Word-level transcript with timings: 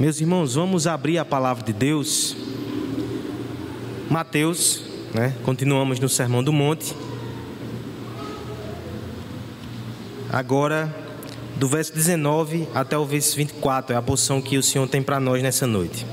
Meus 0.00 0.18
irmãos, 0.18 0.54
vamos 0.54 0.86
abrir 0.86 1.18
a 1.18 1.26
palavra 1.26 1.62
de 1.62 1.74
Deus. 1.74 2.34
Mateus, 4.08 4.82
né? 5.12 5.36
Continuamos 5.44 6.00
no 6.00 6.08
Sermão 6.08 6.42
do 6.42 6.54
Monte. 6.54 6.96
Agora, 10.32 10.90
do 11.56 11.68
verso 11.68 11.92
19 11.92 12.66
até 12.74 12.96
o 12.96 13.04
verso 13.04 13.36
24, 13.36 13.92
é 13.92 13.98
a 13.98 14.00
porção 14.00 14.40
que 14.40 14.56
o 14.56 14.62
Senhor 14.62 14.88
tem 14.88 15.02
para 15.02 15.20
nós 15.20 15.42
nessa 15.42 15.66
noite. 15.66 16.06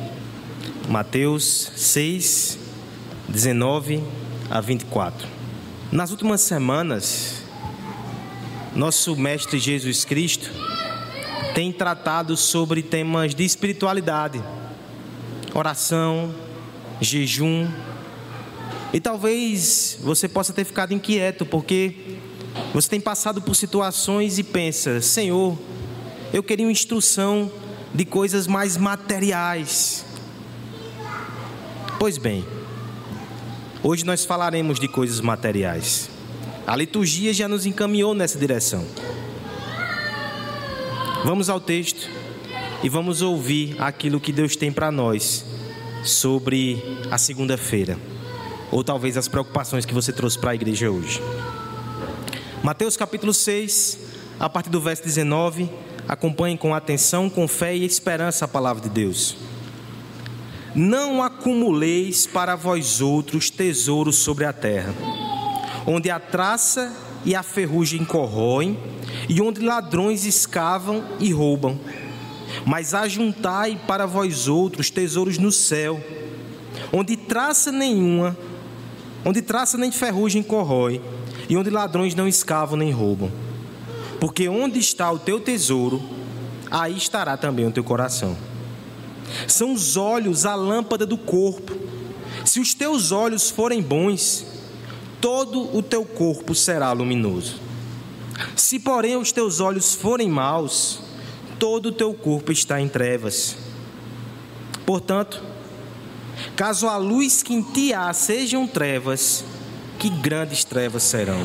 Mateus 0.89 1.71
6, 1.77 2.59
19 3.29 4.03
a 4.49 4.59
24. 4.59 5.25
Nas 5.93 6.11
últimas 6.11 6.41
semanas, 6.41 7.41
nosso 8.75 9.15
Mestre 9.15 9.57
Jesus 9.57 10.03
Cristo 10.03 10.51
tem 11.57 11.71
tratado 11.71 12.37
sobre 12.37 12.83
temas 12.83 13.33
de 13.33 13.43
espiritualidade, 13.43 14.39
oração, 15.55 16.31
jejum. 17.01 17.67
E 18.93 18.99
talvez 18.99 19.97
você 20.03 20.29
possa 20.29 20.53
ter 20.53 20.65
ficado 20.65 20.93
inquieto 20.93 21.47
porque 21.47 22.19
você 22.75 22.87
tem 22.87 23.01
passado 23.01 23.41
por 23.41 23.55
situações 23.55 24.37
e 24.37 24.43
pensa: 24.43 25.01
Senhor, 25.01 25.57
eu 26.31 26.43
queria 26.43 26.63
uma 26.63 26.71
instrução 26.71 27.51
de 27.91 28.05
coisas 28.05 28.45
mais 28.45 28.77
materiais. 28.77 30.05
Pois 31.97 32.19
bem, 32.19 32.45
hoje 33.81 34.05
nós 34.05 34.23
falaremos 34.23 34.79
de 34.79 34.87
coisas 34.87 35.19
materiais. 35.21 36.07
A 36.67 36.75
liturgia 36.75 37.33
já 37.33 37.47
nos 37.47 37.65
encaminhou 37.65 38.13
nessa 38.13 38.37
direção. 38.37 38.85
Vamos 41.25 41.49
ao 41.49 41.59
texto 41.59 42.09
e 42.83 42.89
vamos 42.89 43.21
ouvir 43.21 43.75
aquilo 43.79 44.19
que 44.19 44.31
Deus 44.31 44.55
tem 44.55 44.71
para 44.71 44.91
nós 44.91 45.43
sobre 46.03 46.81
a 47.09 47.17
segunda-feira, 47.17 47.97
ou 48.71 48.83
talvez 48.83 49.17
as 49.17 49.27
preocupações 49.27 49.85
que 49.85 49.93
você 49.93 50.13
trouxe 50.13 50.37
para 50.37 50.51
a 50.51 50.55
igreja 50.55 50.89
hoje. 50.89 51.21
Mateus 52.63 52.95
capítulo 52.95 53.33
6, 53.33 53.99
a 54.39 54.47
partir 54.47 54.69
do 54.69 54.79
verso 54.79 55.03
19, 55.03 55.69
acompanhem 56.07 56.55
com 56.55 56.73
atenção, 56.73 57.29
com 57.29 57.47
fé 57.47 57.75
e 57.75 57.83
esperança 57.83 58.45
a 58.45 58.47
palavra 58.47 58.83
de 58.83 58.89
Deus. 58.89 59.35
Não 60.75 61.23
acumuleis 61.23 62.27
para 62.27 62.55
vós 62.55 63.01
outros 63.01 63.49
tesouros 63.49 64.17
sobre 64.17 64.45
a 64.45 64.53
terra, 64.53 64.93
onde 65.85 66.11
a 66.11 66.19
traça 66.19 67.06
e 67.25 67.35
a 67.35 67.43
ferrugem 67.43 68.05
corroem, 68.05 68.77
e 69.27 69.41
onde 69.41 69.61
ladrões 69.61 70.25
escavam 70.25 71.03
e 71.19 71.31
roubam. 71.31 71.79
Mas 72.65 72.93
ajuntai 72.93 73.79
para 73.87 74.05
vós 74.05 74.47
outros 74.47 74.89
tesouros 74.89 75.37
no 75.37 75.51
céu, 75.51 76.01
onde 76.91 77.15
traça 77.15 77.71
nenhuma, 77.71 78.37
onde 79.25 79.41
traça 79.41 79.77
nem 79.77 79.91
ferrugem 79.91 80.41
corrói, 80.41 81.01
e 81.49 81.57
onde 81.57 81.69
ladrões 81.69 82.15
não 82.15 82.27
escavam 82.27 82.77
nem 82.77 82.91
roubam. 82.91 83.31
Porque 84.19 84.49
onde 84.49 84.79
está 84.79 85.11
o 85.11 85.19
teu 85.19 85.39
tesouro, 85.39 86.01
aí 86.71 86.97
estará 86.97 87.37
também 87.37 87.65
o 87.65 87.71
teu 87.71 87.83
coração. 87.83 88.35
São 89.47 89.73
os 89.73 89.97
olhos 89.97 90.45
a 90.45 90.55
lâmpada 90.55 91.05
do 91.05 91.17
corpo. 91.17 91.75
Se 92.45 92.59
os 92.59 92.73
teus 92.73 93.11
olhos 93.11 93.49
forem 93.49 93.81
bons, 93.81 94.45
todo 95.21 95.75
o 95.75 95.81
teu 95.81 96.05
corpo 96.05 96.53
será 96.53 96.91
luminoso. 96.91 97.55
Se, 98.55 98.79
porém, 98.79 99.17
os 99.17 99.31
teus 99.31 99.59
olhos 99.59 99.95
forem 99.95 100.29
maus, 100.29 100.99
todo 101.57 101.87
o 101.87 101.91
teu 101.91 102.13
corpo 102.13 102.51
está 102.51 102.79
em 102.79 102.87
trevas. 102.87 103.57
Portanto, 104.85 105.41
caso 106.55 106.87
a 106.87 106.97
luz 106.97 107.41
que 107.41 107.53
em 107.53 107.61
ti 107.61 107.93
há 107.93 108.13
sejam 108.13 108.67
trevas, 108.67 109.43
que 109.99 110.09
grandes 110.09 110.63
trevas 110.63 111.03
serão. 111.03 111.39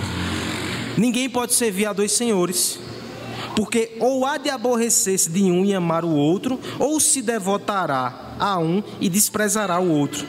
Ninguém 0.97 1.29
pode 1.29 1.55
servir 1.55 1.87
a 1.87 1.93
dois 1.93 2.13
senhores, 2.13 2.79
porque 3.57 3.97
ou 3.99 4.27
há 4.27 4.37
de 4.37 4.51
aborrecer-se 4.51 5.31
de 5.31 5.43
um 5.45 5.65
e 5.65 5.75
amar 5.75 6.05
o 6.05 6.15
outro, 6.15 6.61
ou 6.79 7.01
se 7.01 7.23
devotará 7.23 8.37
a 8.39 8.59
um 8.59 8.83
e 9.01 9.09
desprezará 9.09 9.81
o 9.81 9.91
outro. 9.91 10.27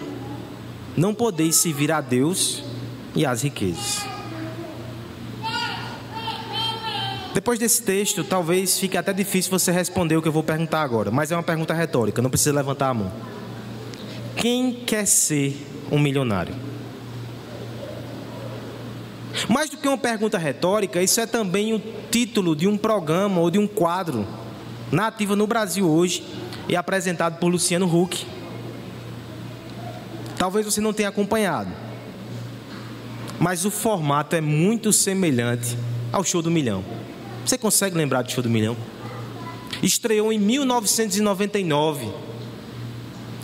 Não 0.95 1.13
podeis 1.13 1.57
servir 1.57 1.91
a 1.91 1.99
Deus 1.99 2.63
e 3.16 3.25
as 3.25 3.44
riquezas. 3.44 4.06
Depois 7.34 7.57
desse 7.57 7.81
texto, 7.81 8.24
talvez 8.24 8.78
fique 8.78 8.96
até 8.96 9.12
difícil 9.12 9.50
você 9.50 9.72
responder 9.72 10.16
o 10.16 10.22
que 10.22 10.28
eu 10.28 10.31
vou 10.31 10.44
perguntar 10.44 10.81
agora, 10.84 11.09
mas 11.09 11.31
é 11.31 11.35
uma 11.35 11.41
pergunta 11.41 11.74
retórica, 11.74 12.22
não 12.22 12.29
precisa 12.29 12.53
levantar 12.53 12.90
a 12.90 12.94
mão. 12.94 13.12
Quem 14.35 14.72
quer 14.72 15.07
ser 15.07 15.66
um 15.91 15.97
milionário? 15.97 16.53
Mais 19.50 19.69
do 19.69 19.78
que 19.78 19.88
uma 19.88 19.97
pergunta 19.97 20.38
retórica, 20.38 21.01
isso 21.01 21.19
é 21.19 21.25
também 21.25 21.74
o 21.74 21.81
título 22.12 22.56
de 22.56 22.68
um 22.68 22.78
programa 22.78 23.41
ou 23.41 23.50
de 23.50 23.57
um 23.57 23.68
quadro 23.68 24.28
na 24.91 25.07
ativa 25.07 25.35
no 25.35 25.47
Brasil 25.47 25.90
hoje 25.90 26.24
e 26.69 26.75
apresentado 26.75 27.40
por 27.40 27.47
Luciano 27.47 27.88
Huck. 27.88 28.28
Talvez 30.38 30.66
você 30.66 30.80
não 30.80 30.94
tenha 30.94 31.09
acompanhado 31.09 31.82
mas 33.43 33.65
o 33.65 33.69
formato 33.69 34.37
é 34.37 34.41
muito 34.41 34.93
semelhante 34.93 35.77
ao 36.13 36.23
Show 36.23 36.41
do 36.41 36.49
Milhão. 36.49 36.81
Você 37.45 37.57
consegue 37.57 37.93
lembrar 37.93 38.21
do 38.21 38.31
Show 38.31 38.41
do 38.41 38.49
Milhão? 38.49 38.77
Estreou 39.81 40.31
em 40.31 40.39
1999 40.39 42.09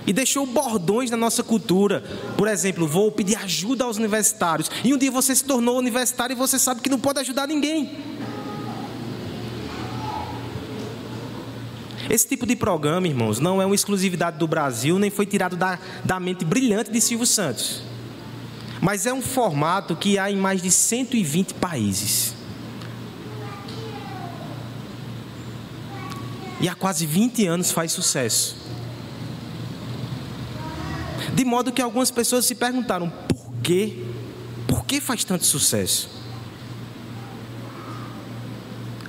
e 0.08 0.14
deixou 0.14 0.46
bordões 0.46 1.12
na 1.12 1.18
nossa 1.18 1.44
cultura. 1.44 2.02
Por 2.38 2.48
exemplo, 2.48 2.88
vou 2.88 3.12
pedir 3.12 3.36
ajuda 3.36 3.84
aos 3.84 3.98
universitários. 3.98 4.72
E 4.86 4.94
um 4.94 4.98
dia 4.98 5.12
você 5.12 5.36
se 5.36 5.44
tornou 5.44 5.78
universitário 5.78 6.34
e 6.34 6.38
você 6.38 6.58
sabe 6.58 6.80
que 6.80 6.90
não 6.90 6.98
pode 6.98 7.20
ajudar 7.20 7.46
ninguém. 7.46 8.00
Esse 12.10 12.26
tipo 12.26 12.46
de 12.46 12.56
programa, 12.56 13.06
irmãos, 13.06 13.38
não 13.38 13.62
é 13.62 13.66
uma 13.66 13.76
exclusividade 13.76 14.38
do 14.38 14.48
Brasil, 14.48 14.98
nem 14.98 15.10
foi 15.10 15.26
tirado 15.26 15.58
da, 15.58 15.78
da 16.06 16.22
mente 16.22 16.46
brilhante 16.46 16.90
de 16.90 17.02
Silvio 17.02 17.28
Santos 17.28 17.89
mas 18.82 19.06
é 19.06 19.14
um 19.14 19.22
formato 19.22 19.96
que 19.96 20.18
há 20.18 20.32
em 20.32 20.36
mais 20.36 20.62
de 20.62 20.72
120 20.72 21.54
países. 21.56 22.34
E 26.62 26.68
há 26.68 26.76
quase 26.76 27.06
20 27.06 27.48
anos 27.48 27.72
faz 27.72 27.92
sucesso. 27.92 28.58
De 31.34 31.46
modo 31.46 31.72
que 31.72 31.82
algumas 31.82 32.12
pessoas 32.12 32.46
se 32.46 32.56
perguntaram 32.56 33.10
por 33.10 33.54
quê? 33.64 34.04
Por 34.68 34.86
que 34.86 35.00
faz 35.00 35.24
tanto 35.24 35.46
sucesso? 35.46 36.10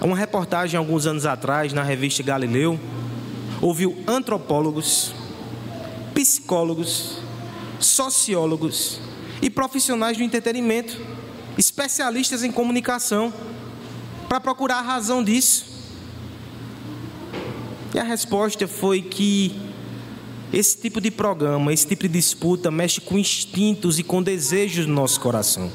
Uma 0.01 0.17
reportagem 0.17 0.79
alguns 0.79 1.07
anos 1.07 1.27
atrás 1.27 1.73
na 1.73 1.83
revista 1.83 2.23
Galileu 2.23 2.79
ouviu 3.61 4.03
antropólogos, 4.07 5.13
psicólogos, 6.15 7.19
sociólogos, 7.79 9.01
e 9.43 9.49
profissionais 9.49 10.17
do 10.17 10.23
entretenimento, 10.23 11.01
especialistas 11.57 12.43
em 12.43 12.53
comunicação, 12.53 13.33
para 14.29 14.41
procurar 14.41 14.79
a 14.79 14.83
razão 14.83 15.23
disso. 15.25 15.67
E 17.95 17.99
a 17.99 18.05
resposta 18.05 18.69
foi 18.69 19.03
que 19.03 19.61
esse 20.53 20.77
tipo 20.77 21.01
de 21.01 21.11
programa, 21.11 21.73
esse 21.73 21.87
tipo 21.87 22.03
de 22.03 22.15
disputa 22.15 22.71
mexe 22.71 23.01
com 23.01 23.19
instintos 23.19 23.99
e 23.99 24.03
com 24.03 24.23
desejos 24.23 24.87
do 24.87 24.93
nosso 24.93 25.21
coração. 25.21 25.71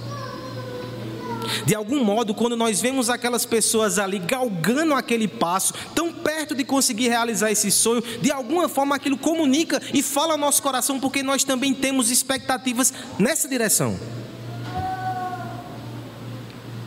De 1.65 1.75
algum 1.75 2.03
modo, 2.03 2.33
quando 2.33 2.55
nós 2.55 2.81
vemos 2.81 3.09
aquelas 3.09 3.45
pessoas 3.45 3.99
ali 3.99 4.19
galgando 4.19 4.93
aquele 4.93 5.27
passo, 5.27 5.73
tão 5.93 6.11
perto 6.11 6.55
de 6.55 6.63
conseguir 6.63 7.09
realizar 7.09 7.51
esse 7.51 7.71
sonho, 7.71 8.03
de 8.21 8.31
alguma 8.31 8.67
forma 8.67 8.95
aquilo 8.95 9.17
comunica 9.17 9.81
e 9.93 10.01
fala 10.01 10.33
ao 10.33 10.37
nosso 10.37 10.61
coração, 10.61 10.99
porque 10.99 11.23
nós 11.23 11.43
também 11.43 11.73
temos 11.73 12.11
expectativas 12.11 12.93
nessa 13.19 13.47
direção. 13.47 13.97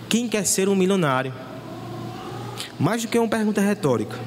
Quem 0.08 0.28
quer 0.28 0.46
ser 0.46 0.68
um 0.68 0.74
milionário? 0.74 1.34
Mais 2.78 3.02
do 3.02 3.08
que 3.08 3.18
uma 3.18 3.28
pergunta 3.28 3.60
retórica, 3.60 4.18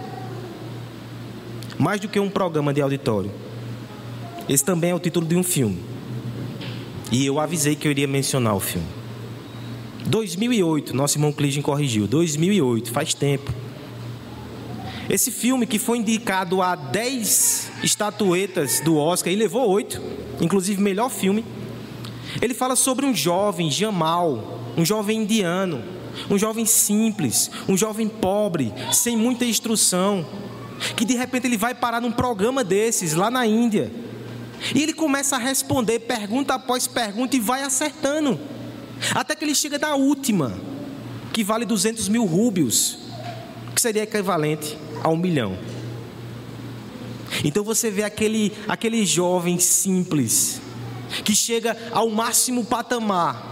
mais 1.80 2.00
do 2.00 2.08
que 2.08 2.20
um 2.20 2.30
programa 2.30 2.74
de 2.74 2.82
auditório. 2.82 3.32
Esse 4.48 4.64
também 4.64 4.92
é 4.92 4.96
o 4.96 5.00
título 5.00 5.26
de 5.26 5.36
um 5.36 5.44
filme. 5.44 5.82
E 7.12 7.26
eu 7.26 7.40
avisei 7.40 7.76
que 7.76 7.88
eu 7.88 7.92
iria 7.92 8.08
mencionar 8.08 8.56
o 8.56 8.60
filme. 8.60 9.01
2008, 10.12 10.94
nosso 10.94 11.18
irmão 11.18 11.32
Cligem 11.32 11.64
corrigiu. 11.64 12.06
2008, 12.06 12.92
faz 12.92 13.14
tempo. 13.14 13.50
Esse 15.10 15.32
filme 15.32 15.66
que 15.66 15.80
foi 15.80 16.00
indicado 16.00 16.62
a 16.62 16.76
10 16.76 17.72
estatuetas 17.82 18.82
do 18.82 18.98
Oscar 18.98 19.32
e 19.32 19.38
levou 19.38 19.70
8, 19.70 20.02
inclusive 20.42 20.82
melhor 20.82 21.10
filme. 21.10 21.46
Ele 22.42 22.54
fala 22.54 22.76
sobre 22.76 23.06
um 23.06 23.16
jovem, 23.16 23.72
Jamal, 23.72 24.60
um 24.78 24.84
jovem 24.84 25.20
indiano, 25.20 25.82
um 26.30 26.38
jovem 26.38 26.66
simples, 26.66 27.50
um 27.68 27.78
jovem 27.78 28.10
pobre, 28.10 28.74
sem 28.92 29.16
muita 29.16 29.46
instrução, 29.46 30.26
que 30.98 31.06
de 31.06 31.16
repente 31.16 31.48
ele 31.48 31.58
vai 31.58 31.74
parar 31.74 32.02
num 32.02 32.12
programa 32.12 32.66
desses 32.66 33.14
lá 33.14 33.32
na 33.32 33.46
Índia. 33.46 33.90
E 34.76 34.84
ele 34.84 34.94
começa 34.94 35.38
a 35.38 35.40
responder 35.40 36.00
pergunta 36.00 36.54
após 36.54 36.86
pergunta 36.86 37.38
e 37.38 37.40
vai 37.40 37.64
acertando. 37.64 38.51
Até 39.16 39.36
que 39.36 39.44
ele 39.44 39.56
chega 39.56 39.80
na 39.80 39.96
última, 39.96 40.54
que 41.34 41.44
vale 41.44 41.66
200 41.66 42.08
mil 42.08 42.26
rúbios, 42.26 43.00
que 43.74 43.82
seria 43.82 44.04
equivalente 44.04 44.78
a 45.04 45.10
um 45.10 45.18
milhão. 45.18 45.58
Então 47.44 47.64
você 47.64 47.90
vê 47.90 48.04
aquele, 48.04 48.54
aquele 48.68 49.06
jovem 49.06 49.60
simples, 49.60 50.62
que 51.24 51.36
chega 51.36 51.76
ao 51.92 52.10
máximo 52.10 52.64
patamar. 52.64 53.50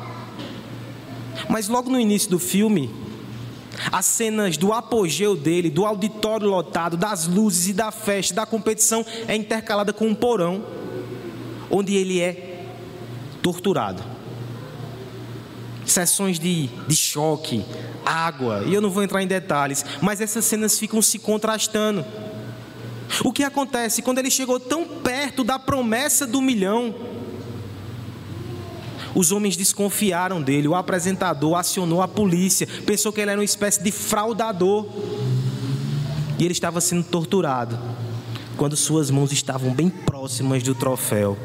Mas 1.49 1.67
logo 1.67 1.89
no 1.89 1.99
início 1.99 2.29
do 2.29 2.37
filme, 2.37 2.93
as 3.91 4.05
cenas 4.05 4.57
do 4.57 4.73
apogeu 4.73 5.35
dele, 5.35 5.69
do 5.69 5.85
auditório 5.85 6.47
lotado, 6.47 6.97
das 6.97 7.27
luzes 7.27 7.69
e 7.69 7.73
da 7.73 7.91
festa, 7.91 8.35
da 8.35 8.45
competição, 8.45 9.05
é 9.27 9.35
intercalada 9.35 9.93
com 9.93 10.07
um 10.07 10.15
porão, 10.15 10.63
onde 11.71 11.95
ele 11.95 12.19
é 12.19 12.65
torturado. 13.41 14.18
Sessões 15.89 16.37
de, 16.37 16.67
de 16.87 16.95
choque, 16.95 17.65
água, 18.05 18.63
e 18.67 18.73
eu 18.73 18.79
não 18.81 18.91
vou 18.91 19.01
entrar 19.01 19.23
em 19.23 19.27
detalhes, 19.27 19.83
mas 20.01 20.21
essas 20.21 20.45
cenas 20.45 20.77
ficam 20.77 21.01
se 21.01 21.17
contrastando. 21.17 22.05
O 23.23 23.33
que 23.33 23.43
acontece 23.43 24.03
quando 24.03 24.19
ele 24.19 24.29
chegou 24.29 24.59
tão 24.59 24.85
perto 24.85 25.43
da 25.43 25.57
promessa 25.57 26.27
do 26.27 26.41
milhão? 26.41 26.93
Os 29.15 29.31
homens 29.31 29.57
desconfiaram 29.57 30.41
dele, 30.41 30.67
o 30.67 30.75
apresentador 30.75 31.55
acionou 31.55 32.01
a 32.01 32.07
polícia, 32.07 32.67
pensou 32.85 33.11
que 33.11 33.19
ele 33.19 33.31
era 33.31 33.39
uma 33.39 33.45
espécie 33.45 33.81
de 33.81 33.91
fraudador. 33.91 34.85
E 36.37 36.43
ele 36.45 36.51
estava 36.51 36.79
sendo 36.79 37.03
torturado 37.03 37.77
quando 38.55 38.77
suas 38.77 39.09
mãos 39.09 39.31
estavam 39.31 39.73
bem 39.73 39.89
próximas 39.89 40.61
do 40.61 40.75
troféu. 40.75 41.35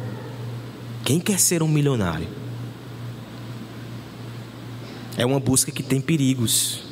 Quem 1.02 1.18
quer 1.18 1.40
ser 1.40 1.62
um 1.62 1.68
milionário? 1.68 2.43
É 5.16 5.24
uma 5.24 5.38
busca 5.38 5.70
que 5.70 5.82
tem 5.82 6.00
perigos. 6.00 6.82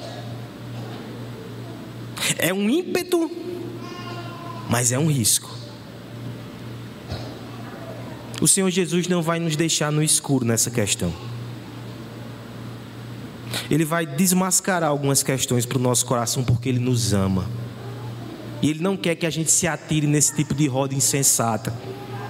É 2.38 2.52
um 2.52 2.70
ímpeto, 2.70 3.30
mas 4.69 4.92
é 4.92 4.98
um 4.98 5.10
risco. 5.10 5.50
O 8.40 8.48
Senhor 8.48 8.70
Jesus 8.70 9.06
não 9.06 9.22
vai 9.22 9.38
nos 9.38 9.54
deixar 9.56 9.92
no 9.92 10.02
escuro 10.02 10.44
nessa 10.44 10.70
questão. 10.70 11.12
Ele 13.70 13.84
vai 13.84 14.04
desmascarar 14.04 14.90
algumas 14.90 15.22
questões 15.22 15.64
para 15.64 15.78
o 15.78 15.80
nosso 15.80 16.04
coração 16.04 16.44
porque 16.44 16.68
Ele 16.68 16.78
nos 16.78 17.12
ama. 17.12 17.48
E 18.60 18.70
Ele 18.70 18.80
não 18.80 18.96
quer 18.96 19.14
que 19.14 19.26
a 19.26 19.30
gente 19.30 19.50
se 19.50 19.66
atire 19.66 20.06
nesse 20.06 20.34
tipo 20.34 20.54
de 20.54 20.66
roda 20.66 20.94
insensata. 20.94 21.72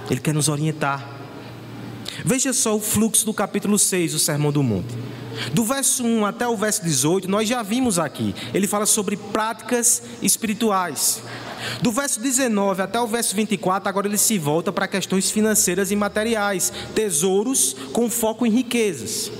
Ele 0.09 0.19
quer 0.19 0.33
nos 0.33 0.49
orientar. 0.49 1.07
Veja 2.23 2.53
só 2.53 2.75
o 2.75 2.79
fluxo 2.79 3.25
do 3.25 3.33
capítulo 3.33 3.77
6 3.77 4.13
do 4.13 4.19
Sermão 4.19 4.51
do 4.51 4.61
Monte. 4.61 4.95
Do 5.53 5.63
verso 5.63 6.03
1 6.03 6.25
até 6.25 6.47
o 6.47 6.55
verso 6.55 6.83
18, 6.83 7.29
nós 7.29 7.47
já 7.47 7.61
vimos 7.63 7.99
aqui. 7.99 8.35
Ele 8.53 8.67
fala 8.67 8.85
sobre 8.85 9.17
práticas 9.17 10.01
espirituais. 10.21 11.21
Do 11.81 11.91
verso 11.91 12.19
19 12.19 12.81
até 12.81 12.99
o 12.99 13.07
verso 13.07 13.35
24, 13.35 13.87
agora 13.87 14.07
ele 14.07 14.17
se 14.17 14.37
volta 14.37 14.71
para 14.71 14.87
questões 14.87 15.31
financeiras 15.31 15.91
e 15.91 15.95
materiais, 15.95 16.71
tesouros 16.93 17.75
com 17.93 18.09
foco 18.09 18.45
em 18.45 18.49
riquezas. 18.49 19.31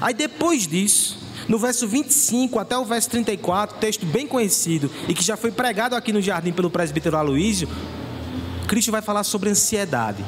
Aí 0.00 0.12
depois 0.12 0.66
disso, 0.66 1.18
no 1.48 1.58
verso 1.58 1.86
25 1.86 2.58
até 2.58 2.76
o 2.76 2.84
verso 2.84 3.08
34, 3.10 3.78
texto 3.78 4.04
bem 4.04 4.26
conhecido 4.26 4.90
e 5.08 5.14
que 5.14 5.22
já 5.22 5.36
foi 5.36 5.52
pregado 5.52 5.94
aqui 5.94 6.12
no 6.12 6.20
jardim 6.20 6.52
pelo 6.52 6.70
presbítero 6.70 7.16
Aloísio, 7.16 7.68
Cristo 8.66 8.90
vai 8.90 9.00
falar 9.00 9.22
sobre 9.22 9.48
ansiedade. 9.48 10.24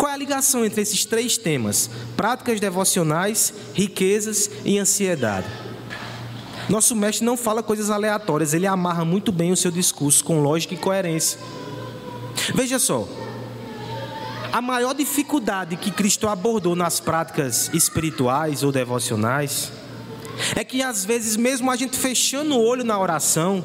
Qual 0.00 0.10
é 0.10 0.14
a 0.14 0.16
ligação 0.16 0.64
entre 0.64 0.80
esses 0.80 1.04
três 1.04 1.36
temas? 1.36 1.90
Práticas 2.16 2.58
devocionais, 2.58 3.52
riquezas 3.74 4.50
e 4.64 4.78
ansiedade. 4.78 5.46
Nosso 6.70 6.96
mestre 6.96 7.22
não 7.22 7.36
fala 7.36 7.62
coisas 7.62 7.90
aleatórias, 7.90 8.54
ele 8.54 8.66
amarra 8.66 9.04
muito 9.04 9.30
bem 9.30 9.52
o 9.52 9.56
seu 9.58 9.70
discurso 9.70 10.24
com 10.24 10.40
lógica 10.40 10.72
e 10.72 10.78
coerência. 10.78 11.38
Veja 12.54 12.78
só, 12.78 13.06
a 14.50 14.62
maior 14.62 14.94
dificuldade 14.94 15.76
que 15.76 15.90
Cristo 15.90 16.28
abordou 16.28 16.74
nas 16.74 16.98
práticas 16.98 17.68
espirituais 17.74 18.62
ou 18.62 18.72
devocionais 18.72 19.70
é 20.56 20.64
que 20.64 20.82
às 20.82 21.04
vezes, 21.04 21.36
mesmo 21.36 21.70
a 21.70 21.76
gente 21.76 21.98
fechando 21.98 22.54
o 22.54 22.64
olho 22.64 22.84
na 22.84 22.98
oração, 22.98 23.62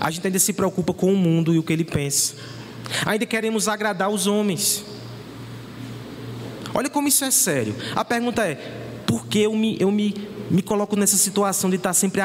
a 0.00 0.08
gente 0.08 0.24
ainda 0.24 0.38
se 0.38 0.52
preocupa 0.52 0.94
com 0.94 1.12
o 1.12 1.16
mundo 1.16 1.52
e 1.52 1.58
o 1.58 1.64
que 1.64 1.72
ele 1.72 1.84
pensa. 1.84 2.55
Ainda 3.04 3.26
queremos 3.26 3.68
agradar 3.68 4.08
os 4.10 4.26
homens. 4.26 4.84
Olha 6.74 6.90
como 6.90 7.08
isso 7.08 7.24
é 7.24 7.30
sério. 7.30 7.74
A 7.94 8.04
pergunta 8.04 8.46
é: 8.46 8.54
por 9.06 9.26
que 9.26 9.40
eu 9.40 9.54
me, 9.54 9.76
eu 9.80 9.90
me 9.90 10.14
me 10.50 10.62
coloco 10.62 10.96
nessa 10.96 11.16
situação 11.16 11.68
de 11.70 11.76
estar 11.76 11.92
sempre 11.92 12.20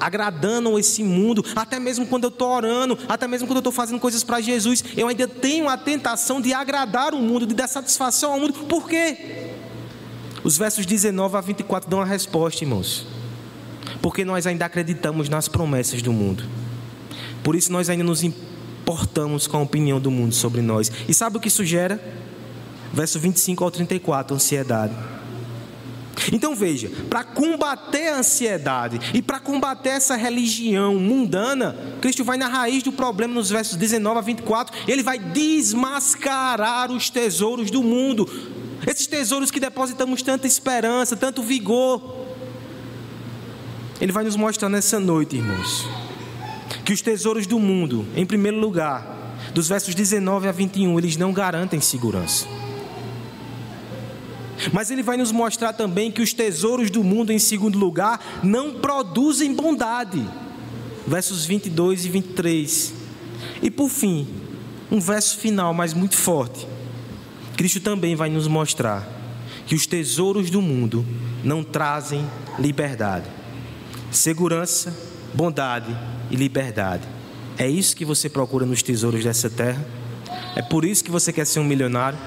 agradando 0.00 0.78
esse 0.78 1.02
mundo, 1.02 1.44
até 1.54 1.78
mesmo 1.78 2.06
quando 2.06 2.24
eu 2.24 2.28
estou 2.28 2.48
orando, 2.48 2.98
até 3.08 3.26
mesmo 3.26 3.46
quando 3.46 3.56
eu 3.56 3.60
estou 3.60 3.72
fazendo 3.72 3.98
coisas 4.00 4.22
para 4.22 4.40
Jesus, 4.40 4.84
eu 4.96 5.08
ainda 5.08 5.26
tenho 5.26 5.68
a 5.68 5.76
tentação 5.76 6.40
de 6.40 6.52
agradar 6.52 7.14
o 7.14 7.18
mundo, 7.18 7.46
de 7.46 7.54
dar 7.54 7.68
satisfação 7.68 8.32
ao 8.32 8.40
mundo. 8.40 8.52
Por 8.52 8.88
quê? 8.88 9.50
Os 10.42 10.58
versos 10.58 10.84
19 10.84 11.36
a 11.36 11.40
24 11.40 11.88
dão 11.88 12.00
a 12.00 12.04
resposta, 12.04 12.64
irmãos. 12.64 13.06
Porque 14.02 14.24
nós 14.24 14.46
ainda 14.46 14.66
acreditamos 14.66 15.28
nas 15.28 15.48
promessas 15.48 16.02
do 16.02 16.12
mundo. 16.12 16.44
Por 17.42 17.56
isso 17.56 17.72
nós 17.72 17.88
ainda 17.88 18.04
nos 18.04 18.22
importamos 18.84 19.46
com 19.46 19.56
a 19.56 19.62
opinião 19.62 19.98
do 19.98 20.10
mundo 20.10 20.34
sobre 20.34 20.60
nós. 20.60 20.92
E 21.08 21.14
sabe 21.14 21.38
o 21.38 21.40
que 21.40 21.48
isso 21.48 21.64
gera? 21.64 21.98
Verso 22.92 23.18
25 23.18 23.64
ao 23.64 23.70
34, 23.70 24.36
ansiedade. 24.36 24.94
Então 26.30 26.54
veja, 26.54 26.90
para 27.08 27.24
combater 27.24 28.08
a 28.08 28.18
ansiedade 28.18 29.00
e 29.12 29.20
para 29.20 29.40
combater 29.40 29.90
essa 29.90 30.14
religião 30.14 30.96
mundana, 30.96 31.76
Cristo 32.00 32.22
vai 32.22 32.36
na 32.36 32.46
raiz 32.46 32.82
do 32.82 32.92
problema 32.92 33.34
nos 33.34 33.50
versos 33.50 33.76
19 33.76 34.18
a 34.18 34.20
24, 34.20 34.76
ele 34.86 35.02
vai 35.02 35.18
desmascarar 35.18 36.92
os 36.92 37.10
tesouros 37.10 37.70
do 37.70 37.82
mundo. 37.82 38.28
Esses 38.86 39.06
tesouros 39.06 39.50
que 39.50 39.58
depositamos 39.58 40.22
tanta 40.22 40.46
esperança, 40.46 41.16
tanto 41.16 41.42
vigor. 41.42 42.26
Ele 44.00 44.12
vai 44.12 44.24
nos 44.24 44.36
mostrar 44.36 44.68
nessa 44.68 45.00
noite, 45.00 45.36
irmãos, 45.36 45.88
que 46.84 46.92
os 46.92 47.00
tesouros 47.00 47.46
do 47.46 47.58
mundo, 47.58 48.06
em 48.14 48.26
primeiro 48.26 48.58
lugar, 48.58 49.24
dos 49.54 49.68
versos 49.68 49.94
19 49.94 50.48
a 50.48 50.52
21, 50.52 50.98
eles 50.98 51.16
não 51.16 51.32
garantem 51.32 51.80
segurança. 51.80 52.46
Mas 54.72 54.90
ele 54.90 55.02
vai 55.02 55.16
nos 55.16 55.32
mostrar 55.32 55.72
também 55.72 56.10
que 56.10 56.22
os 56.22 56.32
tesouros 56.32 56.90
do 56.90 57.02
mundo, 57.02 57.32
em 57.32 57.38
segundo 57.38 57.78
lugar, 57.78 58.40
não 58.42 58.74
produzem 58.74 59.54
bondade. 59.54 60.24
Versos 61.06 61.44
22 61.44 62.04
e 62.04 62.08
23. 62.08 62.94
E 63.62 63.70
por 63.70 63.88
fim, 63.88 64.26
um 64.90 65.00
verso 65.00 65.38
final, 65.38 65.74
mas 65.74 65.92
muito 65.92 66.16
forte. 66.16 66.66
Cristo 67.56 67.80
também 67.80 68.14
vai 68.14 68.30
nos 68.30 68.46
mostrar 68.46 69.08
que 69.66 69.74
os 69.74 69.86
tesouros 69.86 70.50
do 70.50 70.60
mundo 70.60 71.04
não 71.42 71.62
trazem 71.62 72.24
liberdade, 72.58 73.26
segurança, 74.10 74.94
bondade 75.34 75.94
e 76.30 76.36
liberdade. 76.36 77.02
É 77.58 77.68
isso 77.68 77.94
que 77.96 78.04
você 78.04 78.28
procura 78.28 78.64
nos 78.64 78.82
tesouros 78.82 79.22
dessa 79.22 79.50
terra? 79.50 79.84
É 80.56 80.62
por 80.62 80.84
isso 80.84 81.04
que 81.04 81.10
você 81.10 81.32
quer 81.32 81.44
ser 81.44 81.60
um 81.60 81.64
milionário? 81.64 82.18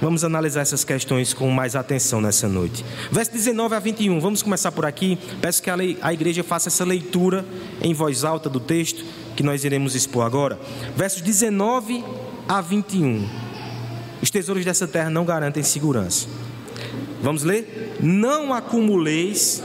Vamos 0.00 0.22
analisar 0.22 0.60
essas 0.60 0.84
questões 0.84 1.32
com 1.32 1.48
mais 1.50 1.74
atenção 1.74 2.20
nessa 2.20 2.46
noite. 2.46 2.84
Verso 3.10 3.32
19 3.32 3.74
a 3.74 3.78
21, 3.78 4.20
vamos 4.20 4.42
começar 4.42 4.70
por 4.70 4.84
aqui. 4.84 5.18
Peço 5.40 5.62
que 5.62 5.70
a 5.70 6.12
igreja 6.12 6.44
faça 6.44 6.68
essa 6.68 6.84
leitura 6.84 7.44
em 7.80 7.94
voz 7.94 8.22
alta 8.22 8.50
do 8.50 8.60
texto 8.60 9.02
que 9.34 9.42
nós 9.42 9.64
iremos 9.64 9.94
expor 9.94 10.26
agora. 10.26 10.58
Versos 10.94 11.22
19 11.22 12.04
a 12.46 12.60
21. 12.60 13.26
Os 14.20 14.30
tesouros 14.30 14.64
dessa 14.64 14.86
terra 14.86 15.08
não 15.08 15.24
garantem 15.24 15.62
segurança. 15.62 16.28
Vamos 17.22 17.42
ler? 17.42 17.96
Não 18.00 18.52
acumuleis 18.52 19.62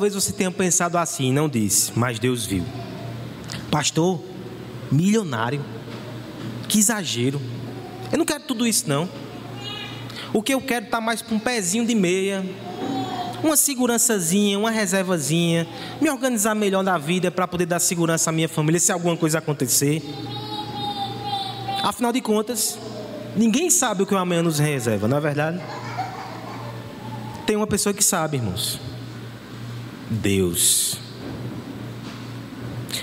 Talvez 0.00 0.14
você 0.14 0.32
tenha 0.32 0.50
pensado 0.50 0.96
assim, 0.96 1.30
não 1.30 1.46
disse, 1.46 1.92
mas 1.94 2.18
Deus 2.18 2.46
viu. 2.46 2.64
Pastor, 3.70 4.18
milionário. 4.90 5.62
Que 6.66 6.78
exagero. 6.78 7.38
Eu 8.10 8.16
não 8.16 8.24
quero 8.24 8.44
tudo 8.44 8.66
isso, 8.66 8.88
não. 8.88 9.06
O 10.32 10.42
que 10.42 10.54
eu 10.54 10.60
quero 10.62 10.86
está 10.86 11.02
mais 11.02 11.20
para 11.20 11.34
um 11.34 11.38
pezinho 11.38 11.84
de 11.84 11.94
meia, 11.94 12.42
uma 13.44 13.58
segurançazinha, 13.58 14.58
uma 14.58 14.70
reservazinha, 14.70 15.68
me 16.00 16.08
organizar 16.08 16.54
melhor 16.54 16.82
na 16.82 16.96
vida 16.96 17.30
para 17.30 17.46
poder 17.46 17.66
dar 17.66 17.78
segurança 17.78 18.30
à 18.30 18.32
minha 18.32 18.48
família 18.48 18.80
se 18.80 18.90
alguma 18.90 19.18
coisa 19.18 19.36
acontecer. 19.36 20.02
Afinal 21.82 22.10
de 22.10 22.22
contas, 22.22 22.78
ninguém 23.36 23.68
sabe 23.68 24.02
o 24.02 24.06
que 24.06 24.14
o 24.14 24.16
amanhã 24.16 24.42
nos 24.42 24.58
reserva, 24.58 25.06
não 25.06 25.18
é 25.18 25.20
verdade? 25.20 25.60
Tem 27.44 27.54
uma 27.54 27.66
pessoa 27.66 27.92
que 27.92 28.02
sabe, 28.02 28.38
irmãos. 28.38 28.88
Deus. 30.10 30.98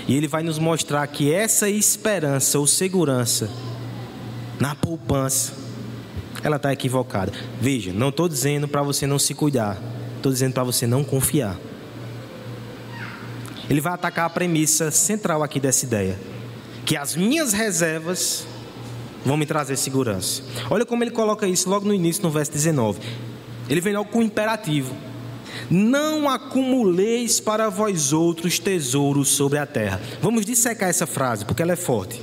E 0.06 0.14
Ele 0.14 0.28
vai 0.28 0.42
nos 0.42 0.58
mostrar 0.58 1.06
que 1.06 1.32
essa 1.32 1.68
esperança 1.68 2.58
ou 2.58 2.66
segurança 2.66 3.50
na 4.60 4.74
poupança, 4.74 5.52
ela 6.42 6.56
está 6.56 6.72
equivocada. 6.72 7.32
Veja, 7.60 7.92
não 7.92 8.08
estou 8.08 8.28
dizendo 8.28 8.66
para 8.68 8.82
você 8.82 9.06
não 9.06 9.18
se 9.18 9.34
cuidar, 9.34 9.78
estou 10.16 10.32
dizendo 10.32 10.52
para 10.52 10.64
você 10.64 10.86
não 10.86 11.04
confiar. 11.04 11.56
Ele 13.70 13.80
vai 13.80 13.92
atacar 13.92 14.26
a 14.26 14.30
premissa 14.30 14.90
central 14.90 15.42
aqui 15.42 15.60
dessa 15.60 15.84
ideia: 15.84 16.18
que 16.84 16.96
as 16.96 17.14
minhas 17.14 17.52
reservas 17.52 18.46
vão 19.24 19.36
me 19.36 19.46
trazer 19.46 19.76
segurança. 19.76 20.42
Olha 20.70 20.86
como 20.86 21.04
ele 21.04 21.10
coloca 21.10 21.46
isso 21.46 21.68
logo 21.68 21.86
no 21.86 21.94
início, 21.94 22.22
no 22.22 22.30
verso 22.30 22.50
19. 22.50 23.00
Ele 23.68 23.80
vem 23.80 23.92
logo 23.92 24.10
com 24.10 24.20
o 24.20 24.22
imperativo: 24.22 24.94
Não 25.70 26.28
acumuleis 26.28 27.40
para 27.40 27.68
vós 27.68 28.12
outros 28.12 28.58
tesouros 28.58 29.28
sobre 29.28 29.58
a 29.58 29.66
terra. 29.66 30.00
Vamos 30.22 30.46
dissecar 30.46 30.88
essa 30.88 31.06
frase, 31.06 31.44
porque 31.44 31.62
ela 31.62 31.72
é 31.72 31.76
forte. 31.76 32.22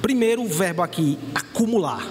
Primeiro, 0.00 0.42
o 0.42 0.48
verbo 0.48 0.82
aqui, 0.82 1.18
acumular. 1.34 2.06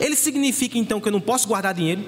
Ele 0.00 0.16
significa 0.16 0.78
então 0.78 1.00
que 1.00 1.08
eu 1.08 1.12
não 1.12 1.20
posso 1.20 1.46
guardar 1.46 1.74
dinheiro? 1.74 2.04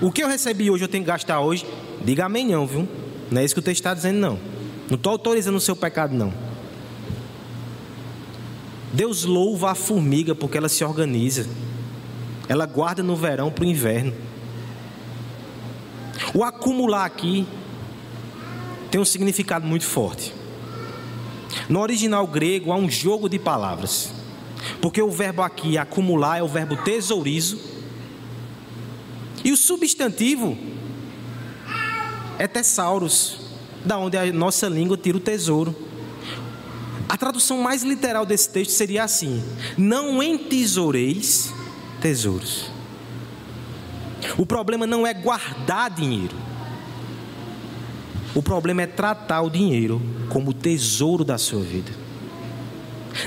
O 0.00 0.12
que 0.12 0.22
eu 0.22 0.28
recebi 0.28 0.70
hoje 0.70 0.84
eu 0.84 0.88
tenho 0.88 1.04
que 1.04 1.10
gastar 1.10 1.40
hoje? 1.40 1.66
Diga 2.04 2.26
amém, 2.26 2.46
não, 2.46 2.66
viu? 2.66 2.88
Não 3.30 3.40
é 3.40 3.44
isso 3.44 3.54
que 3.54 3.60
o 3.60 3.62
texto 3.62 3.80
está 3.80 3.94
dizendo, 3.94 4.18
não. 4.18 4.38
Não 4.88 4.96
estou 4.96 5.12
autorizando 5.12 5.56
o 5.56 5.60
seu 5.60 5.74
pecado, 5.74 6.14
não. 6.14 6.32
Deus 8.92 9.24
louva 9.24 9.72
a 9.72 9.74
formiga 9.74 10.34
porque 10.34 10.56
ela 10.56 10.68
se 10.68 10.84
organiza. 10.84 11.46
Ela 12.48 12.66
guarda 12.66 13.02
no 13.02 13.16
verão 13.16 13.50
para 13.50 13.64
o 13.64 13.66
inverno. 13.66 14.12
O 16.34 16.44
acumular 16.44 17.04
aqui 17.04 17.46
tem 18.90 19.00
um 19.00 19.04
significado 19.04 19.66
muito 19.66 19.84
forte. 19.84 20.32
No 21.68 21.80
original 21.80 22.26
grego 22.26 22.72
há 22.72 22.76
um 22.76 22.88
jogo 22.88 23.28
de 23.28 23.38
palavras. 23.38 24.12
Porque 24.80 25.00
o 25.00 25.10
verbo 25.10 25.42
aqui, 25.42 25.78
acumular, 25.78 26.38
é 26.38 26.42
o 26.42 26.48
verbo 26.48 26.76
tesourizo. 26.76 27.58
E 29.44 29.52
o 29.52 29.56
substantivo 29.56 30.56
é 32.38 32.46
tesauros, 32.46 33.38
da 33.84 33.98
onde 33.98 34.16
a 34.16 34.32
nossa 34.32 34.68
língua 34.68 34.96
tira 34.96 35.16
o 35.16 35.20
tesouro. 35.20 35.74
A 37.08 37.16
tradução 37.16 37.58
mais 37.58 37.82
literal 37.82 38.26
desse 38.26 38.50
texto 38.50 38.70
seria 38.70 39.04
assim: 39.04 39.42
Não 39.78 40.22
entesoureis 40.22 41.52
tesouros. 42.00 42.75
O 44.38 44.46
problema 44.46 44.86
não 44.86 45.06
é 45.06 45.12
guardar 45.14 45.90
dinheiro. 45.90 46.34
O 48.34 48.42
problema 48.42 48.82
é 48.82 48.86
tratar 48.86 49.42
o 49.42 49.50
dinheiro 49.50 50.00
como 50.28 50.52
tesouro 50.52 51.24
da 51.24 51.38
sua 51.38 51.62
vida. 51.62 51.90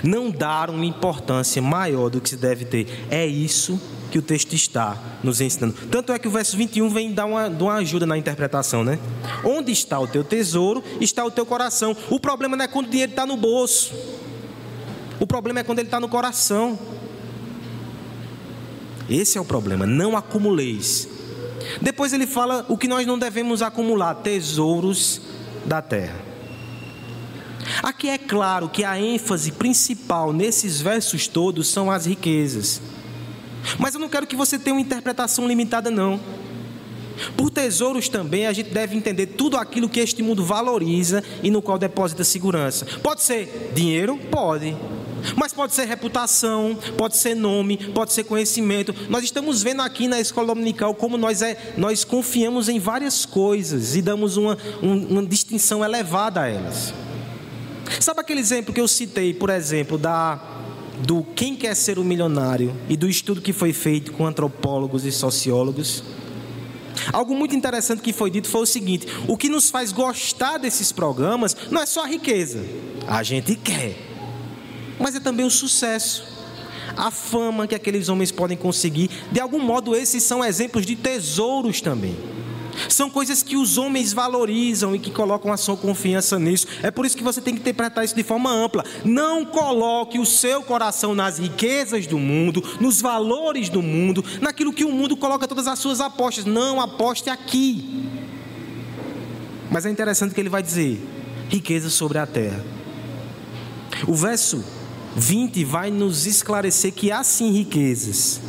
Não 0.03 0.29
dar 0.29 0.69
uma 0.69 0.85
importância 0.85 1.61
maior 1.61 2.09
do 2.09 2.21
que 2.21 2.29
se 2.29 2.37
deve 2.37 2.65
ter. 2.65 3.07
É 3.09 3.25
isso 3.25 3.81
que 4.11 4.19
o 4.19 4.21
texto 4.21 4.53
está 4.53 4.97
nos 5.23 5.41
ensinando. 5.41 5.73
Tanto 5.89 6.11
é 6.11 6.19
que 6.19 6.27
o 6.27 6.31
verso 6.31 6.57
21 6.57 6.89
vem 6.89 7.13
dar 7.13 7.25
uma, 7.25 7.47
uma 7.47 7.73
ajuda 7.75 8.05
na 8.05 8.17
interpretação, 8.17 8.83
né? 8.83 8.99
Onde 9.43 9.71
está 9.71 9.99
o 9.99 10.07
teu 10.07 10.23
tesouro, 10.23 10.83
está 10.99 11.23
o 11.23 11.31
teu 11.31 11.45
coração. 11.45 11.95
O 12.09 12.19
problema 12.19 12.55
não 12.55 12.65
é 12.65 12.67
quando 12.67 12.87
o 12.87 12.89
dinheiro 12.89 13.11
está 13.11 13.25
no 13.25 13.37
bolso. 13.37 13.93
O 15.19 15.27
problema 15.27 15.59
é 15.59 15.63
quando 15.63 15.79
ele 15.79 15.87
está 15.87 15.99
no 15.99 16.09
coração. 16.09 16.77
Esse 19.09 19.37
é 19.37 19.41
o 19.41 19.45
problema. 19.45 19.85
Não 19.85 20.15
acumuleis. 20.15 21.07
Depois 21.81 22.13
ele 22.13 22.27
fala 22.27 22.65
o 22.69 22.77
que 22.77 22.87
nós 22.87 23.05
não 23.05 23.17
devemos 23.17 23.61
acumular: 23.61 24.15
tesouros 24.15 25.21
da 25.65 25.81
terra. 25.81 26.29
Aqui 27.83 28.09
é 28.09 28.17
claro 28.17 28.69
que 28.69 28.83
a 28.83 28.99
ênfase 28.99 29.51
principal 29.51 30.33
nesses 30.33 30.81
versos 30.81 31.27
todos 31.27 31.67
são 31.67 31.91
as 31.91 32.05
riquezas. 32.05 32.81
Mas 33.77 33.93
eu 33.93 33.99
não 33.99 34.09
quero 34.09 34.25
que 34.25 34.35
você 34.35 34.57
tenha 34.57 34.73
uma 34.75 34.81
interpretação 34.81 35.47
limitada, 35.47 35.91
não. 35.91 36.19
Por 37.35 37.49
tesouros 37.49 38.07
também 38.07 38.47
a 38.47 38.53
gente 38.53 38.69
deve 38.69 38.95
entender 38.95 39.27
tudo 39.27 39.57
aquilo 39.57 39.89
que 39.89 39.99
este 39.99 40.23
mundo 40.23 40.43
valoriza 40.43 41.23
e 41.43 41.51
no 41.51 41.61
qual 41.61 41.77
deposita 41.77 42.23
segurança. 42.23 42.85
Pode 43.03 43.21
ser 43.21 43.71
dinheiro? 43.75 44.17
Pode. 44.31 44.75
Mas 45.35 45.53
pode 45.53 45.73
ser 45.73 45.85
reputação, 45.85 46.77
pode 46.97 47.17
ser 47.17 47.35
nome, 47.35 47.77
pode 47.93 48.13
ser 48.13 48.23
conhecimento. 48.23 48.93
Nós 49.09 49.23
estamos 49.23 49.63
vendo 49.63 49.81
aqui 49.81 50.07
na 50.07 50.19
escola 50.19 50.47
dominical 50.47 50.93
como 50.95 51.17
nós, 51.17 51.41
é, 51.41 51.73
nós 51.77 52.03
confiamos 52.03 52.69
em 52.69 52.79
várias 52.79 53.25
coisas 53.25 53.95
e 53.95 54.01
damos 54.01 54.37
uma, 54.37 54.57
uma 54.81 55.25
distinção 55.25 55.83
elevada 55.83 56.41
a 56.41 56.47
elas. 56.47 56.93
Sabe 57.99 58.21
aquele 58.21 58.39
exemplo 58.39 58.73
que 58.73 58.79
eu 58.79 58.87
citei, 58.87 59.33
por 59.33 59.49
exemplo, 59.49 59.97
da 59.97 60.39
do 60.99 61.23
Quem 61.23 61.55
Quer 61.55 61.75
Ser 61.75 61.97
o 61.97 62.03
Milionário 62.03 62.75
e 62.89 62.97
do 62.97 63.07
estudo 63.07 63.41
que 63.41 63.53
foi 63.53 63.71
feito 63.71 64.11
com 64.11 64.25
antropólogos 64.25 65.05
e 65.05 65.11
sociólogos. 65.11 66.03
Algo 67.13 67.33
muito 67.33 67.55
interessante 67.55 68.01
que 68.01 68.11
foi 68.11 68.29
dito 68.29 68.47
foi 68.47 68.61
o 68.61 68.65
seguinte: 68.65 69.07
o 69.27 69.37
que 69.37 69.49
nos 69.49 69.69
faz 69.69 69.91
gostar 69.91 70.57
desses 70.57 70.91
programas 70.91 71.55
não 71.71 71.81
é 71.81 71.85
só 71.85 72.03
a 72.03 72.07
riqueza, 72.07 72.63
a 73.07 73.23
gente 73.23 73.55
quer, 73.55 73.95
mas 74.99 75.15
é 75.15 75.19
também 75.19 75.45
o 75.45 75.49
sucesso, 75.49 76.23
a 76.97 77.09
fama 77.09 77.65
que 77.65 77.75
aqueles 77.75 78.09
homens 78.09 78.31
podem 78.31 78.57
conseguir. 78.57 79.09
De 79.31 79.39
algum 79.39 79.59
modo, 79.59 79.95
esses 79.95 80.23
são 80.23 80.43
exemplos 80.43 80.85
de 80.85 80.95
tesouros 80.95 81.81
também. 81.81 82.15
São 82.87 83.09
coisas 83.09 83.43
que 83.43 83.57
os 83.57 83.77
homens 83.77 84.13
valorizam 84.13 84.95
e 84.95 84.99
que 84.99 85.11
colocam 85.11 85.51
a 85.51 85.57
sua 85.57 85.75
confiança 85.75 86.39
nisso. 86.39 86.67
É 86.81 86.89
por 86.89 87.05
isso 87.05 87.17
que 87.17 87.23
você 87.23 87.41
tem 87.41 87.53
que 87.53 87.59
interpretar 87.59 88.05
isso 88.05 88.15
de 88.15 88.23
forma 88.23 88.51
ampla. 88.51 88.85
Não 89.03 89.45
coloque 89.45 90.19
o 90.19 90.25
seu 90.25 90.61
coração 90.61 91.13
nas 91.13 91.39
riquezas 91.39 92.07
do 92.07 92.17
mundo, 92.17 92.63
nos 92.79 93.01
valores 93.01 93.69
do 93.69 93.81
mundo, 93.81 94.23
naquilo 94.39 94.71
que 94.71 94.85
o 94.85 94.91
mundo 94.91 95.17
coloca 95.17 95.47
todas 95.47 95.67
as 95.67 95.79
suas 95.79 95.99
apostas. 95.99 96.45
Não 96.45 96.79
aposte 96.79 97.29
aqui. 97.29 98.07
Mas 99.69 99.85
é 99.85 99.89
interessante 99.89 100.33
que 100.33 100.39
ele 100.39 100.49
vai 100.49 100.63
dizer: 100.63 101.01
riqueza 101.49 101.89
sobre 101.89 102.17
a 102.17 102.25
terra. 102.25 102.63
O 104.07 104.13
verso 104.13 104.63
20 105.15 105.63
vai 105.63 105.91
nos 105.91 106.25
esclarecer 106.25 106.93
que 106.93 107.11
há 107.11 107.23
sim 107.23 107.51
riquezas 107.51 108.41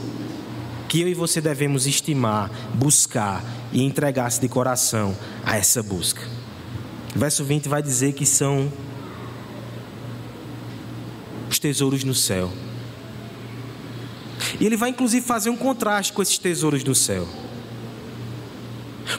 que 0.91 1.01
eu 1.01 1.09
e 1.09 1.15
você 1.15 1.41
devemos 1.41 1.87
estimar, 1.87 2.51
buscar 2.75 3.45
e 3.73 3.81
entregar-se 3.81 4.41
de 4.41 4.49
coração 4.49 5.17
a 5.45 5.57
essa 5.57 5.85
busca. 5.85 6.21
Verso 7.15 7.45
20 7.45 7.69
vai 7.69 7.81
dizer 7.81 8.13
que 8.13 8.27
são 8.27 8.73
os 11.49 11.61
tesouros 11.61 12.03
no 12.03 12.13
céu. 12.13 12.51
E 14.59 14.67
ele 14.67 14.77
vai 14.77 14.91
inclusive 14.91 15.25
fazer 15.25 15.49
um 15.49 15.57
contraste 15.57 16.13
com 16.13 16.23
esses 16.23 16.39
tesouros 16.39 16.83
no 16.83 16.95
céu. 16.95 17.29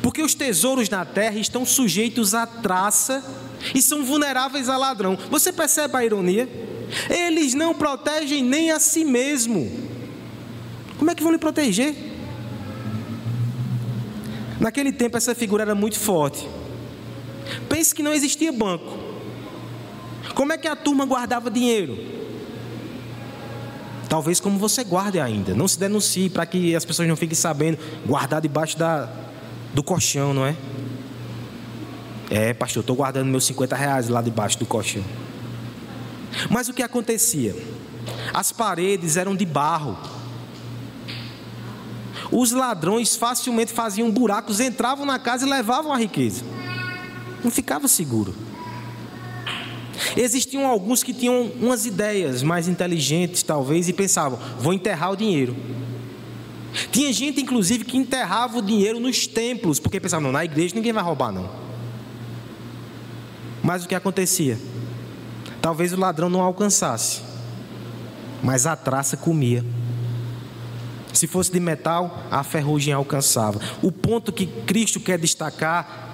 Porque 0.02 0.22
os 0.22 0.34
tesouros 0.34 0.90
na 0.90 1.06
terra 1.06 1.38
estão 1.38 1.66
sujeitos 1.66 2.34
à 2.34 2.46
traça 2.46 3.24
e 3.74 3.82
são 3.82 4.04
vulneráveis 4.04 4.68
a 4.68 4.76
ladrão. 4.76 5.18
Você 5.30 5.54
percebe 5.54 5.96
a 5.96 6.04
ironia? 6.04 6.50
Eles 7.10 7.54
não 7.54 7.74
protegem 7.74 8.44
nem 8.44 8.72
a 8.72 8.80
si 8.80 9.04
mesmo. 9.06 9.72
Como 10.98 11.10
é 11.10 11.16
que 11.16 11.24
vão 11.24 11.32
lhe 11.32 11.38
proteger? 11.38 11.96
Naquele 14.60 14.92
tempo 14.92 15.18
essa 15.18 15.34
figura 15.34 15.64
era 15.64 15.74
muito 15.74 15.98
forte. 15.98 16.48
Pense 17.68 17.96
que 17.96 18.04
não 18.04 18.14
existia 18.14 18.52
banco. 18.52 18.98
Como 20.36 20.54
é 20.54 20.58
que 20.58 20.68
a 20.68 20.76
turma 20.76 21.06
guardava 21.06 21.50
dinheiro? 21.50 21.98
Talvez 24.08 24.40
como 24.40 24.60
você 24.60 24.84
guarde 24.84 25.20
ainda. 25.20 25.56
Não 25.56 25.68
se 25.68 25.80
denuncie 25.80 26.30
para 26.30 26.46
que 26.46 26.76
as 26.76 26.86
pessoas 26.86 27.08
não 27.08 27.16
fiquem 27.16 27.36
sabendo. 27.36 27.80
Guardar 28.06 28.42
debaixo 28.42 28.78
da, 28.78 29.10
do 29.74 29.82
colchão, 29.82 30.34
não 30.34 30.46
é? 30.46 30.56
É, 32.30 32.54
pastor, 32.54 32.82
estou 32.82 32.96
guardando 32.96 33.28
meus 33.28 33.46
50 33.46 33.76
reais 33.76 34.08
lá 34.10 34.22
debaixo 34.22 34.60
do 34.60 34.66
colchão. 34.66 35.04
Mas 36.50 36.70
o 36.70 36.74
que 36.74 36.84
acontecia? 36.84 37.56
As 38.34 38.52
paredes 38.52 39.18
eram 39.18 39.36
de 39.36 39.46
barro 39.46 39.98
os 42.32 42.52
ladrões 42.52 43.16
facilmente 43.16 43.74
faziam 43.74 44.10
buracos, 44.10 44.62
entravam 44.62 45.06
na 45.06 45.20
casa 45.20 45.46
e 45.46 45.50
levavam 45.50 45.92
a 45.92 45.98
riqueza. 45.98 46.44
Não 47.44 47.52
ficava 47.52 47.88
seguro. 47.88 48.34
Existiam 50.16 50.66
alguns 50.66 51.04
que 51.04 51.14
tinham 51.14 51.52
umas 51.60 51.86
ideias 51.86 52.42
mais 52.42 52.68
inteligentes, 52.68 53.44
talvez, 53.44 53.90
e 53.90 53.94
pensavam: 53.94 54.40
vou 54.58 54.74
enterrar 54.74 55.12
o 55.12 55.16
dinheiro. 55.16 55.56
Tinha 56.92 57.12
gente, 57.12 57.42
inclusive, 57.42 57.84
que 57.84 57.98
enterrava 57.98 58.60
o 58.60 58.62
dinheiro 58.62 59.00
nos 59.00 59.28
templos, 59.28 59.80
porque 59.80 60.00
pensava: 60.00 60.24
não, 60.24 60.32
na 60.32 60.46
igreja 60.46 60.74
ninguém 60.74 60.94
vai 60.94 61.04
roubar, 61.04 61.32
não. 61.32 61.50
Mas 63.62 63.84
o 63.84 63.88
que 63.88 63.94
acontecia? 63.94 64.58
Talvez 65.62 65.94
o 65.94 66.00
ladrão 66.00 66.30
não 66.30 66.42
alcançasse, 66.42 67.22
mas 68.42 68.66
a 68.66 68.76
traça 68.76 69.16
comia. 69.16 69.64
Se 71.14 71.28
fosse 71.28 71.52
de 71.52 71.60
metal, 71.60 72.24
a 72.32 72.44
ferrugem 72.44 72.94
alcançava. 72.94 73.60
O 73.82 73.92
ponto 73.92 74.32
que 74.32 74.48
Cristo 74.48 75.00
quer 75.00 75.20
destacar 75.20 76.10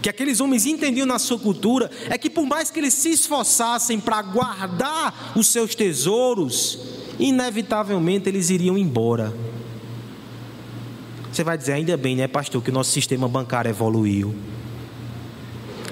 que 0.00 0.08
aqueles 0.08 0.40
homens 0.40 0.64
entendiam 0.66 1.06
na 1.06 1.18
sua 1.18 1.38
cultura 1.38 1.90
é 2.08 2.16
que 2.16 2.30
por 2.30 2.46
mais 2.46 2.70
que 2.70 2.78
eles 2.78 2.94
se 2.94 3.10
esforçassem 3.10 4.00
para 4.00 4.22
guardar 4.22 5.32
os 5.36 5.48
seus 5.48 5.74
tesouros, 5.74 6.78
inevitavelmente 7.18 8.28
eles 8.28 8.50
iriam 8.50 8.78
embora. 8.78 9.34
Você 11.30 11.44
vai 11.44 11.56
dizer, 11.56 11.74
ainda 11.74 11.96
bem, 11.96 12.16
né, 12.16 12.26
pastor, 12.26 12.62
que 12.62 12.70
o 12.70 12.72
nosso 12.72 12.90
sistema 12.90 13.28
bancário 13.28 13.68
evoluiu. 13.68 14.34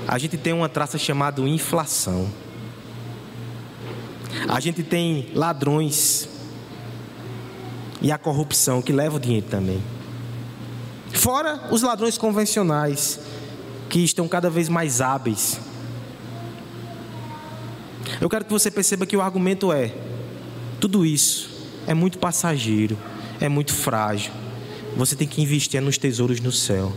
A 0.06 0.18
gente 0.18 0.36
tem 0.36 0.52
uma 0.52 0.68
traça 0.68 0.96
chamada 0.96 1.42
inflação. 1.42 2.28
A 4.48 4.60
gente 4.60 4.82
tem 4.82 5.30
ladrões 5.34 6.28
e 8.00 8.10
a 8.10 8.18
corrupção 8.18 8.80
que 8.80 8.92
leva 8.92 9.16
o 9.16 9.20
dinheiro 9.20 9.46
também. 9.48 9.82
Fora 11.12 11.68
os 11.70 11.82
ladrões 11.82 12.16
convencionais 12.16 13.20
que 13.88 14.00
estão 14.00 14.26
cada 14.26 14.48
vez 14.48 14.68
mais 14.68 15.00
hábeis. 15.00 15.60
Eu 18.20 18.28
quero 18.28 18.44
que 18.44 18.52
você 18.52 18.70
perceba 18.70 19.06
que 19.06 19.16
o 19.16 19.20
argumento 19.20 19.72
é: 19.72 19.94
tudo 20.80 21.04
isso 21.04 21.50
é 21.86 21.94
muito 21.94 22.18
passageiro, 22.18 22.96
é 23.40 23.48
muito 23.48 23.72
frágil 23.74 24.32
você 24.98 25.14
tem 25.14 25.28
que 25.28 25.40
investir 25.40 25.80
nos 25.80 25.96
tesouros 25.96 26.40
no 26.40 26.50
céu. 26.50 26.92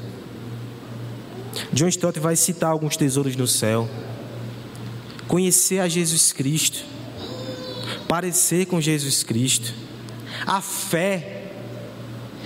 John 1.71 1.87
Stott 1.87 2.19
vai 2.19 2.35
citar 2.35 2.71
alguns 2.71 2.97
tesouros 2.97 3.35
no 3.35 3.45
céu. 3.45 3.87
Conhecer 5.27 5.79
a 5.79 5.87
Jesus 5.87 6.33
Cristo, 6.33 6.83
parecer 8.11 8.65
com 8.65 8.81
Jesus 8.81 9.23
Cristo, 9.23 9.73
a 10.45 10.59
fé, 10.59 11.53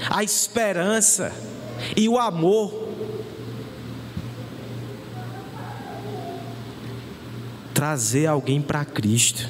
a 0.08 0.24
esperança 0.24 1.34
e 1.98 2.08
o 2.08 2.20
amor. 2.20 2.88
Trazer 7.74 8.28
alguém 8.28 8.62
para 8.62 8.86
Cristo. 8.86 9.50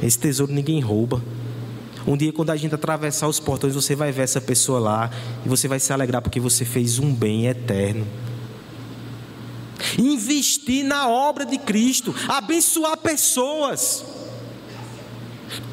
Esse 0.00 0.20
tesouro 0.20 0.52
ninguém 0.52 0.78
rouba. 0.78 1.20
Um 2.06 2.16
dia, 2.16 2.32
quando 2.32 2.50
a 2.50 2.56
gente 2.56 2.72
atravessar 2.72 3.26
os 3.26 3.40
portões, 3.40 3.74
você 3.74 3.96
vai 3.96 4.12
ver 4.12 4.22
essa 4.22 4.40
pessoa 4.40 4.78
lá 4.78 5.10
e 5.44 5.48
você 5.48 5.66
vai 5.66 5.80
se 5.80 5.92
alegrar 5.92 6.22
porque 6.22 6.38
você 6.38 6.64
fez 6.64 7.00
um 7.00 7.12
bem 7.12 7.48
eterno. 7.48 8.06
Investir 9.98 10.84
na 10.84 11.08
obra 11.08 11.44
de 11.44 11.58
Cristo, 11.58 12.14
abençoar 12.28 12.96
pessoas. 12.98 14.14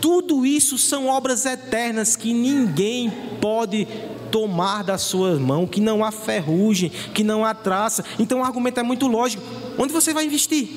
Tudo 0.02 0.46
isso 0.46 0.78
são 0.78 1.08
obras 1.08 1.46
eternas 1.46 2.16
que 2.16 2.34
ninguém 2.34 3.12
pode 3.42 3.88
tomar 4.32 4.84
da 4.84 4.98
sua 4.98 5.40
mão, 5.40 5.68
que 5.68 5.80
não 5.80 6.04
há 6.04 6.12
ferrugem, 6.12 6.90
que 7.14 7.24
não 7.24 7.46
há 7.46 7.54
traça. 7.54 8.04
Então 8.18 8.40
o 8.40 8.44
argumento 8.44 8.80
é 8.80 8.84
muito 8.84 9.08
lógico. 9.08 9.44
Onde 9.78 9.94
você 9.94 10.14
vai 10.14 10.26
investir? 10.26 10.70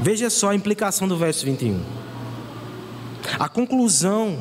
Veja 0.00 0.30
só 0.30 0.50
a 0.50 0.54
implicação 0.54 1.08
do 1.08 1.16
verso 1.16 1.44
21. 1.44 1.80
A 3.38 3.48
conclusão 3.48 4.38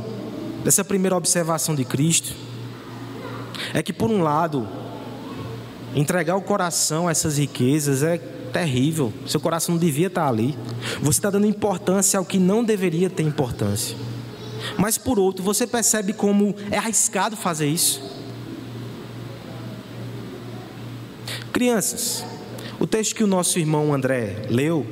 dessa 0.64 0.84
primeira 0.84 1.16
observação 1.16 1.76
de 1.76 1.84
Cristo 1.84 2.34
é 3.74 3.82
que, 3.82 3.92
por 3.92 4.10
um 4.10 4.22
lado, 4.22 4.68
entregar 5.96 6.36
o 6.36 6.42
coração 6.42 7.08
a 7.08 7.12
essas 7.12 7.38
riquezas 7.38 8.04
é 8.04 8.18
terrível. 8.56 9.12
Seu 9.28 9.42
coração 9.42 9.76
não 9.76 9.80
devia 9.80 10.08
estar 10.08 10.30
ali. 10.30 10.58
Você 11.02 11.20
está 11.20 11.30
dando 11.30 11.46
importância 11.46 12.18
ao 12.18 12.24
que 12.24 12.40
não 12.40 12.64
deveria 12.64 13.10
ter 13.10 13.24
importância. 13.24 13.98
Mas, 14.78 14.98
por 14.98 15.20
outro, 15.20 15.44
você 15.44 15.68
percebe 15.68 16.14
como 16.14 16.56
é 16.72 16.78
arriscado 16.78 17.36
fazer 17.36 17.68
isso. 17.68 18.02
Crianças, 21.52 22.24
o 22.80 22.88
texto 22.88 23.14
que 23.14 23.26
o 23.26 23.28
nosso 23.28 23.60
irmão 23.60 23.94
André 23.94 24.46
leu 24.50 24.88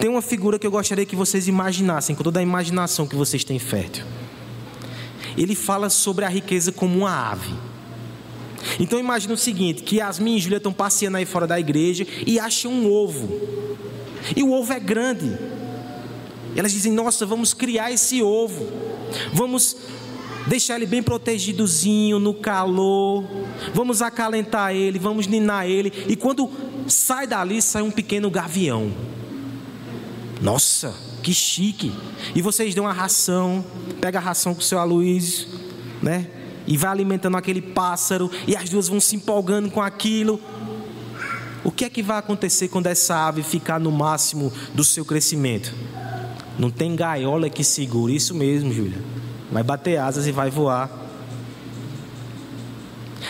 tem 0.00 0.08
uma 0.08 0.22
figura 0.22 0.58
que 0.58 0.66
eu 0.66 0.70
gostaria 0.70 1.04
que 1.04 1.14
vocês 1.14 1.48
imaginassem, 1.48 2.16
com 2.16 2.22
toda 2.22 2.40
a 2.40 2.42
imaginação 2.42 3.06
que 3.06 3.14
vocês 3.14 3.44
têm 3.44 3.58
fértil. 3.58 4.06
Ele 5.36 5.54
fala 5.54 5.90
sobre 5.90 6.24
a 6.24 6.28
riqueza 6.28 6.72
como 6.72 7.00
uma 7.00 7.30
ave. 7.30 7.52
Então 8.78 8.98
imagina 8.98 9.34
o 9.34 9.36
seguinte: 9.36 9.82
que 9.82 9.96
Yasmin 9.96 10.36
e 10.36 10.40
Júlia 10.40 10.58
estão 10.58 10.72
passeando 10.72 11.16
aí 11.16 11.24
fora 11.24 11.46
da 11.46 11.58
igreja 11.58 12.06
e 12.26 12.38
acham 12.38 12.72
um 12.72 12.90
ovo. 12.90 13.28
E 14.36 14.42
o 14.42 14.52
ovo 14.52 14.72
é 14.72 14.80
grande. 14.80 15.36
Elas 16.56 16.72
dizem: 16.72 16.92
Nossa, 16.92 17.24
vamos 17.24 17.54
criar 17.54 17.90
esse 17.90 18.22
ovo. 18.22 18.66
Vamos 19.32 19.76
deixar 20.46 20.76
ele 20.76 20.86
bem 20.86 21.02
protegidozinho 21.02 22.18
no 22.18 22.34
calor. 22.34 23.24
Vamos 23.74 24.02
acalentar 24.02 24.74
ele, 24.74 24.98
vamos 24.98 25.26
ninar 25.26 25.66
ele. 25.66 25.92
E 26.08 26.16
quando 26.16 26.50
sai 26.86 27.26
dali, 27.26 27.60
sai 27.62 27.82
um 27.82 27.90
pequeno 27.90 28.30
gavião. 28.30 28.92
Nossa, 30.40 30.94
que 31.22 31.34
chique. 31.34 31.92
E 32.34 32.40
vocês 32.40 32.74
dão 32.74 32.86
a 32.86 32.92
ração, 32.92 33.64
pega 34.00 34.18
a 34.18 34.22
ração 34.22 34.54
com 34.54 34.60
o 34.60 34.64
seu 34.64 34.78
Aloysio, 34.78 35.48
né? 36.02 36.39
E 36.70 36.76
vai 36.76 36.92
alimentando 36.92 37.36
aquele 37.36 37.60
pássaro, 37.60 38.30
e 38.46 38.56
as 38.56 38.70
duas 38.70 38.88
vão 38.88 39.00
se 39.00 39.16
empolgando 39.16 39.68
com 39.70 39.82
aquilo. 39.82 40.40
O 41.64 41.70
que 41.72 41.84
é 41.84 41.90
que 41.90 42.00
vai 42.00 42.16
acontecer 42.16 42.68
quando 42.68 42.86
essa 42.86 43.26
ave 43.26 43.42
ficar 43.42 43.80
no 43.80 43.90
máximo 43.90 44.52
do 44.72 44.84
seu 44.84 45.04
crescimento? 45.04 45.74
Não 46.56 46.70
tem 46.70 46.94
gaiola 46.94 47.50
que 47.50 47.64
segure, 47.64 48.14
isso 48.14 48.34
mesmo, 48.34 48.72
Júlia. 48.72 49.02
Vai 49.50 49.64
bater 49.64 49.98
asas 49.98 50.28
e 50.28 50.32
vai 50.32 50.48
voar. 50.48 50.88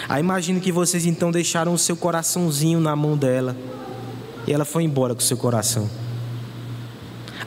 Aí 0.07 0.21
imagine 0.21 0.61
que 0.61 0.71
vocês 0.71 1.07
então 1.07 1.31
deixaram 1.31 1.73
o 1.73 1.79
seu 1.79 1.97
coraçãozinho 1.97 2.79
na 2.79 2.95
mão 2.95 3.17
dela. 3.17 3.57
E 4.47 4.53
ela 4.53 4.67
foi 4.67 4.83
embora 4.83 5.15
com 5.15 5.21
o 5.21 5.25
seu 5.25 5.39
coração. 5.39 5.89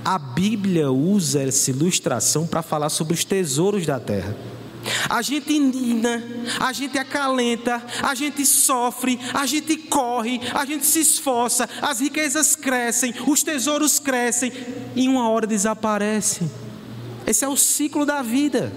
A 0.04 0.18
Bíblia 0.18 0.92
usa 0.92 1.44
essa 1.44 1.70
ilustração 1.70 2.48
para 2.48 2.62
falar 2.62 2.90
sobre 2.90 3.14
os 3.14 3.24
tesouros 3.24 3.86
da 3.86 4.00
terra. 4.00 4.36
A 5.10 5.22
gente 5.22 5.54
indigna, 5.54 6.24
a 6.60 6.74
gente 6.74 6.98
acalenta, 6.98 7.82
a 8.02 8.13
gente 8.15 8.46
sofre, 8.46 9.19
a 9.34 9.46
gente 9.46 9.78
corre, 9.78 10.41
a 10.54 10.65
gente 10.65 10.86
se 10.86 11.00
esforça, 11.00 11.69
as 11.82 12.00
riquezas 12.00 12.56
crescem, 12.56 13.13
os 13.28 13.43
tesouros 13.43 14.00
crescem 14.00 14.52
e 14.96 15.08
uma 15.08 15.30
hora 15.30 15.48
desaparecem. 15.48 16.50
Esse 17.26 17.46
é 17.46 17.48
o 17.48 17.56
ciclo 17.56 18.06
da 18.06 18.22
vida. 18.22 18.72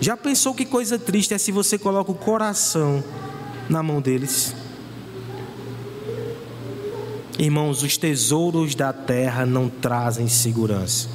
Já 0.00 0.16
pensou 0.16 0.54
que 0.54 0.64
coisa 0.64 0.98
triste 0.98 1.34
é 1.34 1.38
se 1.38 1.50
você 1.50 1.78
coloca 1.78 2.12
o 2.12 2.14
coração 2.14 3.02
na 3.68 3.82
mão 3.82 4.00
deles? 4.00 4.54
Irmãos, 7.38 7.82
os 7.82 7.96
tesouros 7.96 8.74
da 8.74 8.92
terra 8.92 9.44
não 9.44 9.68
trazem 9.68 10.28
segurança. 10.28 11.08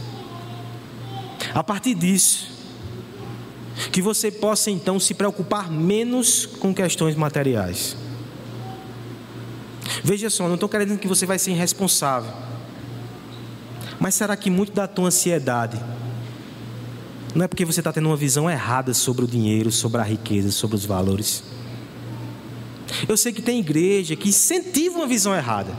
A 1.54 1.64
partir 1.64 1.96
disso, 1.96 2.51
que 3.92 4.02
você 4.02 4.30
possa 4.30 4.70
então 4.70 5.00
se 5.00 5.14
preocupar 5.14 5.72
menos 5.72 6.46
com 6.46 6.74
questões 6.74 7.16
materiais. 7.16 7.96
Veja 10.04 10.30
só, 10.30 10.48
não 10.48 10.56
estou 10.56 10.70
querendo 10.70 10.98
que 10.98 11.08
você 11.08 11.26
vai 11.26 11.40
ser 11.40 11.52
irresponsável. 11.52 12.32
Mas 14.00 14.16
será 14.16 14.36
que 14.36 14.50
muito 14.50 14.74
da 14.74 14.88
tua 14.88 15.08
ansiedade 15.08 15.80
não 17.34 17.46
é 17.46 17.48
porque 17.48 17.64
você 17.64 17.80
está 17.80 17.94
tendo 17.94 18.08
uma 18.08 18.18
visão 18.18 18.50
errada 18.50 18.94
sobre 18.94 19.24
o 19.24 19.28
dinheiro, 19.28 19.72
sobre 19.72 20.02
a 20.02 20.04
riqueza, 20.04 20.52
sobre 20.52 20.76
os 20.76 20.86
valores? 20.86 21.44
Eu 23.08 23.16
sei 23.16 23.32
que 23.32 23.42
tem 23.42 23.60
igreja 23.60 24.16
que 24.16 24.30
incentiva 24.30 24.98
uma 24.98 25.08
visão 25.08 25.34
errada. 25.36 25.72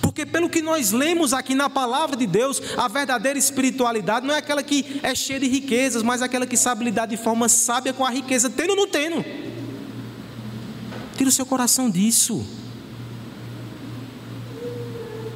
Porque, 0.00 0.26
pelo 0.26 0.48
que 0.48 0.62
nós 0.62 0.90
lemos 0.90 1.32
aqui 1.32 1.54
na 1.54 1.70
palavra 1.70 2.16
de 2.16 2.26
Deus, 2.26 2.60
a 2.76 2.88
verdadeira 2.88 3.38
espiritualidade 3.38 4.26
não 4.26 4.34
é 4.34 4.38
aquela 4.38 4.62
que 4.62 5.00
é 5.02 5.14
cheia 5.14 5.40
de 5.40 5.46
riquezas, 5.48 6.02
mas 6.02 6.22
aquela 6.22 6.46
que 6.46 6.56
sabe 6.56 6.84
lidar 6.84 7.06
de 7.06 7.16
forma 7.16 7.48
sábia 7.48 7.92
com 7.92 8.04
a 8.04 8.10
riqueza, 8.10 8.50
tendo 8.50 8.70
ou 8.70 8.76
não 8.76 8.88
tendo. 8.88 9.24
Tira 11.16 11.28
o 11.28 11.32
seu 11.32 11.46
coração 11.46 11.90
disso. 11.90 12.44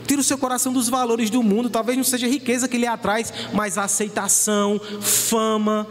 Tira 0.06 0.20
o 0.20 0.24
seu 0.24 0.38
coração 0.38 0.72
dos 0.72 0.88
valores 0.88 1.30
do 1.30 1.42
mundo. 1.42 1.70
Talvez 1.70 1.96
não 1.96 2.04
seja 2.04 2.26
riqueza 2.26 2.68
que 2.68 2.78
lhe 2.78 2.86
atrás, 2.86 3.32
mas 3.52 3.78
aceitação, 3.78 4.80
fama, 5.00 5.86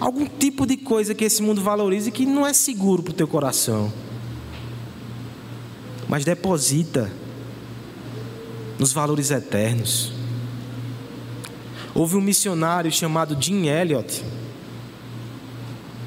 algum 0.00 0.26
tipo 0.26 0.66
de 0.66 0.76
coisa 0.76 1.14
que 1.14 1.24
esse 1.24 1.42
mundo 1.42 1.60
valorize 1.60 2.10
que 2.10 2.26
não 2.26 2.46
é 2.46 2.52
seguro 2.52 3.02
para 3.02 3.10
o 3.12 3.14
teu 3.14 3.28
coração. 3.28 3.92
Mas 6.08 6.24
deposita 6.24 7.10
nos 8.78 8.92
valores 8.92 9.30
eternos. 9.30 10.12
Houve 11.94 12.16
um 12.16 12.20
missionário 12.20 12.92
chamado 12.92 13.36
Jim 13.40 13.66
Elliot, 13.66 14.22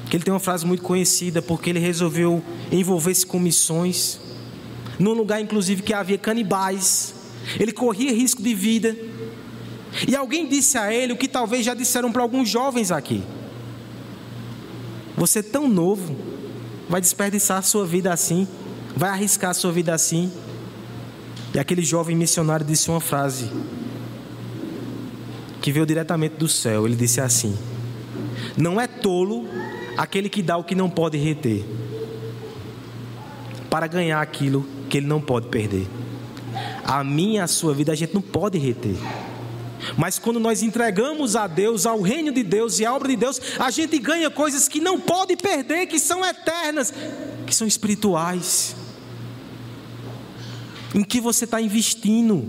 que 0.08 0.16
ele 0.16 0.24
tem 0.24 0.32
uma 0.32 0.40
frase 0.40 0.64
muito 0.64 0.82
conhecida 0.82 1.42
porque 1.42 1.70
ele 1.70 1.78
resolveu 1.78 2.42
envolver-se 2.70 3.26
com 3.26 3.38
missões, 3.38 4.20
num 4.98 5.12
lugar 5.12 5.40
inclusive 5.40 5.82
que 5.82 5.92
havia 5.92 6.18
canibais. 6.18 7.14
Ele 7.58 7.72
corria 7.72 8.12
risco 8.12 8.42
de 8.42 8.54
vida. 8.54 8.96
E 10.06 10.14
alguém 10.14 10.46
disse 10.46 10.78
a 10.78 10.92
ele 10.92 11.12
o 11.12 11.16
que 11.16 11.26
talvez 11.26 11.64
já 11.64 11.74
disseram 11.74 12.12
para 12.12 12.22
alguns 12.22 12.48
jovens 12.48 12.92
aqui: 12.92 13.24
Você 15.16 15.40
é 15.40 15.42
tão 15.42 15.68
novo, 15.68 16.14
vai 16.88 17.00
desperdiçar 17.00 17.58
a 17.58 17.62
sua 17.62 17.84
vida 17.84 18.12
assim, 18.12 18.46
vai 18.96 19.10
arriscar 19.10 19.50
a 19.50 19.54
sua 19.54 19.72
vida 19.72 19.94
assim. 19.94 20.32
E 21.54 21.58
aquele 21.58 21.82
jovem 21.82 22.14
missionário 22.14 22.64
disse 22.64 22.90
uma 22.90 23.00
frase 23.00 23.50
que 25.60 25.72
veio 25.72 25.84
diretamente 25.84 26.36
do 26.36 26.48
céu. 26.48 26.86
Ele 26.86 26.96
disse 26.96 27.20
assim: 27.20 27.56
Não 28.56 28.80
é 28.80 28.86
tolo 28.86 29.46
aquele 29.96 30.28
que 30.28 30.42
dá 30.42 30.56
o 30.56 30.64
que 30.64 30.74
não 30.74 30.88
pode 30.88 31.18
reter, 31.18 31.64
para 33.68 33.86
ganhar 33.86 34.20
aquilo 34.20 34.66
que 34.88 34.98
ele 34.98 35.06
não 35.06 35.20
pode 35.20 35.48
perder. 35.48 35.86
A 36.84 37.04
minha 37.04 37.44
a 37.44 37.46
sua 37.46 37.74
vida 37.74 37.92
a 37.92 37.94
gente 37.94 38.14
não 38.14 38.22
pode 38.22 38.58
reter. 38.58 38.96
Mas 39.96 40.18
quando 40.18 40.38
nós 40.38 40.62
entregamos 40.62 41.36
a 41.36 41.46
Deus, 41.46 41.86
ao 41.86 42.00
reino 42.00 42.32
de 42.32 42.42
Deus 42.42 42.78
e 42.80 42.86
à 42.86 42.94
obra 42.94 43.08
de 43.08 43.16
Deus, 43.16 43.40
a 43.58 43.70
gente 43.70 43.98
ganha 43.98 44.30
coisas 44.30 44.68
que 44.68 44.80
não 44.80 45.00
pode 45.00 45.36
perder, 45.36 45.86
que 45.86 45.98
são 45.98 46.24
eternas, 46.24 46.92
que 47.46 47.54
são 47.54 47.66
espirituais. 47.66 48.76
Em 50.94 51.02
que 51.02 51.20
você 51.20 51.44
está 51.44 51.60
investindo? 51.60 52.48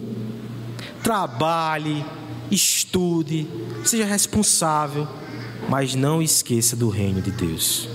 Trabalhe, 1.03 2.03
estude, 2.49 3.47
seja 3.83 4.05
responsável, 4.05 5.07
mas 5.69 5.95
não 5.95 6.21
esqueça 6.21 6.75
do 6.75 6.89
reino 6.89 7.21
de 7.21 7.31
Deus. 7.31 7.87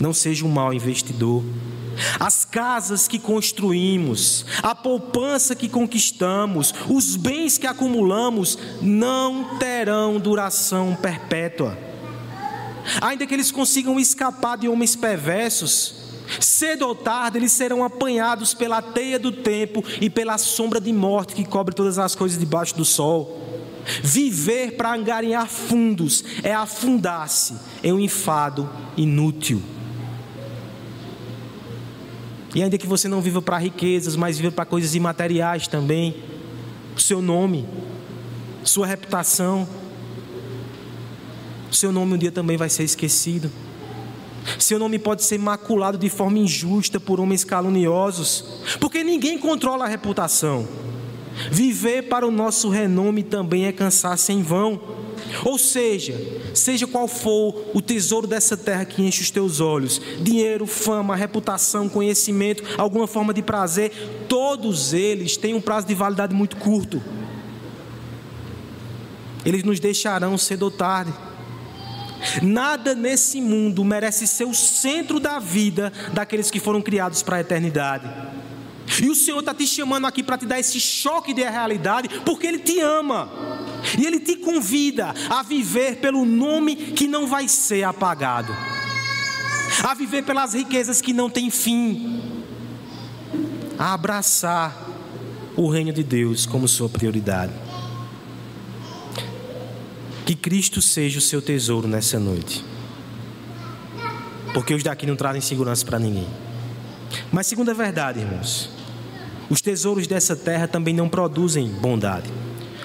Não 0.00 0.12
seja 0.12 0.44
um 0.44 0.50
mau 0.50 0.72
investidor. 0.72 1.42
As 2.20 2.44
casas 2.44 3.08
que 3.08 3.18
construímos, 3.18 4.46
a 4.62 4.74
poupança 4.74 5.54
que 5.54 5.68
conquistamos, 5.68 6.72
os 6.88 7.16
bens 7.16 7.58
que 7.58 7.66
acumulamos 7.66 8.56
não 8.80 9.58
terão 9.58 10.20
duração 10.20 10.96
perpétua. 11.00 11.76
Ainda 13.00 13.26
que 13.26 13.34
eles 13.34 13.50
consigam 13.50 13.98
escapar 13.98 14.56
de 14.56 14.68
homens 14.68 14.94
perversos, 14.94 15.97
cedo 16.40 16.86
ou 16.86 16.94
tarde 16.94 17.38
eles 17.38 17.52
serão 17.52 17.84
apanhados 17.84 18.54
pela 18.54 18.82
teia 18.82 19.18
do 19.18 19.32
tempo 19.32 19.84
e 20.00 20.10
pela 20.10 20.38
sombra 20.38 20.80
de 20.80 20.92
morte 20.92 21.34
que 21.34 21.44
cobre 21.44 21.74
todas 21.74 21.98
as 21.98 22.14
coisas 22.14 22.38
debaixo 22.38 22.76
do 22.76 22.84
sol. 22.84 23.46
Viver 24.02 24.72
para 24.72 24.94
angariar 24.94 25.46
fundos 25.46 26.24
é 26.42 26.52
afundar-se 26.52 27.56
em 27.82 27.92
um 27.92 28.00
enfado 28.00 28.68
inútil. 28.96 29.62
E 32.54 32.62
ainda 32.62 32.78
que 32.78 32.86
você 32.86 33.08
não 33.08 33.20
viva 33.20 33.40
para 33.40 33.58
riquezas, 33.58 34.16
mas 34.16 34.38
viva 34.38 34.52
para 34.52 34.64
coisas 34.64 34.94
imateriais 34.94 35.68
também, 35.68 36.16
o 36.96 37.00
seu 37.00 37.22
nome, 37.22 37.66
sua 38.64 38.86
reputação, 38.86 39.68
o 41.70 41.74
seu 41.74 41.92
nome 41.92 42.14
um 42.14 42.18
dia 42.18 42.32
também 42.32 42.56
vai 42.56 42.68
ser 42.68 42.84
esquecido. 42.84 43.50
Seu 44.58 44.78
nome 44.78 44.98
pode 44.98 45.24
ser 45.24 45.38
maculado 45.38 45.98
de 45.98 46.08
forma 46.08 46.38
injusta 46.38 46.98
por 46.98 47.20
homens 47.20 47.44
caluniosos, 47.44 48.44
porque 48.80 49.04
ninguém 49.04 49.38
controla 49.38 49.84
a 49.84 49.88
reputação. 49.88 50.66
Viver 51.50 52.08
para 52.08 52.26
o 52.26 52.30
nosso 52.30 52.68
renome 52.68 53.22
também 53.22 53.66
é 53.66 53.72
cansar-se 53.72 54.32
em 54.32 54.42
vão. 54.42 54.80
Ou 55.44 55.58
seja, 55.58 56.14
seja 56.54 56.86
qual 56.86 57.06
for 57.06 57.54
o 57.74 57.82
tesouro 57.82 58.26
dessa 58.26 58.56
terra 58.56 58.84
que 58.84 59.02
enche 59.02 59.20
os 59.20 59.30
teus 59.30 59.60
olhos 59.60 60.00
dinheiro, 60.20 60.66
fama, 60.66 61.14
reputação, 61.14 61.88
conhecimento, 61.88 62.62
alguma 62.78 63.06
forma 63.06 63.34
de 63.34 63.42
prazer 63.42 63.92
todos 64.28 64.92
eles 64.92 65.36
têm 65.36 65.54
um 65.54 65.60
prazo 65.60 65.86
de 65.86 65.94
validade 65.94 66.34
muito 66.34 66.56
curto. 66.56 67.02
Eles 69.44 69.64
nos 69.64 69.80
deixarão 69.80 70.36
cedo 70.36 70.64
ou 70.64 70.70
tarde. 70.70 71.12
Nada 72.42 72.94
nesse 72.94 73.40
mundo 73.40 73.84
merece 73.84 74.26
ser 74.26 74.44
o 74.44 74.54
centro 74.54 75.20
da 75.20 75.38
vida 75.38 75.92
daqueles 76.12 76.50
que 76.50 76.60
foram 76.60 76.82
criados 76.82 77.22
para 77.22 77.36
a 77.36 77.40
eternidade. 77.40 78.08
E 79.00 79.08
o 79.08 79.14
Senhor 79.14 79.40
está 79.40 79.54
te 79.54 79.66
chamando 79.66 80.06
aqui 80.06 80.22
para 80.22 80.38
te 80.38 80.46
dar 80.46 80.58
esse 80.58 80.80
choque 80.80 81.34
de 81.34 81.42
realidade, 81.42 82.08
porque 82.24 82.46
Ele 82.46 82.58
te 82.58 82.80
ama. 82.80 83.30
E 83.98 84.04
Ele 84.04 84.18
te 84.18 84.36
convida 84.36 85.14
a 85.28 85.42
viver 85.42 85.96
pelo 85.96 86.24
nome 86.24 86.74
que 86.74 87.06
não 87.06 87.26
vai 87.26 87.46
ser 87.46 87.84
apagado, 87.84 88.54
a 89.84 89.94
viver 89.94 90.22
pelas 90.22 90.54
riquezas 90.54 91.00
que 91.00 91.12
não 91.12 91.30
têm 91.30 91.50
fim, 91.50 92.20
a 93.78 93.94
abraçar 93.94 94.88
o 95.56 95.68
reino 95.68 95.92
de 95.92 96.02
Deus 96.02 96.46
como 96.46 96.66
sua 96.66 96.88
prioridade. 96.88 97.52
Que 100.28 100.34
Cristo 100.36 100.82
seja 100.82 101.20
o 101.20 101.22
seu 101.22 101.40
tesouro 101.40 101.88
nessa 101.88 102.20
noite, 102.20 102.62
porque 104.52 104.74
os 104.74 104.82
daqui 104.82 105.06
não 105.06 105.16
trazem 105.16 105.40
segurança 105.40 105.86
para 105.86 105.98
ninguém. 105.98 106.28
Mas, 107.32 107.46
segunda 107.46 107.72
verdade, 107.72 108.20
irmãos, 108.20 108.68
os 109.48 109.62
tesouros 109.62 110.06
dessa 110.06 110.36
terra 110.36 110.68
também 110.68 110.92
não 110.92 111.08
produzem 111.08 111.66
bondade. 111.66 112.30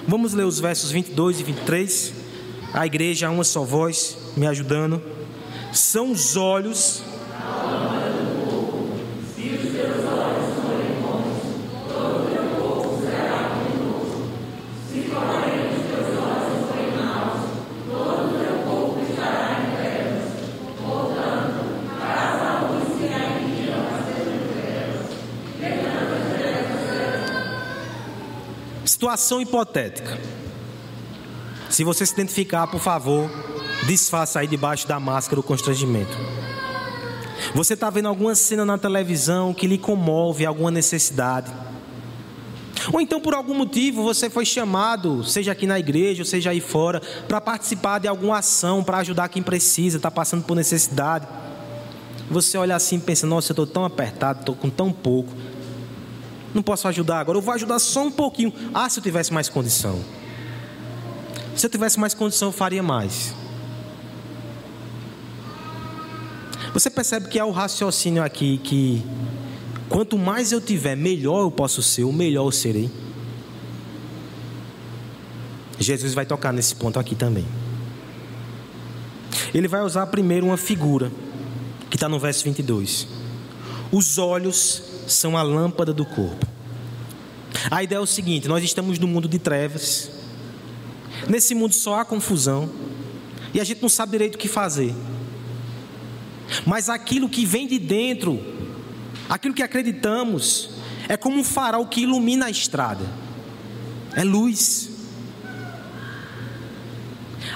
Vamos 0.08 0.32
ler 0.32 0.46
os 0.46 0.58
versos 0.62 0.90
22 0.90 1.42
e 1.42 1.44
23. 1.44 2.14
A 2.74 2.86
igreja, 2.86 3.30
uma 3.30 3.44
só 3.44 3.66
voz, 3.66 4.18
me 4.38 4.48
ajudando. 4.48 5.02
São 5.74 6.14
os 6.14 6.38
olhos 6.38 7.04
Situação 29.14 29.40
hipotética. 29.40 30.20
Se 31.70 31.84
você 31.84 32.04
se 32.04 32.14
identificar, 32.14 32.66
por 32.66 32.80
favor, 32.80 33.30
desfaça 33.86 34.40
aí 34.40 34.48
debaixo 34.48 34.88
da 34.88 35.00
máscara 35.00 35.40
o 35.40 35.44
constrangimento. 35.44 36.18
Você 37.54 37.76
está 37.76 37.92
vendo 37.92 38.08
alguma 38.08 38.34
cena 38.34 38.66
na 38.66 38.76
televisão 38.76 39.54
que 39.54 39.68
lhe 39.68 39.78
comove, 39.78 40.48
alguma 40.48 40.72
necessidade. 40.72 41.54
Ou 42.92 43.00
então, 43.00 43.22
por 43.22 43.36
algum 43.36 43.54
motivo, 43.54 44.02
você 44.02 44.32
foi 44.32 44.46
chamado, 44.46 45.24
seja 45.24 45.52
aqui 45.52 45.68
na 45.68 45.78
igreja, 45.78 46.24
ou 46.24 46.26
seja 46.26 46.50
aí 46.50 46.60
fora, 46.60 47.00
para 47.28 47.40
participar 47.40 48.00
de 48.00 48.08
alguma 48.08 48.40
ação, 48.40 48.84
para 48.84 48.98
ajudar 48.98 49.30
quem 49.30 49.44
precisa, 49.44 49.98
está 49.98 50.10
passando 50.10 50.44
por 50.44 50.56
necessidade. 50.56 51.28
Você 52.32 52.58
olha 52.58 52.76
assim 52.76 52.96
e 52.96 53.02
pensa: 53.02 53.28
nossa, 53.28 53.52
eu 53.52 53.54
estou 53.54 53.68
tão 53.68 53.86
apertado, 53.86 54.40
estou 54.40 54.56
com 54.56 54.72
tão 54.72 54.92
pouco 54.92 55.32
não 56.54 56.62
posso 56.62 56.88
ajudar 56.88 57.20
agora, 57.20 57.38
eu 57.38 57.42
vou 57.42 57.54
ajudar 57.54 57.80
só 57.80 58.06
um 58.06 58.12
pouquinho. 58.12 58.54
Ah, 58.74 58.88
se 58.90 59.00
eu 59.00 59.04
tivesse 59.04 59.34
mais 59.34 59.50
condição. 59.50 60.00
Se 61.56 61.66
eu 61.66 61.70
tivesse 61.70 62.00
mais 62.00 62.14
condição, 62.14 62.50
eu 62.50 62.54
faria 62.54 62.84
mais. 62.84 63.34
Você 66.74 66.90
percebe 66.90 67.28
que 67.28 67.40
há 67.40 67.46
o 67.46 67.52
raciocínio 67.52 68.24
aqui 68.24 68.58
que 68.58 69.04
quanto 69.90 70.18
mais 70.18 70.52
eu 70.52 70.60
tiver, 70.60 70.96
melhor 70.96 71.42
eu 71.42 71.52
posso 71.52 71.84
ser, 71.84 72.04
o 72.04 72.12
melhor 72.12 72.48
eu 72.48 72.52
serei. 72.52 72.90
Jesus 75.80 76.14
vai 76.14 76.26
tocar 76.26 76.52
nesse 76.52 76.76
ponto 76.76 77.00
aqui 77.00 77.16
também. 77.16 77.46
Ele 79.54 79.68
vai 79.68 79.82
usar 79.82 80.08
primeiro 80.08 80.48
uma 80.48 80.58
figura, 80.58 81.12
que 81.90 81.96
está 81.96 82.10
no 82.10 82.18
verso 82.18 82.44
22. 82.44 83.08
Os 83.92 84.18
olhos 84.18 84.93
são 85.08 85.38
a 85.38 85.42
lâmpada 85.42 85.94
do 85.94 86.06
corpo. 86.06 86.46
A 87.70 87.84
ideia 87.84 87.98
é 87.98 88.02
o 88.02 88.06
seguinte: 88.06 88.48
nós 88.48 88.64
estamos 88.64 89.00
no 89.00 89.08
mundo 89.08 89.28
de 89.28 89.40
trevas. 89.40 90.10
Nesse 91.28 91.56
mundo 91.56 91.74
só 91.74 92.00
há 92.00 92.06
confusão. 92.06 92.70
E 93.54 93.62
a 93.62 93.64
gente 93.64 93.82
não 93.82 93.90
sabe 93.90 94.14
direito 94.14 94.36
o 94.36 94.38
que 94.38 94.48
fazer. 94.48 94.94
Mas 96.66 96.90
aquilo 96.90 97.30
que 97.30 97.46
vem 97.46 97.68
de 97.68 97.78
dentro, 97.80 98.40
aquilo 99.30 99.54
que 99.54 99.62
acreditamos, 99.62 100.72
é 101.08 101.16
como 101.16 101.38
um 101.38 101.44
farol 101.44 101.86
que 101.86 102.02
ilumina 102.02 102.48
a 102.48 102.50
estrada. 102.50 103.06
É 104.16 104.24
luz. 104.24 104.90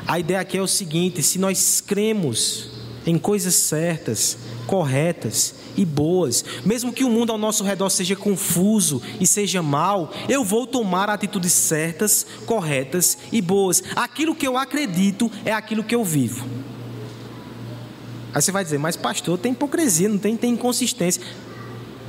A 0.08 0.20
ideia 0.20 0.40
aqui 0.40 0.58
é 0.58 0.62
o 0.62 0.68
seguinte: 0.68 1.22
se 1.24 1.40
nós 1.40 1.82
cremos 1.82 2.70
em 3.06 3.18
coisas 3.18 3.56
certas, 3.56 4.38
corretas 4.66 5.57
e 5.78 5.86
boas. 5.86 6.44
Mesmo 6.66 6.92
que 6.92 7.04
o 7.04 7.10
mundo 7.10 7.32
ao 7.32 7.38
nosso 7.38 7.64
redor 7.64 7.90
seja 7.90 8.16
confuso 8.16 9.02
e 9.20 9.28
seja 9.28 9.62
mal, 9.62 10.12
eu 10.28 10.44
vou 10.44 10.66
tomar 10.66 11.10
atitudes 11.10 11.54
certas, 11.54 12.26
corretas 12.46 13.18
e 13.32 13.42
boas. 13.42 13.84
Aquilo 13.96 14.36
que 14.36 14.48
eu 14.48 14.58
acredito 14.58 15.32
é 15.46 15.54
aquilo 15.54 15.84
que 15.84 15.96
eu 15.96 16.04
vivo. 16.04 16.46
Aí 18.34 18.42
você 18.42 18.52
vai 18.52 18.64
dizer, 18.64 18.78
mas 18.78 18.96
pastor, 18.96 19.38
tem 19.38 19.52
hipocrisia, 19.52 20.10
não 20.10 20.18
tem, 20.18 20.36
tem 20.36 20.54
inconsistência. 20.54 21.24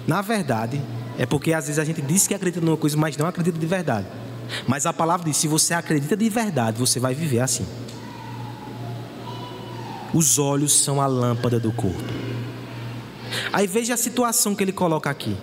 Na 0.07 0.22
verdade, 0.22 0.81
é 1.18 1.26
porque 1.26 1.52
às 1.52 1.66
vezes 1.66 1.78
a 1.78 1.85
gente 1.85 2.00
diz 2.00 2.26
que 2.26 2.35
acredita 2.35 2.64
numa 2.64 2.76
coisa, 2.76 2.96
mas 2.96 3.16
não 3.16 3.26
acredita 3.26 3.59
de 3.59 3.66
verdade. 3.66 4.07
Mas 4.66 4.87
a 4.87 4.92
palavra 4.92 5.26
diz: 5.26 5.37
se 5.37 5.46
você 5.46 5.74
acredita 5.74 6.16
de 6.16 6.28
verdade, 6.28 6.78
você 6.78 6.98
vai 6.98 7.14
viver 7.14 7.40
assim. 7.40 7.66
Os 10.12 10.38
olhos 10.38 10.72
são 10.72 11.00
a 11.00 11.07
lâmpada 11.07 11.61
do 11.61 11.70
corpo. 11.70 12.02
Aí 13.53 13.67
veja 13.67 13.95
a 13.95 13.97
situação 13.97 14.55
que 14.55 14.62
ele 14.62 14.73
coloca 14.73 15.11
aqui. 15.11 15.37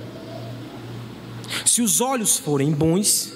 Se 1.66 1.82
os 1.82 2.02
olhos 2.02 2.38
forem 2.38 2.72
bons, 2.72 3.34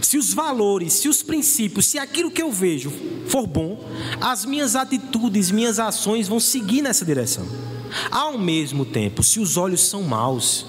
se 0.00 0.16
os 0.16 0.32
valores, 0.32 0.94
se 0.94 1.08
os 1.08 1.22
princípios, 1.22 1.86
se 1.86 1.98
aquilo 1.98 2.30
que 2.30 2.42
eu 2.42 2.52
vejo 2.52 2.92
for 3.26 3.46
bom, 3.46 3.84
as 4.20 4.44
minhas 4.44 4.76
atitudes, 4.76 5.50
minhas 5.50 5.78
ações 5.78 6.28
vão 6.28 6.40
seguir 6.40 6.82
nessa 6.82 7.04
direção. 7.04 7.46
Ao 8.10 8.38
mesmo 8.38 8.84
tempo, 8.84 9.22
se 9.22 9.40
os 9.40 9.56
olhos 9.56 9.80
são 9.80 10.02
maus, 10.02 10.64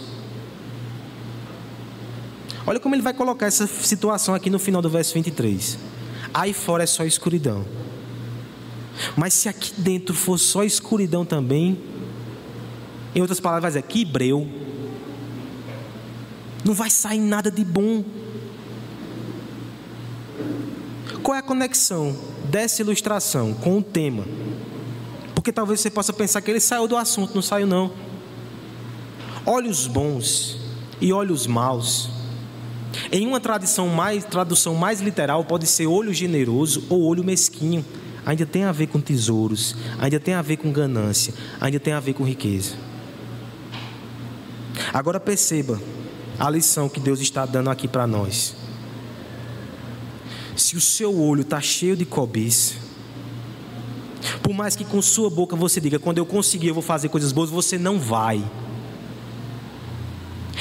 olha 2.66 2.80
como 2.80 2.96
ele 2.96 3.02
vai 3.02 3.14
colocar 3.14 3.46
essa 3.46 3.68
situação 3.68 4.34
aqui 4.34 4.50
no 4.50 4.60
final 4.60 4.82
do 4.82 4.90
verso 4.90 5.14
23. 5.14 5.78
Aí 6.34 6.54
fora 6.54 6.84
é 6.84 6.88
só 6.88 7.04
escuridão. 7.04 7.66
Mas 9.16 9.34
se 9.34 9.50
aqui 9.50 9.74
dentro 9.78 10.14
for 10.14 10.38
só 10.38 10.64
escuridão 10.64 11.26
também, 11.26 11.78
em 13.16 13.22
outras 13.22 13.40
palavras, 13.40 13.74
dizer 13.74 13.84
que 13.84 14.06
breu, 14.06 14.48
não 16.64 16.74
vai 16.74 16.90
sair 16.90 17.20
nada 17.20 17.50
de 17.50 17.64
bom. 17.64 18.04
Qual 21.24 21.36
é 21.36 21.40
a 21.40 21.44
conexão 21.44 22.16
dessa 22.46 22.82
ilustração 22.82 23.54
com 23.54 23.78
o 23.78 23.84
tema? 23.84 24.26
Porque 25.36 25.52
talvez 25.52 25.82
você 25.82 25.90
possa 25.90 26.14
pensar 26.14 26.42
que 26.42 26.52
ele 26.52 26.60
saiu 26.60 26.88
do 26.88 26.96
assunto, 26.96 27.34
não 27.34 27.42
saiu 27.42 27.68
não. 27.68 27.92
Olhos 29.46 29.88
bons 29.88 30.58
e 31.00 31.12
olhos 31.12 31.48
maus. 31.48 32.10
Em 33.12 33.26
uma 33.26 33.40
tradição 33.40 33.88
mais, 33.88 34.24
tradução 34.24 34.76
mais 34.76 35.02
literal, 35.02 35.44
pode 35.46 35.66
ser 35.66 35.88
olho 35.88 36.14
generoso 36.14 36.84
ou 36.90 37.04
olho 37.04 37.24
mesquinho 37.24 37.84
ainda 38.26 38.46
tem 38.46 38.64
a 38.64 38.72
ver 38.72 38.88
com 38.88 39.00
tesouros, 39.00 39.76
ainda 40.00 40.20
tem 40.20 40.34
a 40.34 40.42
ver 40.42 40.58
com 40.58 40.72
ganância, 40.72 41.34
ainda 41.60 41.80
tem 41.80 41.94
a 41.94 42.00
ver 42.00 42.14
com 42.14 42.24
riqueza. 42.24 42.76
Agora 44.94 45.20
perceba 45.20 45.80
a 46.40 46.50
lição 46.50 46.90
que 46.90 47.00
Deus 47.00 47.20
está 47.20 47.46
dando 47.46 47.70
aqui 47.70 47.88
para 47.88 48.06
nós. 48.06 48.56
Se 50.56 50.76
o 50.76 50.82
seu 50.82 51.18
olho 51.18 51.42
está 51.42 51.62
cheio 51.62 51.96
de 51.96 52.06
cobiça, 52.06 52.76
por 54.44 54.54
mais 54.54 54.76
que 54.76 54.84
com 54.84 55.02
sua 55.02 55.30
boca 55.30 55.56
você 55.56 55.80
diga, 55.80 55.98
quando 55.98 56.18
eu 56.18 56.26
conseguir 56.26 56.68
eu 56.68 56.74
vou 56.74 56.84
fazer 56.84 57.10
coisas 57.10 57.32
boas, 57.32 57.50
você 57.50 57.78
não 57.78 58.00
vai 58.00 58.44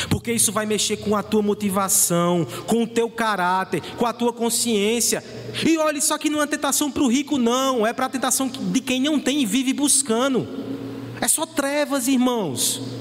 porque 0.09 0.33
isso 0.33 0.53
vai 0.53 0.67
mexer 0.67 0.99
com 0.99 1.17
a 1.17 1.23
tua 1.23 1.41
motivação, 1.41 2.47
com 2.67 2.83
o 2.83 2.87
teu 2.87 3.09
caráter, 3.09 3.81
com 3.97 4.05
a 4.05 4.13
tua 4.13 4.33
consciência. 4.33 5.25
E 5.67 5.79
olha, 5.79 5.99
isso 5.99 6.13
aqui 6.13 6.29
não 6.29 6.43
é 6.43 6.47
tentação 6.47 6.91
para 6.91 7.03
o 7.03 7.09
rico, 7.09 7.39
não, 7.39 7.87
é 7.87 7.93
para 7.93 8.07
a 8.07 8.09
tentação 8.09 8.49
de 8.49 8.81
quem 8.81 9.01
não 9.01 9.19
tem 9.19 9.43
e 9.43 9.47
vive 9.47 9.73
buscando. 9.73 10.47
É 11.21 11.29
só 11.29 11.47
trevas, 11.47 12.09
irmãos. 12.09 13.00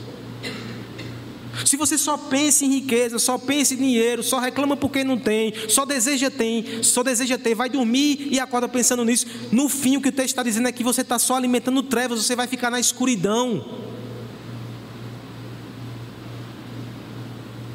Se 1.66 1.76
você 1.78 1.98
só 1.98 2.18
pensa 2.18 2.66
em 2.66 2.70
riqueza, 2.70 3.20
só 3.20 3.38
pensa 3.38 3.74
em 3.74 3.78
dinheiro, 3.78 4.24
só 4.24 4.40
reclama 4.40 4.78
porque 4.78 5.04
não 5.04 5.18
tem, 5.18 5.54
só 5.68 5.86
deseja 5.86 6.32
ter, 6.32 6.84
só 6.84 7.04
deseja 7.04 7.38
ter, 7.38 7.56
vai 7.56 7.70
dormir 7.70 8.30
e 8.32 8.40
acorda 8.40 8.68
pensando 8.68 9.04
nisso. 9.04 9.28
No 9.52 9.68
fim, 9.70 9.98
o 9.98 10.02
que 10.02 10.10
o 10.10 10.12
texto 10.12 10.30
está 10.30 10.44
dizendo 10.44 10.68
é 10.68 10.72
que 10.72 10.84
você 10.84 11.02
está 11.02 11.20
só 11.20 11.36
alimentando 11.36 11.84
trevas, 11.84 12.24
você 12.24 12.36
vai 12.36 12.48
ficar 12.48 12.70
na 12.70 12.80
escuridão. 12.80 13.90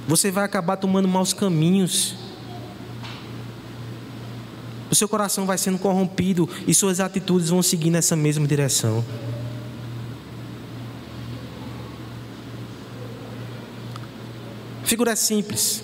você 0.07 0.31
vai 0.31 0.45
acabar 0.45 0.77
tomando 0.77 1.09
maus 1.09 1.33
caminhos. 1.33 2.15
O 4.91 4.95
seu 4.95 5.09
coração 5.09 5.47
vai 5.47 5.59
sendo 5.59 5.79
corrompido 5.79 6.49
e 6.67 6.75
suas 6.75 7.01
atitudes 7.01 7.49
vão 7.49 7.63
seguir 7.63 7.91
nessa 7.91 8.15
mesma 8.15 8.47
direção. 8.47 9.05
Figura 14.95 15.17
simples. 15.17 15.83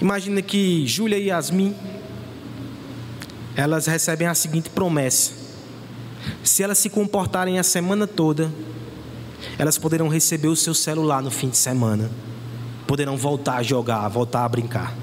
Imagina 0.00 0.40
que 0.40 0.86
Júlia 0.86 1.18
e 1.18 1.26
Yasmin 1.26 1.76
elas 3.54 3.84
recebem 3.84 4.26
a 4.26 4.34
seguinte 4.34 4.70
promessa: 4.70 5.32
se 6.42 6.62
elas 6.62 6.78
se 6.78 6.88
comportarem 6.88 7.58
a 7.58 7.62
semana 7.62 8.06
toda, 8.06 8.50
elas 9.58 9.76
poderão 9.76 10.08
receber 10.08 10.48
o 10.48 10.56
seu 10.56 10.72
celular 10.72 11.20
no 11.20 11.30
fim 11.30 11.50
de 11.50 11.58
semana 11.58 12.10
poderão 12.86 13.18
voltar 13.18 13.56
a 13.56 13.62
jogar, 13.62 14.08
voltar 14.08 14.46
a 14.46 14.48
brincar. 14.48 14.96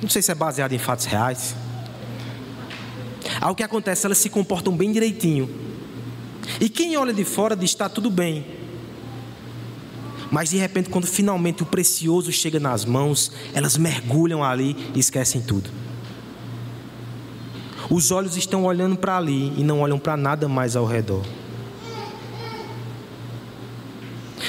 Não 0.00 0.08
sei 0.08 0.22
se 0.22 0.32
é 0.32 0.34
baseado 0.34 0.72
em 0.72 0.78
fatos 0.78 1.04
reais. 1.04 1.54
Ao 3.42 3.54
que 3.54 3.62
acontece, 3.62 4.06
elas 4.06 4.16
se 4.16 4.30
comportam 4.30 4.74
bem 4.74 4.90
direitinho. 4.90 5.50
E 6.58 6.70
quem 6.70 6.96
olha 6.96 7.12
de 7.12 7.26
fora 7.26 7.54
diz: 7.54 7.68
está 7.68 7.90
tudo 7.90 8.10
bem. 8.10 8.59
Mas 10.30 10.50
de 10.50 10.56
repente, 10.56 10.88
quando 10.88 11.06
finalmente 11.06 11.62
o 11.62 11.66
precioso 11.66 12.30
chega 12.30 12.60
nas 12.60 12.84
mãos, 12.84 13.32
elas 13.52 13.76
mergulham 13.76 14.44
ali 14.44 14.76
e 14.94 15.00
esquecem 15.00 15.40
tudo. 15.40 15.70
Os 17.90 18.12
olhos 18.12 18.36
estão 18.36 18.64
olhando 18.64 18.96
para 18.96 19.16
ali 19.16 19.52
e 19.58 19.64
não 19.64 19.80
olham 19.80 19.98
para 19.98 20.16
nada 20.16 20.48
mais 20.48 20.76
ao 20.76 20.86
redor. 20.86 21.24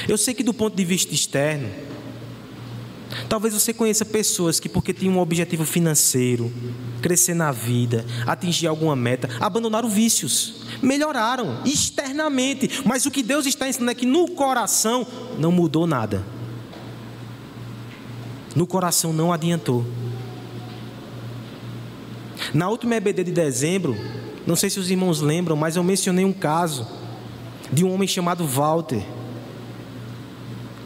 Eu 0.08 0.18
sei 0.18 0.34
que 0.34 0.44
do 0.44 0.54
ponto 0.54 0.76
de 0.76 0.86
vista 0.86 1.14
externo, 1.14 1.68
talvez 3.28 3.54
você 3.54 3.74
conheça 3.74 4.06
pessoas 4.06 4.60
que, 4.60 4.70
porque 4.70 4.94
tinham 4.94 5.16
um 5.16 5.20
objetivo 5.20 5.66
financeiro, 5.66 6.52
crescer 7.02 7.34
na 7.34 7.52
vida, 7.52 8.06
atingir 8.26 8.68
alguma 8.68 8.96
meta, 8.96 9.30
abandonaram 9.40 9.90
vícios, 9.90 10.64
melhoraram 10.82 11.62
externamente, 11.66 12.82
mas 12.86 13.06
o 13.06 13.12
que 13.12 13.24
Deus 13.24 13.46
está 13.46 13.68
ensinando 13.68 13.92
é 13.92 13.96
que 13.96 14.06
no 14.06 14.28
coração 14.30 15.06
não 15.38 15.52
mudou 15.52 15.88
nada. 15.88 16.26
No 18.56 18.68
coração 18.68 19.14
não 19.14 19.32
adiantou. 19.32 19.86
Na 22.54 22.68
última 22.68 22.96
EBD 22.96 23.24
de 23.24 23.32
dezembro, 23.32 23.96
não 24.46 24.56
sei 24.56 24.70
se 24.70 24.80
os 24.80 24.90
irmãos 24.90 25.22
lembram, 25.22 25.56
mas 25.56 25.76
eu 25.76 25.84
mencionei 25.84 26.26
um 26.26 26.34
caso 26.34 26.88
de 27.72 27.86
um 27.86 27.94
homem 27.94 28.08
chamado 28.08 28.46
Walter 28.46 29.06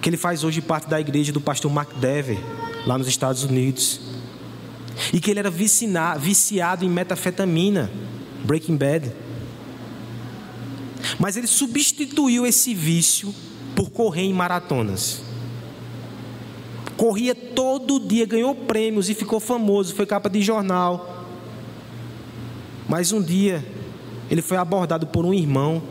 que 0.05 0.09
ele 0.11 0.17
faz 0.17 0.43
hoje 0.43 0.61
parte 0.61 0.87
da 0.87 1.01
igreja 1.01 1.33
do 1.33 1.41
pastor 1.41 1.71
Mark 1.71 1.95
Dever, 1.95 2.37
lá 2.85 2.95
nos 2.95 3.07
Estados 3.07 3.43
Unidos. 3.43 3.99
E 5.11 5.19
que 5.19 5.31
ele 5.31 5.39
era 5.39 5.49
viciado 5.49 6.85
em 6.85 6.89
metafetamina, 6.89 7.89
Breaking 8.43 8.77
Bad. 8.77 9.11
Mas 11.17 11.37
ele 11.37 11.47
substituiu 11.47 12.45
esse 12.45 12.71
vício 12.71 13.33
por 13.75 13.89
correr 13.89 14.21
em 14.21 14.31
maratonas. 14.31 15.23
Corria 16.95 17.33
todo 17.33 17.99
dia, 17.99 18.27
ganhou 18.27 18.53
prêmios 18.53 19.09
e 19.09 19.15
ficou 19.15 19.39
famoso, 19.39 19.95
foi 19.95 20.05
capa 20.05 20.29
de 20.29 20.39
jornal. 20.39 21.25
Mas 22.87 23.11
um 23.11 23.23
dia 23.23 23.65
ele 24.29 24.43
foi 24.43 24.57
abordado 24.57 25.07
por 25.07 25.25
um 25.25 25.33
irmão 25.33 25.81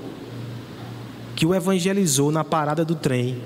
que 1.34 1.44
o 1.44 1.52
evangelizou 1.52 2.30
na 2.30 2.44
parada 2.44 2.84
do 2.84 2.94
trem 2.94 3.42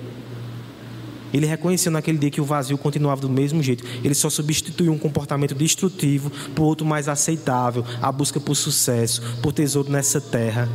ele 1.33 1.47
reconheceu 1.47 1.93
naquele 1.93 2.19
dia 2.19 2.31
que 2.31 2.41
o 2.41 2.45
vazio 2.45 2.79
continuava 2.79 3.21
do 3.21 3.29
mesmo 3.29 3.63
jeito. 3.63 3.85
Ele 4.03 4.15
só 4.15 4.31
substituiu 4.31 4.93
um 4.93 4.99
comportamento 4.99 5.55
destrutivo 5.55 6.31
por 6.55 6.65
outro 6.65 6.87
mais 6.87 7.09
aceitável, 7.09 7.85
a 8.01 8.11
busca 8.11 8.41
por 8.41 8.55
sucesso, 8.55 9.23
por 9.43 9.53
tesouro 9.53 9.91
nessa 9.91 10.21
terra. 10.21 10.69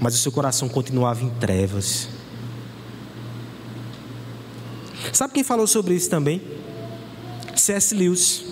Mas 0.00 0.14
o 0.14 0.18
seu 0.18 0.30
coração 0.30 0.68
continuava 0.68 1.24
em 1.24 1.30
trevas. 1.30 2.08
Sabe 5.12 5.32
quem 5.32 5.44
falou 5.44 5.66
sobre 5.66 5.94
isso 5.94 6.10
também? 6.10 6.42
C.S. 7.54 7.94
Lewis. 7.94 8.44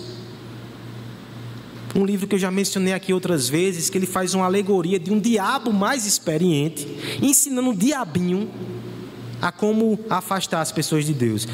Um 1.95 2.05
livro 2.05 2.25
que 2.25 2.33
eu 2.33 2.39
já 2.39 2.49
mencionei 2.49 2.93
aqui 2.93 3.13
outras 3.13 3.47
vezes, 3.47 3.87
que 3.87 3.97
ele 3.97 4.07
faz 4.07 4.33
uma 4.33 4.45
alegoria 4.45 4.97
de 4.97 5.11
um 5.11 5.19
diabo 5.19 5.71
mais 5.71 6.07
experiente, 6.07 6.87
ensinando 7.21 7.69
o 7.69 7.75
diabinho 7.75 8.49
a 9.43 9.51
como 9.51 9.99
afastar 10.09 10.61
as 10.61 10.71
pessoas 10.71 11.05
de 11.05 11.13
Deus. 11.13 11.45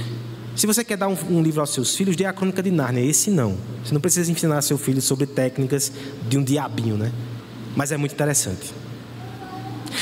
Se 0.56 0.68
você 0.68 0.84
quer 0.84 0.96
dar 0.96 1.08
um, 1.08 1.18
um, 1.32 1.42
livro 1.42 1.60
aos 1.60 1.72
seus 1.72 1.96
filhos, 1.96 2.16
dê 2.16 2.24
a 2.24 2.32
crônica 2.32 2.62
de 2.62 2.70
Nárnia. 2.70 3.02
Esse 3.02 3.32
não. 3.32 3.58
Você 3.84 3.92
não 3.92 4.00
precisa 4.00 4.32
ensinar 4.32 4.62
seu 4.62 4.78
filho 4.78 5.02
sobre 5.02 5.26
técnicas 5.26 5.92
de 6.28 6.38
um 6.38 6.44
diabinho, 6.44 6.98
né? 6.98 7.12
Mas 7.76 7.92
é 7.92 7.98
muito 7.98 8.14
interessante. 8.14 8.72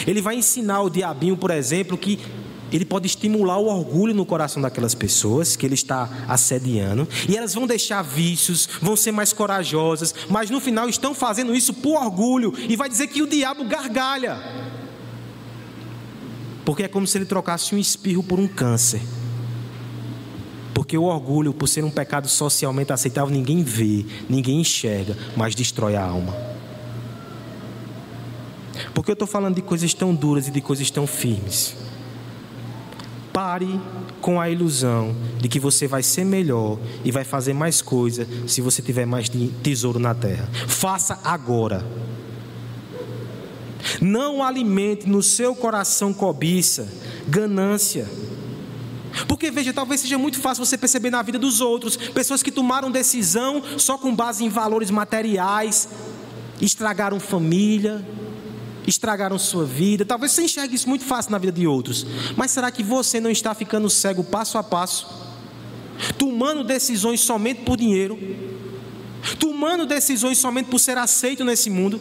Ele 0.06 0.21
vai 0.21 0.36
ensinar 0.36 0.82
o 0.82 0.89
diabinho, 0.89 1.38
por 1.38 1.50
exemplo, 1.50 1.97
que 1.97 2.19
ele 2.73 2.84
pode 2.84 3.08
estimular 3.08 3.58
o 3.58 3.67
orgulho 3.67 4.13
no 4.13 4.26
coração 4.26 4.62
daquelas 4.62 4.93
pessoas 4.93 5.56
que 5.56 5.65
ele 5.65 5.76
está 5.76 6.10
assediando, 6.28 7.08
e 7.30 7.38
elas 7.38 7.54
vão 7.54 7.65
deixar 7.65 8.02
vícios, 8.02 8.67
vão 8.82 8.97
ser 8.97 9.13
mais 9.13 9.32
corajosas, 9.32 10.13
mas 10.30 10.50
no 10.50 10.60
final 10.60 10.89
estão 10.89 11.13
fazendo 11.13 11.56
isso 11.56 11.73
por 11.73 11.95
orgulho, 11.95 12.54
e 12.67 12.76
vai 12.76 12.89
dizer 12.89 13.08
que 13.08 13.21
o 13.21 13.28
diabo 13.28 13.63
gargalha, 13.63 14.38
porque 16.67 16.84
é 16.84 16.88
como 16.89 17.08
se 17.08 17.17
ele 17.17 17.23
trocasse 17.23 17.73
um 17.73 17.77
espirro 17.77 18.21
por 18.21 18.38
um 18.38 18.45
câncer. 18.45 19.01
Porque 20.73 20.97
o 20.97 21.03
orgulho, 21.03 21.53
por 21.53 21.65
ser 21.65 21.86
um 21.86 21.89
pecado 21.89 22.27
socialmente 22.27 22.91
aceitável, 22.91 23.34
ninguém 23.34 23.63
vê, 23.63 24.06
ninguém 24.27 24.60
enxerga, 24.60 25.15
mas 25.34 25.56
destrói 25.56 25.95
a 25.95 26.03
alma. 26.03 26.36
Porque 28.93 29.10
eu 29.10 29.13
estou 29.13 29.25
falando 29.25 29.56
de 29.56 29.62
coisas 29.62 29.93
tão 29.93 30.13
duras 30.13 30.49
e 30.49 30.51
de 30.51 30.60
coisas 30.60 30.91
tão 30.91 31.08
firmes. 31.08 31.73
Pare 33.32 33.80
com 34.19 34.38
a 34.41 34.49
ilusão 34.49 35.15
de 35.39 35.47
que 35.47 35.62
você 35.62 35.88
vai 35.88 36.03
ser 36.03 36.25
melhor 36.25 36.77
e 37.01 37.13
vai 37.13 37.23
fazer 37.23 37.53
mais 37.53 37.82
coisa 37.82 38.27
se 38.45 38.60
você 38.60 38.82
tiver 38.82 39.06
mais 39.06 39.30
tesouro 39.63 39.99
na 39.99 40.13
terra. 40.13 40.49
Faça 40.67 41.17
agora. 41.23 42.07
Não 44.01 44.43
alimente 44.43 45.07
no 45.07 45.23
seu 45.23 45.55
coração 45.55 46.13
cobiça, 46.13 46.88
ganância. 47.27 48.07
Porque 49.27 49.49
veja, 49.49 49.73
talvez 49.73 50.01
seja 50.01 50.17
muito 50.17 50.39
fácil 50.39 50.65
você 50.65 50.77
perceber 50.77 51.10
na 51.10 51.21
vida 51.21 51.39
dos 51.39 51.62
outros, 51.62 51.97
pessoas 51.97 52.43
que 52.43 52.51
tomaram 52.51 52.91
decisão 52.91 53.63
só 53.77 53.97
com 53.97 54.15
base 54.15 54.43
em 54.43 54.49
valores 54.49 54.91
materiais, 54.91 55.89
estragaram 56.62 57.19
família, 57.19 58.05
estragaram 58.86 59.38
sua 59.39 59.65
vida. 59.65 60.05
Talvez 60.05 60.31
você 60.31 60.43
enxergue 60.43 60.75
isso 60.75 60.88
muito 60.88 61.03
fácil 61.03 61.31
na 61.31 61.38
vida 61.38 61.53
de 61.53 61.67
outros. 61.67 62.05
Mas 62.36 62.51
será 62.51 62.71
que 62.71 62.83
você 62.83 63.19
não 63.19 63.29
está 63.29 63.53
ficando 63.53 63.89
cego 63.89 64.23
passo 64.23 64.57
a 64.57 64.63
passo? 64.63 65.07
Tomando 66.17 66.63
decisões 66.63 67.19
somente 67.19 67.62
por 67.62 67.77
dinheiro? 67.77 68.17
Tomando 69.39 69.86
decisões 69.86 70.38
somente 70.38 70.69
por 70.69 70.79
ser 70.79 70.97
aceito 70.97 71.43
nesse 71.43 71.69
mundo? 71.69 71.99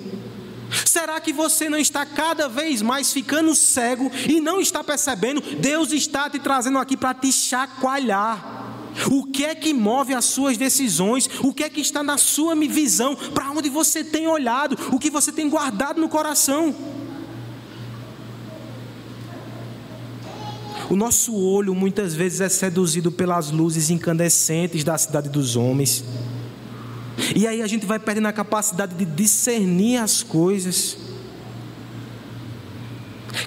Será 0.85 1.21
que 1.21 1.33
você 1.33 1.69
não 1.69 1.79
está 1.79 2.05
cada 2.05 2.49
vez 2.49 2.83
mais 2.83 3.13
ficando 3.13 3.55
cego 3.55 4.11
e 4.29 4.41
não 4.41 4.61
está 4.61 4.83
percebendo? 4.83 5.41
Deus 5.41 5.93
está 5.93 6.29
te 6.29 6.39
trazendo 6.39 6.79
aqui 6.79 6.97
para 6.97 7.15
te 7.15 7.33
chacoalhar. 7.33 8.65
O 9.11 9.25
que 9.25 9.45
é 9.45 9.55
que 9.55 9.75
move 9.75 10.15
as 10.15 10.25
suas 10.25 10.57
decisões? 10.57 11.29
O 11.43 11.53
que 11.53 11.65
é 11.65 11.69
que 11.69 11.81
está 11.81 12.03
na 12.03 12.17
sua 12.17 12.55
visão? 12.55 13.15
Para 13.15 13.51
onde 13.51 13.69
você 13.69 14.03
tem 14.03 14.27
olhado? 14.27 14.77
O 14.93 14.99
que 14.99 15.11
você 15.11 15.31
tem 15.31 15.49
guardado 15.49 16.01
no 16.01 16.09
coração? 16.09 16.75
O 20.89 20.95
nosso 20.95 21.35
olho 21.35 21.75
muitas 21.75 22.15
vezes 22.15 22.41
é 22.41 22.49
seduzido 22.49 23.11
pelas 23.11 23.51
luzes 23.51 23.91
incandescentes 23.91 24.85
da 24.85 24.97
cidade 24.97 25.29
dos 25.29 25.57
homens. 25.57 26.05
E 27.35 27.47
aí 27.47 27.63
a 27.63 27.67
gente 27.67 27.87
vai 27.87 27.99
perdendo 27.99 28.29
a 28.29 28.33
capacidade 28.33 28.95
de 28.95 29.05
discernir 29.05 29.99
as 29.99 30.23
coisas. 30.23 30.99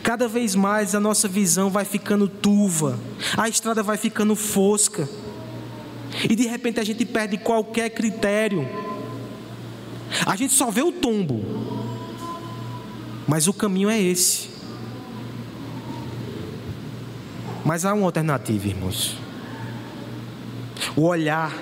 Cada 0.04 0.28
vez 0.28 0.56
mais 0.56 0.96
a 0.96 1.00
nossa 1.00 1.28
visão 1.28 1.70
vai 1.70 1.86
ficando 1.86 2.28
turva, 2.28 3.00
a 3.38 3.48
estrada 3.48 3.84
vai 3.84 3.98
ficando 3.98 4.36
fosca. 4.36 5.08
E 6.28 6.36
de 6.36 6.48
repente 6.48 6.80
a 6.80 6.84
gente 6.84 7.06
perde 7.06 7.38
qualquer 7.38 7.90
critério. 7.90 8.68
A 10.26 10.36
gente 10.36 10.54
só 10.54 10.72
vê 10.72 10.82
o 10.82 10.92
tombo. 10.92 11.44
Mas 13.28 13.48
o 13.48 13.54
caminho 13.54 13.90
é 13.90 14.02
esse. 14.02 14.50
Mas 17.64 17.86
há 17.86 17.94
uma 17.94 18.06
alternativa, 18.06 18.68
irmãos. 18.68 19.16
O 20.96 21.04
olhar 21.04 21.54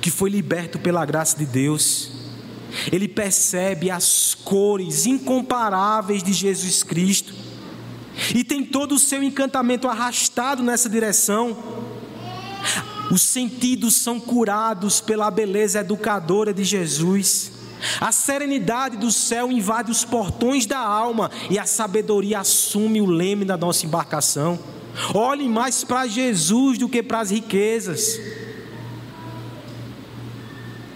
que 0.00 0.10
foi 0.10 0.30
liberto 0.30 0.78
pela 0.78 1.04
graça 1.04 1.36
de 1.36 1.46
Deus, 1.46 2.10
ele 2.92 3.08
percebe 3.08 3.90
as 3.90 4.34
cores 4.34 5.06
incomparáveis 5.06 6.22
de 6.22 6.32
Jesus 6.32 6.82
Cristo 6.82 7.34
e 8.34 8.44
tem 8.44 8.64
todo 8.64 8.94
o 8.94 8.98
seu 8.98 9.22
encantamento 9.22 9.88
arrastado 9.88 10.62
nessa 10.62 10.88
direção. 10.88 11.56
Os 13.10 13.22
sentidos 13.22 13.96
são 13.96 14.20
curados 14.20 15.00
pela 15.00 15.30
beleza 15.30 15.80
educadora 15.80 16.54
de 16.54 16.62
Jesus. 16.62 17.52
A 18.00 18.12
serenidade 18.12 18.96
do 18.96 19.10
céu 19.10 19.50
invade 19.50 19.90
os 19.90 20.04
portões 20.04 20.66
da 20.66 20.78
alma 20.78 21.30
e 21.48 21.58
a 21.58 21.64
sabedoria 21.64 22.40
assume 22.40 23.00
o 23.00 23.06
leme 23.06 23.44
da 23.44 23.56
nossa 23.56 23.86
embarcação. 23.86 24.58
Olhe 25.14 25.48
mais 25.48 25.82
para 25.82 26.06
Jesus 26.06 26.78
do 26.78 26.88
que 26.88 27.02
para 27.02 27.20
as 27.20 27.30
riquezas. 27.30 28.20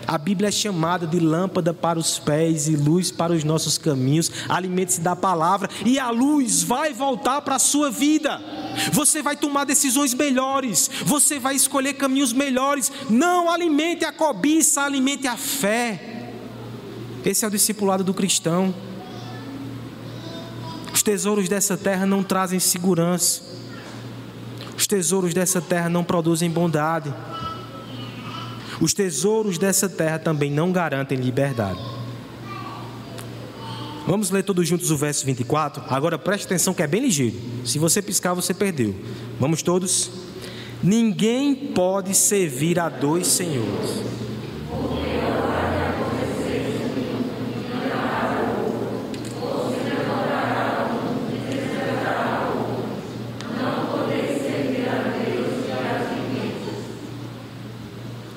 A 0.06 0.18
Bíblia 0.18 0.48
é 0.48 0.52
chamada 0.52 1.06
de 1.06 1.18
lâmpada 1.18 1.72
para 1.72 1.98
os 1.98 2.18
pés 2.18 2.68
e 2.68 2.76
luz 2.76 3.10
para 3.10 3.32
os 3.32 3.44
nossos 3.44 3.78
caminhos. 3.78 4.30
Alimente-se 4.48 5.00
da 5.00 5.16
palavra 5.16 5.68
e 5.84 5.98
a 5.98 6.10
luz 6.10 6.62
vai 6.62 6.92
voltar 6.92 7.40
para 7.42 7.56
a 7.56 7.58
sua 7.58 7.90
vida. 7.90 8.40
Você 8.92 9.22
vai 9.22 9.36
tomar 9.36 9.64
decisões 9.64 10.12
melhores, 10.12 10.90
você 11.04 11.38
vai 11.38 11.54
escolher 11.54 11.94
caminhos 11.94 12.32
melhores. 12.32 12.92
Não 13.08 13.50
alimente 13.50 14.04
a 14.04 14.12
cobiça, 14.12 14.82
alimente 14.82 15.26
a 15.26 15.36
fé. 15.36 16.32
Esse 17.24 17.44
é 17.44 17.48
o 17.48 17.50
discipulado 17.50 18.04
do 18.04 18.12
cristão. 18.12 18.74
Os 20.92 21.02
tesouros 21.02 21.48
dessa 21.48 21.76
terra 21.76 22.04
não 22.04 22.22
trazem 22.22 22.60
segurança. 22.60 23.42
Os 24.76 24.86
tesouros 24.86 25.32
dessa 25.32 25.60
terra 25.60 25.88
não 25.88 26.04
produzem 26.04 26.50
bondade. 26.50 27.12
Os 28.84 28.92
tesouros 28.92 29.56
dessa 29.56 29.88
terra 29.88 30.18
também 30.18 30.50
não 30.50 30.70
garantem 30.70 31.16
liberdade. 31.16 31.80
Vamos 34.06 34.28
ler 34.28 34.42
todos 34.42 34.68
juntos 34.68 34.90
o 34.90 34.96
verso 34.98 35.24
24? 35.24 35.84
Agora 35.88 36.18
preste 36.18 36.44
atenção 36.44 36.74
que 36.74 36.82
é 36.82 36.86
bem 36.86 37.00
ligeiro. 37.00 37.34
Se 37.64 37.78
você 37.78 38.02
piscar, 38.02 38.34
você 38.34 38.52
perdeu. 38.52 38.94
Vamos 39.40 39.62
todos? 39.62 40.10
Ninguém 40.82 41.54
pode 41.54 42.14
servir 42.14 42.78
a 42.78 42.90
dois 42.90 43.26
senhores. 43.26 44.02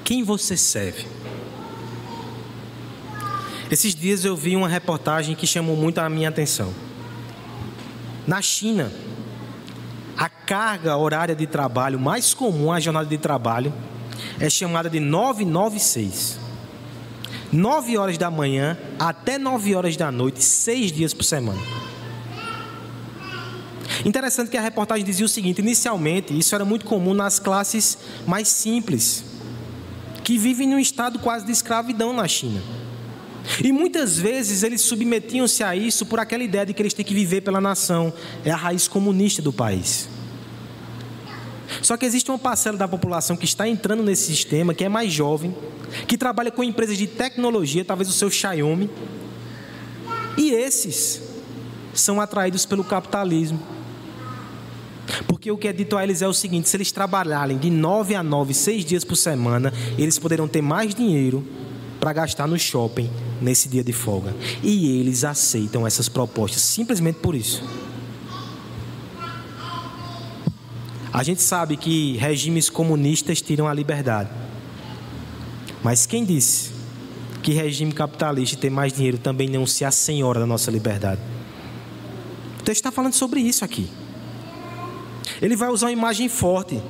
Quem 0.08 0.24
você 0.24 0.56
serve? 0.56 1.06
Esses 3.70 3.94
dias 3.94 4.24
eu 4.24 4.38
vi 4.38 4.56
uma 4.56 4.70
reportagem 4.70 5.36
que 5.36 5.46
chamou 5.46 5.76
muito 5.76 5.98
a 5.98 6.08
minha 6.08 6.30
atenção. 6.30 6.74
Na 8.26 8.42
China, 8.42 8.90
a 10.18 10.30
carga 10.30 10.96
horária 10.96 11.36
de 11.36 11.46
trabalho 11.46 12.00
mais 12.00 12.34
comum, 12.34 12.72
a 12.72 12.80
jornada 12.80 13.06
de 13.06 13.18
trabalho, 13.18 13.74
é 14.40 14.50
chamada 14.50 14.90
de 14.90 15.02
996. 15.02 16.40
9 17.52 17.98
horas 17.98 18.18
da 18.18 18.32
manhã 18.32 18.78
até 18.98 19.38
9 19.38 19.76
horas 19.76 19.98
da 19.98 20.10
noite, 20.10 20.42
seis 20.42 20.90
dias 20.90 21.14
por 21.14 21.26
semana. 21.26 21.60
Interessante 24.06 24.50
que 24.50 24.56
a 24.56 24.62
reportagem 24.62 25.04
dizia 25.04 25.26
o 25.26 25.30
seguinte: 25.30 25.60
inicialmente, 25.60 26.38
isso 26.38 26.56
era 26.56 26.64
muito 26.64 26.86
comum 26.86 27.14
nas 27.14 27.40
classes 27.40 27.98
mais 28.26 28.48
simples, 28.48 29.27
que 30.28 30.38
vivem 30.38 30.68
num 30.68 30.78
estado 30.78 31.20
quase 31.20 31.46
de 31.46 31.54
escravidão 31.54 32.12
na 32.12 32.28
China. 32.28 32.62
E 33.64 33.72
muitas 33.72 34.18
vezes 34.18 34.62
eles 34.62 34.82
submetiam-se 34.82 35.64
a 35.64 35.74
isso 35.74 36.06
por 36.06 36.20
aquela 36.20 36.44
ideia 36.44 36.66
de 36.66 36.74
que 36.74 36.82
eles 36.82 36.94
têm 36.94 37.06
que 37.06 37.14
viver 37.14 37.40
pela 37.40 37.62
nação, 37.62 38.12
é 38.44 38.52
a 38.52 38.56
raiz 38.58 38.90
comunista 38.90 39.42
do 39.42 39.54
país. 39.54 40.10
Só 41.82 41.96
que 41.96 42.06
existe 42.06 42.30
uma 42.30 42.38
parcela 42.38 42.78
da 42.78 42.90
população 42.90 43.38
que 43.38 43.46
está 43.46 43.70
entrando 43.70 44.04
nesse 44.04 44.26
sistema, 44.26 44.74
que 44.74 44.84
é 44.84 44.90
mais 44.90 45.14
jovem, 45.14 45.56
que 46.06 46.18
trabalha 46.18 46.52
com 46.52 46.62
empresas 46.62 46.98
de 46.98 47.08
tecnologia, 47.08 47.86
talvez 47.86 48.10
o 48.10 48.12
seu 48.14 48.30
Xiaomi. 48.30 48.90
E 50.38 50.50
esses 50.50 51.22
são 51.94 52.20
atraídos 52.20 52.66
pelo 52.66 52.84
capitalismo 52.84 53.78
porque 55.28 55.52
o 55.52 55.58
que 55.58 55.68
é 55.68 55.74
dito 55.74 55.98
a 55.98 56.04
eles 56.04 56.22
é 56.22 56.28
o 56.28 56.34
seguinte: 56.34 56.70
se 56.70 56.78
eles 56.78 56.92
trabalharem 56.92 57.58
de 57.58 57.70
nove 57.70 58.16
a 58.16 58.24
nove, 58.24 58.54
seis 58.54 58.84
dias 58.86 59.04
por 59.04 59.16
semana, 59.16 59.74
eles 59.98 60.18
poderão 60.20 60.48
ter 60.48 60.62
mais 60.62 60.94
dinheiro 60.94 61.46
para 62.00 62.14
gastar 62.14 62.48
no 62.48 62.58
shopping 62.58 63.10
nesse 63.42 63.68
dia 63.68 63.84
de 63.84 63.94
folga. 63.94 64.36
E 64.64 65.00
eles 65.00 65.24
aceitam 65.24 65.86
essas 65.86 66.08
propostas 66.08 66.62
simplesmente 66.62 67.20
por 67.20 67.36
isso. 67.36 67.64
A 71.12 71.24
gente 71.24 71.42
sabe 71.42 71.78
que 71.78 72.16
regimes 72.18 72.70
comunistas 72.70 73.42
tiram 73.42 73.68
a 73.68 73.74
liberdade. 73.74 74.30
Mas 75.84 76.06
quem 76.06 76.24
disse 76.24 76.72
que 77.42 77.54
regime 77.54 77.92
capitalista 77.92 78.58
ter 78.58 78.70
mais 78.70 78.94
dinheiro 78.94 79.18
também 79.18 79.50
não 79.50 79.66
se 79.66 79.84
assenhora 79.84 80.40
da 80.40 80.46
nossa 80.46 80.70
liberdade? 80.70 81.22
texto 82.68 82.80
está 82.80 82.92
falando 82.92 83.14
sobre 83.14 83.40
isso 83.40 83.64
aqui. 83.64 83.90
Ele 85.42 85.56
vai 85.56 85.70
usar 85.70 85.88
uma 85.88 85.92
imagem 85.92 86.28
forte, 86.30 86.82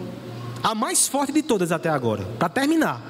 a 0.63 0.73
mais 0.73 1.07
forte 1.07 1.31
de 1.31 1.41
todas 1.41 1.71
até 1.71 1.89
agora, 1.89 2.23
para 2.39 2.49
terminar. 2.49 3.01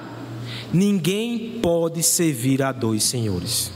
Ninguém 0.73 1.59
pode 1.61 2.01
servir 2.03 2.61
a 2.61 2.71
dois 2.71 3.03
senhores. 3.03 3.71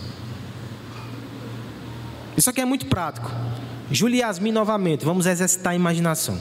Isso 2.35 2.49
aqui 2.49 2.61
é 2.61 2.65
muito 2.65 2.85
prático. 2.85 3.31
Júlia 3.91 4.25
Yasmin 4.25 4.51
novamente, 4.51 5.05
vamos 5.05 5.25
exercitar 5.25 5.73
a 5.73 5.75
imaginação. 5.75 6.39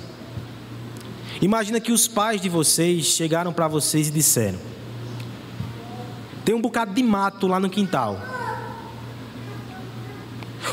Imagina 1.43 1.81
que 1.81 1.93
os 1.93 2.07
pais 2.07 2.41
de 2.41 2.49
vocês 2.49 3.07
chegaram 3.07 3.53
para 3.53 3.67
vocês 3.67 4.09
e 4.09 4.11
disseram: 4.11 4.59
Tem 6.45 6.55
um 6.55 6.61
bocado 6.61 6.93
de 6.93 7.03
mato 7.03 7.47
lá 7.47 7.59
no 7.59 7.71
quintal. 7.71 8.21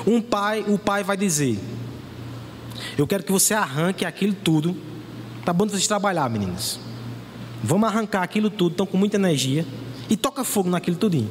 Um 0.05 0.21
pai, 0.21 0.63
o 0.67 0.77
pai 0.77 1.03
vai 1.03 1.17
dizer: 1.17 1.59
Eu 2.97 3.07
quero 3.07 3.23
que 3.23 3.31
você 3.31 3.53
arranque 3.53 4.05
aquilo 4.05 4.33
tudo. 4.33 4.75
Tá 5.45 5.53
bom 5.53 5.65
de 5.65 5.71
vocês 5.71 5.87
trabalhar, 5.87 6.29
meninas. 6.29 6.79
Vamos 7.63 7.87
arrancar 7.89 8.21
aquilo 8.23 8.49
tudo, 8.49 8.71
estão 8.71 8.85
com 8.85 8.97
muita 8.97 9.17
energia. 9.17 9.65
E 10.09 10.15
toca 10.15 10.43
fogo 10.43 10.69
naquilo 10.69 10.97
tudinho. 10.97 11.29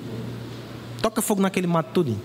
Toca 1.01 1.23
fogo 1.23 1.41
naquele 1.41 1.67
mato 1.67 1.93
tudinho. 1.93 2.21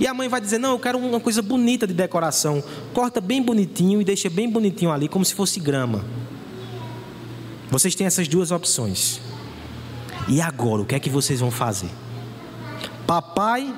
E 0.00 0.06
a 0.06 0.14
mãe 0.14 0.28
vai 0.28 0.40
dizer: 0.40 0.58
Não, 0.58 0.72
eu 0.72 0.78
quero 0.78 0.98
uma 0.98 1.20
coisa 1.20 1.42
bonita 1.42 1.86
de 1.86 1.94
decoração. 1.94 2.62
Corta 2.92 3.20
bem 3.20 3.42
bonitinho 3.42 4.00
e 4.00 4.04
deixa 4.04 4.28
bem 4.28 4.48
bonitinho 4.50 4.90
ali, 4.90 5.08
como 5.08 5.24
se 5.24 5.34
fosse 5.34 5.60
grama. 5.60 6.04
Vocês 7.70 7.94
têm 7.94 8.06
essas 8.06 8.28
duas 8.28 8.50
opções. 8.50 9.20
E 10.28 10.40
agora, 10.40 10.82
o 10.82 10.84
que 10.84 10.94
é 10.94 11.00
que 11.00 11.10
vocês 11.10 11.40
vão 11.40 11.50
fazer? 11.50 11.90
Papai 13.06 13.72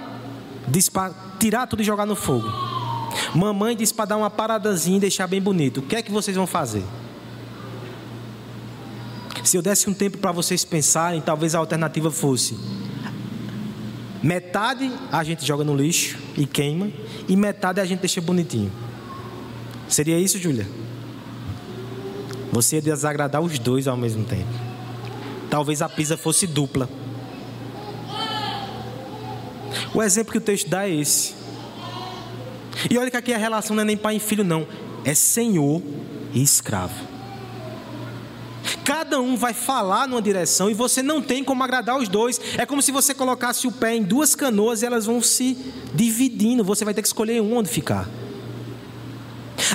diz 0.66 0.88
para 0.88 1.12
tirar 1.38 1.66
tudo 1.66 1.82
e 1.82 1.84
jogar 1.84 2.06
no 2.06 2.16
fogo. 2.16 2.67
Mamãe 3.34 3.76
diz 3.76 3.92
para 3.92 4.06
dar 4.06 4.16
uma 4.16 4.30
paradazinha 4.30 4.96
e 4.96 5.00
deixar 5.00 5.26
bem 5.26 5.40
bonito. 5.40 5.78
O 5.78 5.82
que 5.82 5.96
é 5.96 6.02
que 6.02 6.10
vocês 6.10 6.36
vão 6.36 6.46
fazer? 6.46 6.84
Se 9.44 9.56
eu 9.56 9.62
desse 9.62 9.88
um 9.88 9.94
tempo 9.94 10.18
para 10.18 10.32
vocês 10.32 10.64
pensarem, 10.64 11.20
talvez 11.20 11.54
a 11.54 11.58
alternativa 11.58 12.10
fosse: 12.10 12.58
metade 14.22 14.92
a 15.10 15.24
gente 15.24 15.44
joga 15.44 15.64
no 15.64 15.74
lixo 15.74 16.18
e 16.36 16.44
queima, 16.44 16.90
e 17.26 17.36
metade 17.36 17.80
a 17.80 17.84
gente 17.84 18.00
deixa 18.00 18.20
bonitinho. 18.20 18.70
Seria 19.88 20.18
isso, 20.18 20.38
Júlia? 20.38 20.68
Você 22.52 22.76
ia 22.76 22.82
desagradar 22.82 23.40
os 23.40 23.58
dois 23.58 23.88
ao 23.88 23.96
mesmo 23.96 24.24
tempo. 24.24 24.48
Talvez 25.48 25.80
a 25.80 25.88
pizza 25.88 26.16
fosse 26.16 26.46
dupla. 26.46 26.88
O 29.94 30.02
exemplo 30.02 30.32
que 30.32 30.38
o 30.38 30.42
texto 30.42 30.68
dá 30.68 30.86
é 30.86 30.94
esse. 30.94 31.37
E 32.90 32.96
olha 32.98 33.10
que 33.10 33.16
aqui 33.16 33.32
a 33.32 33.38
relação 33.38 33.74
não 33.74 33.82
é 33.82 33.86
nem 33.86 33.96
pai 33.96 34.16
e 34.16 34.20
filho, 34.20 34.44
não. 34.44 34.66
É 35.04 35.14
senhor 35.14 35.82
e 36.32 36.42
escravo. 36.42 36.94
Cada 38.84 39.20
um 39.20 39.36
vai 39.36 39.54
falar 39.54 40.06
numa 40.06 40.20
direção 40.20 40.70
e 40.70 40.74
você 40.74 41.02
não 41.02 41.22
tem 41.22 41.42
como 41.42 41.62
agradar 41.62 41.98
os 41.98 42.08
dois. 42.08 42.40
É 42.56 42.66
como 42.66 42.82
se 42.82 42.92
você 42.92 43.14
colocasse 43.14 43.66
o 43.66 43.72
pé 43.72 43.96
em 43.96 44.02
duas 44.02 44.34
canoas 44.34 44.82
e 44.82 44.86
elas 44.86 45.06
vão 45.06 45.22
se 45.22 45.56
dividindo. 45.94 46.64
Você 46.64 46.84
vai 46.84 46.94
ter 46.94 47.02
que 47.02 47.08
escolher 47.08 47.40
onde 47.40 47.68
ficar. 47.68 48.08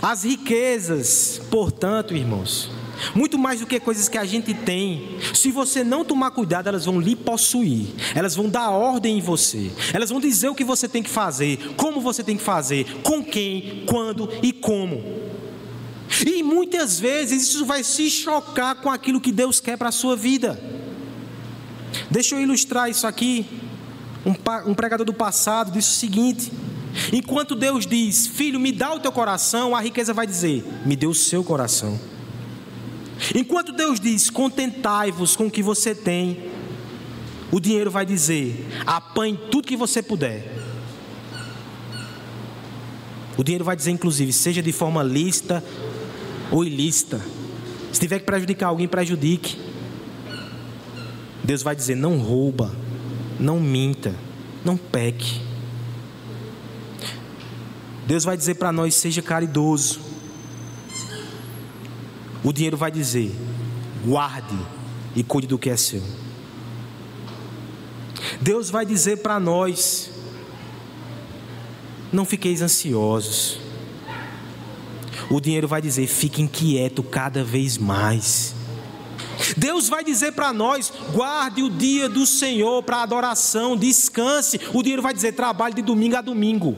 As 0.02 0.24
riquezas, 0.24 1.42
portanto, 1.50 2.16
irmãos, 2.16 2.70
muito 3.16 3.38
mais 3.38 3.60
do 3.60 3.66
que 3.66 3.80
coisas 3.80 4.08
que 4.08 4.18
a 4.18 4.26
gente 4.26 4.54
tem, 4.54 5.18
se 5.34 5.52
você 5.52 5.84
não 5.84 6.06
tomar 6.06 6.32
cuidado, 6.32 6.68
elas 6.68 6.86
vão 6.86 7.00
lhe 7.00 7.16
possuir, 7.16 7.88
elas 8.16 8.36
vão 8.36 8.50
dar 8.50 8.70
ordem 8.70 9.18
em 9.18 9.22
você, 9.22 9.72
elas 9.94 10.10
vão 10.10 10.20
dizer 10.20 10.50
o 10.50 10.56
que 10.56 10.64
você 10.64 10.88
tem 10.88 11.04
que 11.04 11.10
fazer, 11.10 11.74
como 11.76 12.02
você 12.02 12.24
tem 12.24 12.38
que 12.38 12.44
fazer, 12.44 13.02
com 13.02 13.24
quem, 13.24 13.84
quando 13.88 14.30
e 14.42 14.52
como. 14.52 15.04
E 16.26 16.44
muitas 16.44 17.00
vezes 17.00 17.44
isso 17.44 17.66
vai 17.66 17.84
se 17.84 18.10
chocar 18.10 18.76
com 18.76 18.90
aquilo 18.90 19.20
que 19.20 19.32
Deus 19.32 19.60
quer 19.60 19.78
para 19.78 19.90
a 19.90 19.92
sua 19.92 20.16
vida. 20.16 20.62
Deixa 22.10 22.36
eu 22.36 22.42
ilustrar 22.42 22.90
isso 22.90 23.08
aqui. 23.08 23.46
Um, 24.26 24.74
pregador 24.74 25.06
do 25.06 25.14
passado 25.14 25.72
disse 25.72 25.90
o 25.90 25.94
seguinte: 25.94 26.52
Enquanto 27.12 27.56
Deus 27.56 27.86
diz, 27.86 28.28
filho, 28.28 28.60
me 28.60 28.72
dá 28.72 28.94
o 28.94 29.00
teu 29.00 29.12
coração, 29.12 29.76
a 29.76 29.82
riqueza 29.82 30.14
vai 30.14 30.28
dizer, 30.28 30.64
me 30.86 30.96
dê 30.96 31.08
o 31.08 31.14
seu 31.14 31.44
coração. 31.44 32.00
Enquanto 33.36 33.72
Deus 33.72 34.00
diz, 34.00 34.30
contentai-vos 34.30 35.36
com 35.36 35.48
o 35.48 35.52
que 35.52 35.64
você 35.64 35.96
tem, 35.96 36.50
o 37.52 37.60
dinheiro 37.60 37.92
vai 37.92 38.06
dizer, 38.06 38.68
apanhe 38.86 39.40
tudo 39.52 39.68
que 39.68 39.78
você 39.78 40.02
puder. 40.02 40.52
O 43.38 43.44
dinheiro 43.44 43.64
vai 43.64 43.76
dizer, 43.76 43.92
inclusive, 43.92 44.32
seja 44.34 44.62
de 44.62 44.72
forma 44.72 45.02
lícita 45.02 45.64
ou 46.52 46.64
ilícita. 46.64 47.22
Se 47.92 48.00
tiver 48.00 48.20
que 48.20 48.26
prejudicar 48.26 48.68
alguém, 48.68 48.88
prejudique. 48.88 49.58
Deus 51.44 51.62
vai 51.62 51.76
dizer: 51.76 51.96
não 51.96 52.18
rouba, 52.18 52.74
não 53.40 53.60
minta, 53.60 54.16
não 54.64 54.78
peque. 54.78 55.42
Deus 58.08 58.24
vai 58.24 58.38
dizer 58.38 58.56
para 58.56 58.72
nós: 58.72 58.96
seja 58.96 59.22
caridoso. 59.22 60.13
O 62.44 62.52
dinheiro 62.52 62.78
vai 62.78 62.92
dizer: 62.92 63.34
guarde 64.06 64.58
e 65.16 65.24
cuide 65.24 65.48
do 65.48 65.58
que 65.58 65.70
é 65.70 65.78
seu. 65.78 66.04
Deus 68.42 68.70
vai 68.70 68.86
dizer 68.86 69.18
para 69.18 69.40
nós: 69.40 70.12
não 72.12 72.26
fiqueis 72.26 72.62
ansiosos. 72.62 73.60
O 75.30 75.40
dinheiro 75.40 75.68
vai 75.68 75.82
dizer: 75.82 76.08
fique 76.08 76.42
inquieto 76.42 77.02
cada 77.02 77.44
vez 77.44 77.78
mais. 77.78 78.54
Deus 79.58 79.90
vai 79.90 80.04
dizer 80.04 80.34
para 80.34 80.52
nós: 80.52 80.92
guarde 81.12 81.64
o 81.64 81.70
dia 81.70 82.10
do 82.10 82.26
Senhor 82.26 82.84
para 82.84 83.02
adoração, 83.02 83.78
descanse. 83.78 84.60
O 84.74 84.82
dinheiro 84.82 85.02
vai 85.02 85.14
dizer: 85.14 85.34
trabalhe 85.34 85.76
de 85.76 85.82
domingo 85.82 86.18
a 86.18 86.22
domingo. 86.22 86.78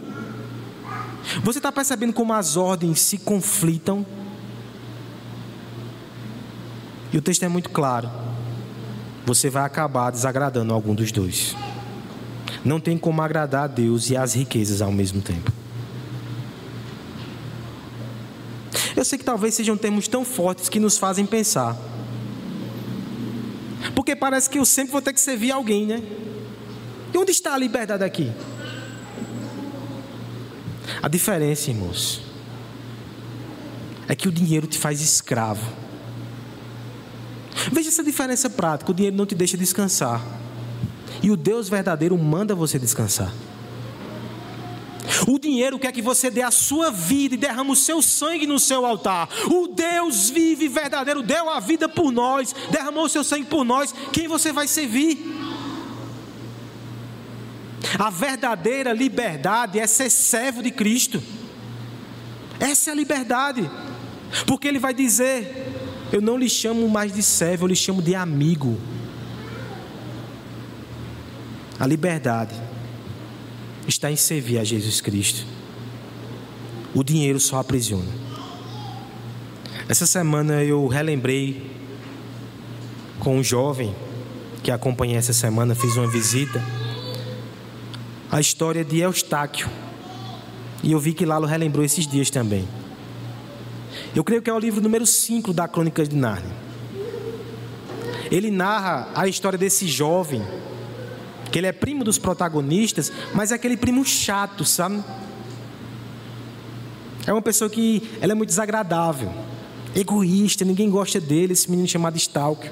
Você 1.44 1.58
está 1.58 1.72
percebendo 1.72 2.14
como 2.14 2.34
as 2.34 2.56
ordens 2.56 3.00
se 3.00 3.18
conflitam? 3.18 4.06
E 7.16 7.18
o 7.18 7.22
texto 7.22 7.44
é 7.44 7.48
muito 7.48 7.70
claro. 7.70 8.12
Você 9.26 9.50
vai 9.50 9.64
acabar 9.64 10.12
desagradando 10.12 10.74
algum 10.74 10.94
dos 10.94 11.14
dois. 11.14 11.56
Não 12.62 12.78
tem 12.78 12.98
como 12.98 13.22
agradar 13.22 13.64
a 13.64 13.68
Deus 13.68 14.10
e 14.10 14.18
as 14.18 14.34
riquezas 14.34 14.82
ao 14.82 14.92
mesmo 14.92 15.22
tempo. 15.22 15.50
Eu 18.98 19.06
sei 19.06 19.18
que 19.18 19.24
talvez 19.24 19.54
sejam 19.54 19.78
termos 19.78 20.10
tão 20.10 20.26
fortes 20.26 20.68
que 20.68 20.78
nos 20.78 20.98
fazem 20.98 21.26
pensar. 21.26 21.78
Porque 23.96 24.14
parece 24.14 24.50
que 24.50 24.60
eu 24.60 24.66
sempre 24.66 24.92
vou 24.92 25.02
ter 25.02 25.14
que 25.14 25.22
servir 25.22 25.54
alguém, 25.54 25.86
né? 25.86 26.04
E 27.14 27.18
onde 27.18 27.32
está 27.32 27.54
a 27.54 27.58
liberdade 27.58 28.04
aqui? 28.04 28.30
A 31.02 31.08
diferença, 31.08 31.70
irmãos, 31.70 32.20
é 34.06 34.14
que 34.18 34.28
o 34.28 34.32
dinheiro 34.34 34.68
te 34.68 34.78
faz 34.78 35.00
escravo. 35.00 35.86
Veja 37.72 37.90
essa 37.90 38.04
diferença 38.04 38.50
prática: 38.50 38.92
o 38.92 38.94
dinheiro 38.94 39.16
não 39.16 39.26
te 39.26 39.36
deixa 39.36 39.58
descansar, 39.58 40.22
e 41.22 41.32
o 41.32 41.38
Deus 41.38 41.70
verdadeiro 41.70 42.18
manda 42.18 42.56
você 42.56 42.78
descansar. 42.80 43.32
O 45.28 45.40
dinheiro 45.40 45.80
quer 45.80 45.92
que 45.92 46.02
você 46.02 46.30
dê 46.30 46.42
a 46.42 46.52
sua 46.52 46.92
vida 46.92 47.36
e 47.36 47.38
derrame 47.38 47.72
o 47.72 47.76
seu 47.76 48.02
sangue 48.02 48.46
no 48.46 48.60
seu 48.60 48.86
altar. 48.86 49.30
O 49.46 49.68
Deus 49.68 50.30
vive 50.30 50.68
verdadeiro 50.68 51.22
deu 51.22 51.50
a 51.50 51.60
vida 51.60 51.88
por 51.88 52.12
nós, 52.12 52.54
derramou 52.72 53.06
o 53.06 53.10
seu 53.10 53.24
sangue 53.24 53.46
por 53.46 53.64
nós. 53.64 53.94
Quem 54.12 54.28
você 54.28 54.52
vai 54.52 54.68
servir? 54.68 55.34
A 57.98 58.10
verdadeira 58.10 58.94
liberdade 58.94 59.80
é 59.80 59.88
ser 59.88 60.10
servo 60.10 60.62
de 60.62 60.72
Cristo. 60.72 61.22
Essa 62.60 62.90
é 62.90 62.94
a 62.94 62.96
liberdade. 62.96 63.70
Porque 64.46 64.68
ele 64.68 64.80
vai 64.80 64.94
dizer: 64.94 65.75
Eu 66.12 66.22
não 66.22 66.38
lhe 66.38 66.50
chamo 66.50 66.88
mais 66.88 67.14
de 67.14 67.22
servo, 67.22 67.66
eu 67.66 67.70
lhe 67.70 67.76
chamo 67.76 68.02
de 68.02 68.16
amigo. 68.16 68.78
A 71.80 71.86
liberdade 71.86 72.56
está 73.88 74.12
em 74.12 74.16
servir 74.16 74.60
a 74.60 74.64
Jesus 74.64 75.02
Cristo. 75.02 75.46
O 76.94 77.04
dinheiro 77.04 77.40
só 77.40 77.60
aprisiona. 77.60 78.12
Essa 79.88 80.08
semana 80.08 80.64
eu 80.64 80.88
relembrei 80.88 81.72
com 83.20 83.38
um 83.38 83.44
jovem 83.44 83.94
que 84.64 84.72
acompanhei 84.72 85.18
essa 85.18 85.34
semana, 85.34 85.76
fiz 85.76 85.96
uma 85.96 86.08
visita 86.08 86.64
a 88.36 88.40
história 88.42 88.84
de 88.84 89.00
Eustáquio. 89.00 89.70
E 90.84 90.92
eu 90.92 91.00
vi 91.00 91.14
que 91.14 91.26
Lalo 91.26 91.46
relembrou 91.46 91.86
esses 91.86 92.06
dias 92.06 92.30
também. 92.30 92.68
Eu 94.16 94.24
creio 94.24 94.42
que 94.42 94.50
é 94.50 94.54
o 94.54 94.60
livro 94.60 94.82
número 94.82 95.06
5 95.06 95.54
da 95.54 95.68
Crônicas 95.68 96.10
de 96.10 96.16
Nárnia. 96.16 96.54
Ele 98.32 98.50
narra 98.50 99.10
a 99.14 99.28
história 99.28 99.58
desse 99.58 99.88
jovem, 99.88 100.42
que 101.52 101.60
ele 101.60 101.68
é 101.68 101.72
primo 101.72 102.04
dos 102.04 102.18
protagonistas, 102.18 103.12
mas 103.34 103.52
é 103.52 103.56
aquele 103.56 103.78
primo 103.78 104.04
chato, 104.04 104.66
sabe? 104.66 105.04
É 107.26 107.32
uma 107.32 107.42
pessoa 107.42 107.70
que 107.70 108.04
ela 108.22 108.34
é 108.34 108.36
muito 108.36 108.50
desagradável, 108.50 109.32
egoísta, 109.96 110.66
ninguém 110.66 110.90
gosta 110.90 111.20
dele, 111.20 111.54
esse 111.54 111.70
menino 111.70 111.88
chamado 111.88 112.18
Stalker. 112.18 112.72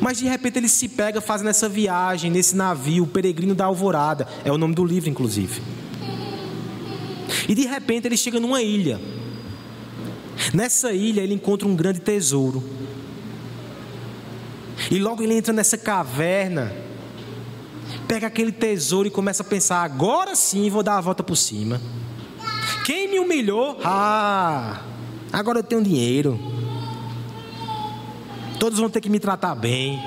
Mas 0.00 0.18
de 0.18 0.26
repente 0.26 0.58
ele 0.58 0.68
se 0.68 0.88
pega 0.88 1.20
fazendo 1.20 1.50
essa 1.50 1.68
viagem 1.68 2.30
nesse 2.30 2.54
navio, 2.54 3.04
o 3.04 3.06
Peregrino 3.06 3.54
da 3.54 3.64
Alvorada, 3.64 4.28
é 4.44 4.52
o 4.52 4.58
nome 4.58 4.74
do 4.74 4.84
livro, 4.84 5.10
inclusive. 5.10 5.60
E 7.48 7.54
de 7.54 7.66
repente 7.66 8.06
ele 8.06 8.16
chega 8.16 8.38
numa 8.38 8.62
ilha. 8.62 9.00
Nessa 10.52 10.92
ilha 10.92 11.20
ele 11.20 11.34
encontra 11.34 11.66
um 11.66 11.76
grande 11.76 12.00
tesouro. 12.00 12.62
E 14.90 14.98
logo 14.98 15.22
ele 15.22 15.34
entra 15.34 15.52
nessa 15.52 15.76
caverna, 15.76 16.72
pega 18.08 18.26
aquele 18.26 18.52
tesouro 18.52 19.08
e 19.08 19.10
começa 19.10 19.42
a 19.42 19.46
pensar: 19.46 19.82
agora 19.82 20.34
sim 20.34 20.68
vou 20.68 20.82
dar 20.82 20.98
a 20.98 21.00
volta 21.00 21.22
por 21.22 21.36
cima. 21.36 21.80
Quem 22.84 23.08
me 23.08 23.18
humilhou? 23.18 23.78
Ah, 23.84 24.82
agora 25.32 25.60
eu 25.60 25.62
tenho 25.62 25.82
dinheiro. 25.82 26.38
Todos 28.58 28.78
vão 28.78 28.90
ter 28.90 29.00
que 29.00 29.10
me 29.10 29.18
tratar 29.18 29.54
bem. 29.54 30.00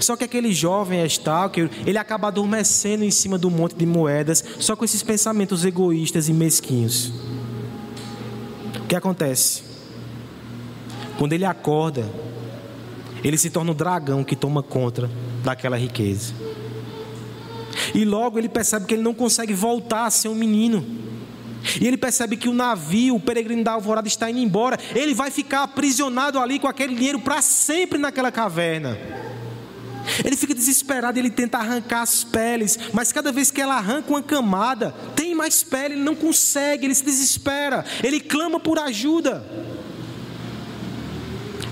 Só 0.00 0.16
que 0.16 0.24
aquele 0.24 0.52
jovem 0.52 1.04
Stalker, 1.06 1.70
ele 1.86 1.98
acaba 1.98 2.28
adormecendo 2.28 3.04
em 3.04 3.10
cima 3.10 3.38
do 3.38 3.50
monte 3.50 3.74
de 3.74 3.86
moedas, 3.86 4.44
só 4.58 4.76
com 4.76 4.84
esses 4.84 5.02
pensamentos 5.02 5.64
egoístas 5.64 6.28
e 6.28 6.32
mesquinhos. 6.32 7.12
O 8.88 8.90
que 8.90 8.96
acontece? 8.96 9.62
Quando 11.18 11.34
ele 11.34 11.44
acorda, 11.44 12.10
ele 13.22 13.36
se 13.36 13.50
torna 13.50 13.72
o 13.72 13.74
dragão 13.74 14.24
que 14.24 14.34
toma 14.34 14.62
conta 14.62 15.10
daquela 15.44 15.76
riqueza. 15.76 16.32
E 17.94 18.02
logo 18.06 18.38
ele 18.38 18.48
percebe 18.48 18.86
que 18.86 18.94
ele 18.94 19.02
não 19.02 19.12
consegue 19.12 19.52
voltar 19.52 20.06
a 20.06 20.10
ser 20.10 20.28
um 20.28 20.34
menino. 20.34 20.86
E 21.78 21.86
ele 21.86 21.98
percebe 21.98 22.34
que 22.34 22.48
o 22.48 22.54
navio, 22.54 23.16
o 23.16 23.20
peregrino 23.20 23.62
da 23.62 23.72
alvorada 23.72 24.08
está 24.08 24.30
indo 24.30 24.38
embora. 24.38 24.78
Ele 24.94 25.12
vai 25.12 25.30
ficar 25.30 25.64
aprisionado 25.64 26.38
ali 26.38 26.58
com 26.58 26.66
aquele 26.66 26.94
dinheiro 26.94 27.18
para 27.18 27.42
sempre 27.42 27.98
naquela 27.98 28.32
caverna. 28.32 28.96
Ele 30.24 30.34
fica 30.34 30.54
desesperado, 30.54 31.18
ele 31.18 31.30
tenta 31.30 31.58
arrancar 31.58 32.00
as 32.00 32.24
peles, 32.24 32.78
mas 32.94 33.12
cada 33.12 33.30
vez 33.30 33.50
que 33.50 33.60
ela 33.60 33.76
arranca 33.76 34.10
uma 34.10 34.22
camada, 34.22 34.94
mais 35.38 35.62
pele, 35.62 35.94
ele 35.94 36.02
não 36.02 36.14
consegue, 36.14 36.86
ele 36.86 36.94
se 36.94 37.04
desespera, 37.04 37.84
ele 38.02 38.20
clama 38.20 38.60
por 38.60 38.78
ajuda. 38.78 39.44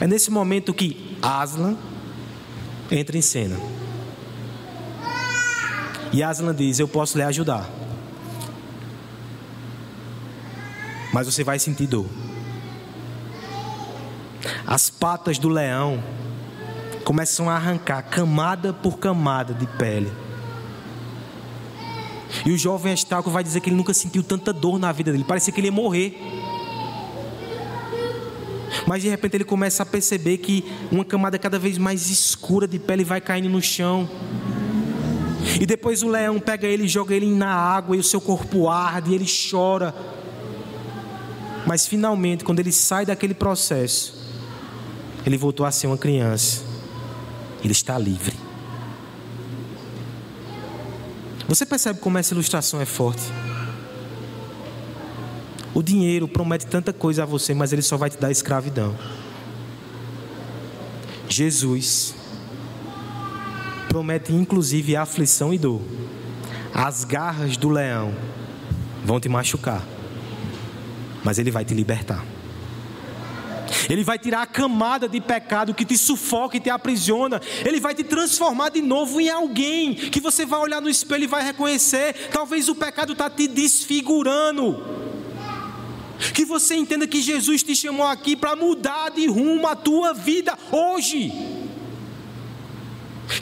É 0.00 0.06
nesse 0.06 0.30
momento 0.30 0.72
que 0.72 1.18
Aslan 1.20 1.76
entra 2.90 3.18
em 3.18 3.22
cena. 3.22 3.58
E 6.12 6.22
Aslan 6.22 6.54
diz: 6.54 6.78
Eu 6.78 6.88
posso 6.88 7.18
lhe 7.18 7.24
ajudar. 7.24 7.68
Mas 11.12 11.26
você 11.26 11.42
vai 11.42 11.58
sentir 11.58 11.86
dor. 11.86 12.06
As 14.66 14.90
patas 14.90 15.38
do 15.38 15.48
leão 15.48 16.02
começam 17.04 17.48
a 17.48 17.54
arrancar 17.54 18.02
camada 18.02 18.72
por 18.72 18.98
camada 18.98 19.54
de 19.54 19.66
pele. 19.66 20.12
E 22.46 22.52
o 22.52 22.56
jovem 22.56 22.94
Estalco 22.94 23.28
vai 23.28 23.42
dizer 23.42 23.60
que 23.60 23.68
ele 23.68 23.76
nunca 23.76 23.92
sentiu 23.92 24.22
tanta 24.22 24.52
dor 24.52 24.78
na 24.78 24.92
vida 24.92 25.10
dele, 25.10 25.24
parecia 25.24 25.52
que 25.52 25.58
ele 25.58 25.66
ia 25.66 25.72
morrer. 25.72 26.16
Mas 28.86 29.02
de 29.02 29.08
repente 29.08 29.36
ele 29.36 29.44
começa 29.44 29.82
a 29.82 29.86
perceber 29.86 30.38
que 30.38 30.64
uma 30.92 31.04
camada 31.04 31.40
cada 31.40 31.58
vez 31.58 31.76
mais 31.76 32.08
escura 32.08 32.68
de 32.68 32.78
pele 32.78 33.02
vai 33.02 33.20
caindo 33.20 33.48
no 33.48 33.60
chão. 33.60 34.08
E 35.60 35.66
depois 35.66 36.04
o 36.04 36.08
leão 36.08 36.38
pega 36.38 36.68
ele 36.68 36.84
e 36.84 36.88
joga 36.88 37.16
ele 37.16 37.26
na 37.26 37.52
água 37.52 37.96
e 37.96 37.98
o 37.98 38.02
seu 38.04 38.20
corpo 38.20 38.68
arde 38.68 39.10
e 39.10 39.14
ele 39.16 39.26
chora. 39.26 39.92
Mas 41.66 41.84
finalmente, 41.84 42.44
quando 42.44 42.60
ele 42.60 42.70
sai 42.70 43.04
daquele 43.04 43.34
processo, 43.34 44.14
ele 45.26 45.36
voltou 45.36 45.66
a 45.66 45.72
ser 45.72 45.88
uma 45.88 45.98
criança. 45.98 46.62
Ele 47.64 47.72
está 47.72 47.98
livre. 47.98 48.45
Você 51.48 51.64
percebe 51.64 52.00
como 52.00 52.18
essa 52.18 52.34
ilustração 52.34 52.80
é 52.80 52.84
forte? 52.84 53.22
O 55.72 55.82
dinheiro 55.82 56.26
promete 56.26 56.66
tanta 56.66 56.92
coisa 56.92 57.22
a 57.22 57.26
você, 57.26 57.54
mas 57.54 57.72
ele 57.72 57.82
só 57.82 57.96
vai 57.96 58.10
te 58.10 58.18
dar 58.18 58.30
escravidão. 58.30 58.96
Jesus 61.28 62.14
promete 63.88 64.32
inclusive 64.32 64.96
aflição 64.96 65.52
e 65.52 65.58
dor. 65.58 65.82
As 66.74 67.04
garras 67.04 67.56
do 67.56 67.68
leão 67.68 68.14
vão 69.04 69.20
te 69.20 69.28
machucar, 69.28 69.82
mas 71.22 71.38
ele 71.38 71.50
vai 71.50 71.64
te 71.64 71.74
libertar. 71.74 72.24
Ele 73.88 74.04
vai 74.04 74.18
tirar 74.18 74.42
a 74.42 74.46
camada 74.46 75.08
de 75.08 75.20
pecado 75.20 75.74
que 75.74 75.84
te 75.84 75.96
sufoca 75.96 76.56
e 76.56 76.60
te 76.60 76.70
aprisiona. 76.70 77.40
Ele 77.64 77.80
vai 77.80 77.94
te 77.94 78.04
transformar 78.04 78.70
de 78.70 78.82
novo 78.82 79.20
em 79.20 79.28
alguém 79.28 79.94
que 79.94 80.20
você 80.20 80.44
vai 80.44 80.60
olhar 80.60 80.80
no 80.80 80.88
espelho 80.88 81.24
e 81.24 81.28
vai 81.28 81.42
reconhecer. 81.42 82.28
Talvez 82.32 82.68
o 82.68 82.74
pecado 82.74 83.12
está 83.12 83.28
te 83.28 83.48
desfigurando. 83.48 84.82
Que 86.32 86.44
você 86.44 86.74
entenda 86.74 87.06
que 87.06 87.20
Jesus 87.20 87.62
te 87.62 87.76
chamou 87.76 88.06
aqui 88.06 88.34
para 88.36 88.56
mudar 88.56 89.10
de 89.10 89.26
rumo 89.26 89.66
a 89.66 89.76
tua 89.76 90.14
vida 90.14 90.56
hoje. 90.72 91.32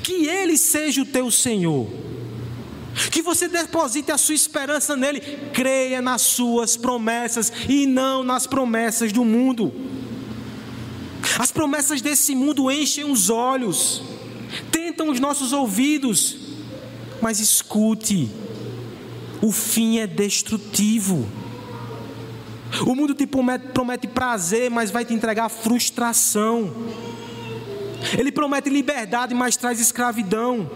Que 0.03 0.27
Ele 0.27 0.57
seja 0.57 1.03
o 1.03 1.07
teu 1.07 1.31
Senhor. 1.31 1.89
Que 3.11 3.22
você 3.22 3.49
deposite 3.49 4.11
a 4.11 4.18
sua 4.18 4.35
esperança 4.35 4.97
nele. 4.97 5.20
Creia 5.53 6.01
nas 6.01 6.22
suas 6.22 6.77
promessas 6.77 7.53
e 7.68 7.87
não 7.87 8.22
nas 8.22 8.47
promessas 8.47 9.12
do 9.12 9.25
mundo. 9.25 9.72
As 11.39 11.51
promessas 11.51 12.01
desse 12.01 12.35
mundo 12.35 12.70
enchem 12.70 13.11
os 13.11 13.30
olhos, 13.30 14.03
tentam 14.70 15.11
os 15.11 15.18
nossos 15.18 15.53
ouvidos, 15.53 16.37
mas 17.20 17.41
escute: 17.41 18.30
o 19.43 19.51
fim 19.51 19.99
é 19.99 20.07
destrutivo. 20.07 21.26
O 22.87 22.95
mundo 22.95 23.14
te 23.14 23.26
promete, 23.26 23.68
promete 23.68 24.07
prazer, 24.09 24.70
mas 24.70 24.91
vai 24.91 25.05
te 25.05 25.14
entregar 25.14 25.49
frustração. 25.49 26.72
Ele 28.18 28.32
promete 28.32 28.68
liberdade, 28.68 29.35
mas 29.35 29.57
traz 29.57 29.80
escravidão. 29.80 30.70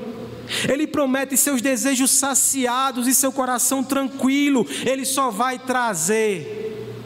Ele 0.69 0.87
promete 0.87 1.37
seus 1.37 1.61
desejos 1.61 2.11
saciados 2.11 3.07
e 3.07 3.15
seu 3.15 3.31
coração 3.31 3.85
tranquilo. 3.85 4.67
Ele 4.87 5.05
só 5.05 5.31
vai 5.31 5.59
trazer 5.59 6.97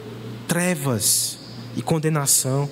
trevas 0.47 1.37
e 1.75 1.81
condenação. 1.81 2.69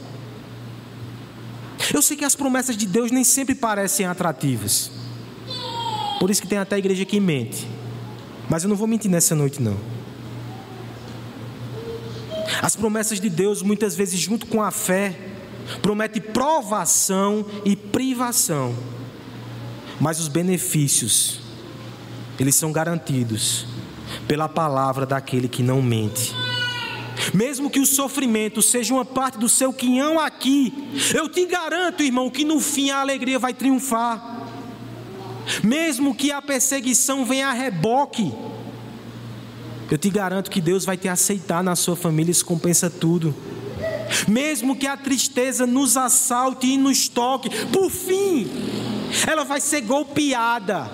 Eu 1.93 2.01
sei 2.01 2.15
que 2.15 2.25
as 2.25 2.35
promessas 2.35 2.77
de 2.77 2.85
Deus 2.85 3.11
nem 3.11 3.23
sempre 3.23 3.55
parecem 3.55 4.05
atrativas. 4.05 4.91
Por 6.19 6.29
isso 6.29 6.41
que 6.41 6.47
tem 6.47 6.59
até 6.59 6.75
a 6.75 6.79
igreja 6.79 7.03
que 7.03 7.19
mente. 7.19 7.67
Mas 8.49 8.63
eu 8.63 8.69
não 8.69 8.75
vou 8.75 8.87
mentir 8.87 9.09
nessa 9.09 9.33
noite, 9.33 9.61
não. 9.61 9.77
As 12.61 12.75
promessas 12.75 13.19
de 13.19 13.29
Deus, 13.29 13.61
muitas 13.61 13.95
vezes, 13.95 14.19
junto 14.19 14.45
com 14.45 14.61
a 14.61 14.69
fé, 14.69 15.17
promete 15.81 16.19
provação 16.19 17.45
e 17.65 17.75
privação. 17.75 18.75
Mas 19.99 20.19
os 20.19 20.27
benefícios, 20.27 21.39
eles 22.39 22.55
são 22.55 22.71
garantidos 22.71 23.65
pela 24.27 24.47
palavra 24.47 25.05
daquele 25.05 25.47
que 25.47 25.63
não 25.63 25.81
mente. 25.81 26.35
Mesmo 27.33 27.69
que 27.69 27.79
o 27.79 27.85
sofrimento 27.85 28.61
seja 28.61 28.93
uma 28.93 29.05
parte 29.05 29.37
do 29.37 29.47
seu 29.47 29.71
quinhão 29.71 30.19
aqui, 30.19 30.73
eu 31.13 31.29
te 31.29 31.45
garanto, 31.45 32.03
irmão, 32.03 32.29
que 32.29 32.43
no 32.43 32.59
fim 32.59 32.89
a 32.89 32.99
alegria 32.99 33.37
vai 33.37 33.53
triunfar. 33.53 34.47
Mesmo 35.63 36.15
que 36.15 36.31
a 36.31 36.41
perseguição 36.41 37.25
venha 37.25 37.47
a 37.47 37.53
reboque, 37.53 38.31
eu 39.89 39.97
te 39.97 40.09
garanto 40.09 40.49
que 40.49 40.61
Deus 40.61 40.85
vai 40.85 40.97
te 40.97 41.09
aceitar 41.09 41.63
na 41.63 41.75
sua 41.75 41.95
família, 41.95 42.31
isso 42.31 42.45
compensa 42.45 42.89
tudo. 42.89 43.35
Mesmo 44.27 44.75
que 44.75 44.87
a 44.87 44.97
tristeza 44.97 45.65
nos 45.65 45.97
assalte 45.97 46.67
e 46.67 46.77
nos 46.77 47.07
toque, 47.07 47.49
por 47.67 47.89
fim, 47.89 48.49
ela 49.27 49.43
vai 49.43 49.59
ser 49.59 49.81
golpeada 49.81 50.89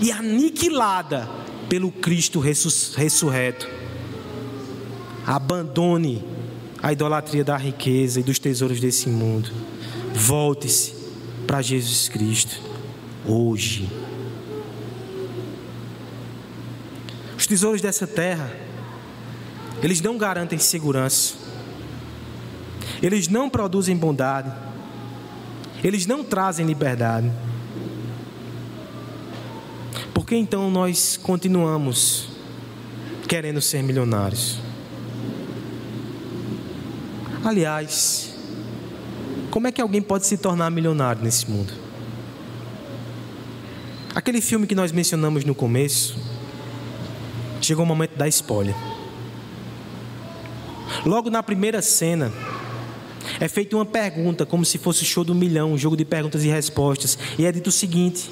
e 0.00 0.10
aniquilada 0.10 1.28
pelo 1.68 1.90
Cristo 1.90 2.40
ressurreto. 2.40 3.81
Abandone 5.26 6.24
a 6.82 6.92
idolatria 6.92 7.44
da 7.44 7.56
riqueza 7.56 8.20
e 8.20 8.22
dos 8.22 8.38
tesouros 8.38 8.80
desse 8.80 9.08
mundo. 9.08 9.50
Volte-se 10.14 10.94
para 11.46 11.62
Jesus 11.62 12.08
Cristo 12.08 12.60
hoje. 13.26 13.88
Os 17.36 17.46
tesouros 17.46 17.80
dessa 17.80 18.06
terra, 18.06 18.52
eles 19.82 20.00
não 20.00 20.18
garantem 20.18 20.58
segurança. 20.58 21.34
Eles 23.02 23.28
não 23.28 23.50
produzem 23.50 23.96
bondade. 23.96 24.52
Eles 25.82 26.06
não 26.06 26.22
trazem 26.22 26.64
liberdade. 26.66 27.30
Por 30.14 30.24
que 30.24 30.36
então 30.36 30.70
nós 30.70 31.16
continuamos 31.16 32.28
querendo 33.26 33.60
ser 33.60 33.82
milionários. 33.82 34.58
Aliás, 37.44 38.32
como 39.50 39.66
é 39.66 39.72
que 39.72 39.80
alguém 39.80 40.00
pode 40.00 40.26
se 40.26 40.36
tornar 40.36 40.70
milionário 40.70 41.22
nesse 41.22 41.50
mundo? 41.50 41.72
Aquele 44.14 44.40
filme 44.40 44.64
que 44.66 44.74
nós 44.76 44.92
mencionamos 44.92 45.44
no 45.44 45.52
começo, 45.52 46.16
chegou 47.60 47.84
o 47.84 47.88
momento 47.88 48.16
da 48.16 48.28
spoiler. 48.28 48.76
Logo 51.04 51.30
na 51.30 51.42
primeira 51.42 51.82
cena, 51.82 52.32
é 53.40 53.48
feita 53.48 53.74
uma 53.74 53.86
pergunta, 53.86 54.46
como 54.46 54.64
se 54.64 54.78
fosse 54.78 55.02
o 55.02 55.06
show 55.06 55.24
do 55.24 55.34
milhão, 55.34 55.72
um 55.72 55.78
jogo 55.78 55.96
de 55.96 56.04
perguntas 56.04 56.44
e 56.44 56.48
respostas, 56.48 57.18
e 57.36 57.44
é 57.44 57.50
dito 57.50 57.68
o 57.68 57.72
seguinte: 57.72 58.30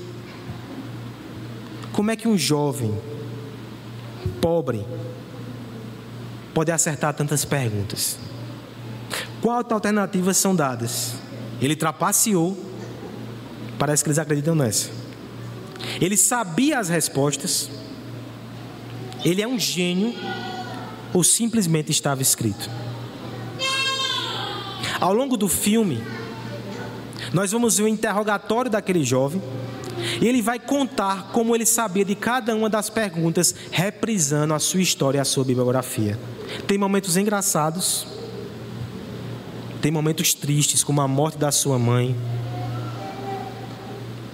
Como 1.93 2.13
é 2.13 2.17
que 2.17 2.29
um 2.29 2.39
jovem 2.39 2.97
pobre 4.41 4.87
pode 6.55 6.71
acertar 6.71 7.13
tantas 7.13 7.45
perguntas? 7.45 8.30
Quais 9.41 9.67
alternativas 9.71 10.37
são 10.37 10.55
dadas? 10.55 11.15
Ele 11.61 11.75
trapaceou, 11.75 12.57
parece 13.79 14.03
que 14.03 14.09
eles 14.09 14.19
acreditam 14.19 14.55
nessa. 14.55 14.91
Ele 16.01 16.17
sabia 16.17 16.79
as 16.79 16.89
respostas, 16.89 17.71
ele 19.25 19.41
é 19.41 19.49
um 19.49 19.59
gênio, 19.59 20.15
ou 21.13 21.25
simplesmente 21.25 21.91
estava 21.91 22.23
escrito? 22.23 22.71
Ao 25.01 25.13
longo 25.15 25.37
do 25.37 25.49
filme, 25.49 26.03
nós 27.33 27.51
vamos 27.53 27.79
ver 27.79 27.85
o 27.85 27.89
interrogatório 27.89 28.71
daquele 28.71 29.03
jovem, 29.03 29.43
e 30.21 30.27
ele 30.27 30.43
vai 30.43 30.59
contar 30.59 31.31
como 31.33 31.55
ele 31.55 31.67
sabia 31.67 32.05
de 32.05 32.15
cada 32.15 32.55
uma 32.55 32.69
das 32.69 32.91
perguntas, 32.91 33.55
reprisando 33.71 34.53
a 34.53 34.59
sua 34.59 34.81
história 34.81 35.19
e 35.19 35.21
a 35.21 35.25
sua 35.25 35.45
bibliografia. 35.45 36.19
Tem 36.67 36.77
momentos 36.77 37.17
engraçados, 37.17 38.07
tem 39.81 39.91
momentos 39.91 40.35
tristes, 40.35 40.85
como 40.85 41.01
a 41.01 41.09
morte 41.09 41.39
da 41.39 41.51
sua 41.51 41.79
mãe, 41.79 42.15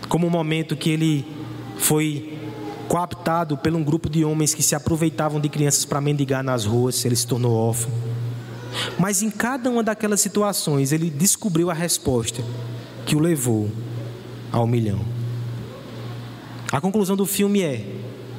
como 0.09 0.27
o 0.27 0.31
momento 0.31 0.77
que 0.77 0.91
ele 0.91 1.27
foi 1.79 2.39
coaptado 2.89 3.57
por 3.57 3.73
um 3.73 3.83
grupo 3.83 4.09
de 4.09 4.25
homens 4.25 4.55
que 4.55 4.63
se 4.63 4.75
aproveitavam 4.75 5.41
de 5.41 5.49
crianças 5.49 5.85
para 5.85 6.01
mendigar 6.01 6.43
nas 6.43 6.65
ruas, 6.65 7.05
ele 7.05 7.17
se 7.17 7.27
tornou 7.27 7.53
órfão. 7.53 7.91
Mas 8.99 9.23
em 9.23 9.31
cada 9.31 9.71
uma 9.71 9.83
daquelas 9.83 10.21
situações, 10.21 10.93
ele 10.93 11.11
descobriu 11.11 11.71
a 11.71 11.75
resposta 11.75 12.43
que 13.05 13.17
o 13.17 13.19
levou 13.19 13.71
ao 14.53 14.67
milhão. 14.67 15.01
A 16.73 16.81
conclusão 16.81 17.17
do 17.17 17.27
filme 17.27 17.63
é: 17.63 17.87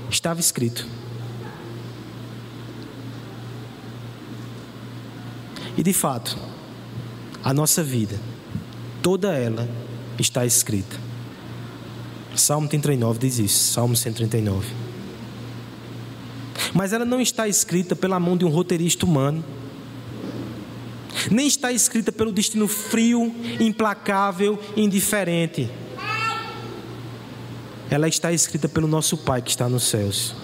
estava 0.10 0.39
escrito. 0.39 0.88
E 5.78 5.84
de 5.84 5.93
fato, 5.93 6.38
a 7.48 7.54
nossa 7.54 7.82
vida, 7.82 8.20
toda 9.02 9.34
ela 9.34 9.70
está 10.20 10.45
escrita. 10.45 10.98
Salmo 12.36 12.68
39 12.68 13.20
diz 13.20 13.39
isso, 13.39 13.72
Salmo 13.72 13.95
139. 13.95 14.68
Mas 16.74 16.91
ela 16.91 17.06
não 17.06 17.22
está 17.22 17.48
escrita 17.48 17.95
pela 17.95 18.20
mão 18.20 18.36
de 18.36 18.43
um 18.43 18.50
roteirista 18.50 19.06
humano, 19.06 19.45
nem 21.32 21.48
está 21.48 21.72
escrita 21.72 22.12
pelo 22.12 22.34
destino 22.34 22.68
frio, 22.68 23.34
implacável, 23.62 24.60
indiferente. 24.76 25.72
Ela 27.89 28.10
está 28.10 28.34
escrita 28.34 28.68
pelo 28.68 28.89
nosso 28.89 29.16
Pai 29.20 29.41
que 29.41 29.52
está 29.52 29.70
nos 29.70 29.84
céus. 29.84 30.36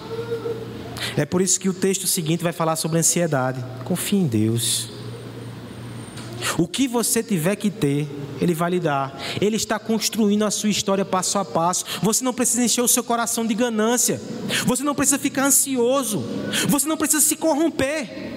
É 1.18 1.26
por 1.26 1.42
isso 1.42 1.60
que 1.60 1.68
o 1.68 1.74
texto 1.74 2.06
seguinte 2.06 2.42
vai 2.42 2.54
falar 2.54 2.76
sobre 2.76 2.98
ansiedade. 2.98 3.62
Confie 3.84 4.16
em 4.16 4.26
Deus. 4.26 4.93
O 6.56 6.68
que 6.68 6.86
você 6.86 7.22
tiver 7.22 7.56
que 7.56 7.70
ter, 7.70 8.08
Ele 8.40 8.54
vai 8.54 8.70
lhe 8.70 8.80
dar. 8.80 9.18
Ele 9.40 9.56
está 9.56 9.78
construindo 9.78 10.44
a 10.44 10.50
sua 10.50 10.68
história 10.68 11.04
passo 11.04 11.38
a 11.38 11.44
passo. 11.44 11.84
Você 12.02 12.22
não 12.22 12.32
precisa 12.32 12.64
encher 12.64 12.82
o 12.82 12.88
seu 12.88 13.02
coração 13.02 13.46
de 13.46 13.54
ganância. 13.54 14.20
Você 14.66 14.82
não 14.82 14.94
precisa 14.94 15.18
ficar 15.18 15.46
ansioso. 15.46 16.24
Você 16.68 16.86
não 16.86 16.96
precisa 16.96 17.20
se 17.20 17.36
corromper. 17.36 18.32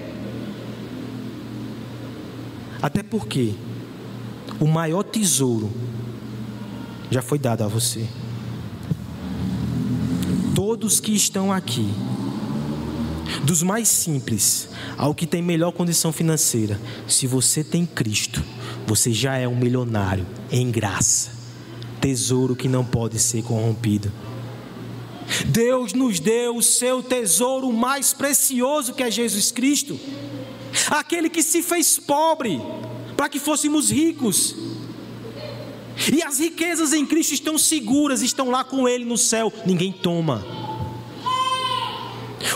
Até 2.81 3.03
porque 3.03 3.53
o 4.59 4.67
maior 4.67 5.03
tesouro 5.03 5.71
já 7.09 7.21
foi 7.21 7.37
dado 7.37 7.63
a 7.63 7.67
você. 7.67 8.07
Todos 10.55 10.99
que 10.99 11.13
estão 11.13 11.53
aqui 11.53 11.87
dos 13.43 13.63
mais 13.63 13.87
simples 13.87 14.69
ao 14.97 15.13
que 15.13 15.25
tem 15.25 15.41
melhor 15.41 15.71
condição 15.71 16.11
financeira, 16.11 16.79
se 17.07 17.27
você 17.27 17.63
tem 17.63 17.85
Cristo, 17.85 18.43
você 18.85 19.11
já 19.11 19.37
é 19.37 19.47
um 19.47 19.55
milionário 19.55 20.25
em 20.51 20.69
graça, 20.71 21.31
tesouro 21.99 22.55
que 22.55 22.67
não 22.67 22.85
pode 22.85 23.19
ser 23.19 23.43
corrompido. 23.43 24.11
Deus 25.45 25.93
nos 25.93 26.19
deu 26.19 26.55
o 26.55 26.63
seu 26.63 27.03
tesouro 27.03 27.71
mais 27.71 28.13
precioso 28.13 28.93
que 28.93 29.03
é 29.03 29.11
Jesus 29.11 29.51
Cristo, 29.51 29.99
aquele 30.89 31.29
que 31.29 31.43
se 31.43 31.61
fez 31.61 31.99
pobre 31.99 32.61
para 33.15 33.27
que 33.27 33.39
fôssemos 33.39 33.91
ricos. 33.91 34.55
E 36.13 36.21
as 36.21 36.39
riquezas 36.39 36.93
em 36.93 37.05
Cristo 37.05 37.33
estão 37.33 37.57
seguras, 37.57 38.21
estão 38.21 38.51
lá 38.51 38.63
com 38.63 38.87
Ele 38.87 39.03
no 39.03 39.17
céu, 39.17 39.51
ninguém 39.65 39.91
toma. 39.91 40.45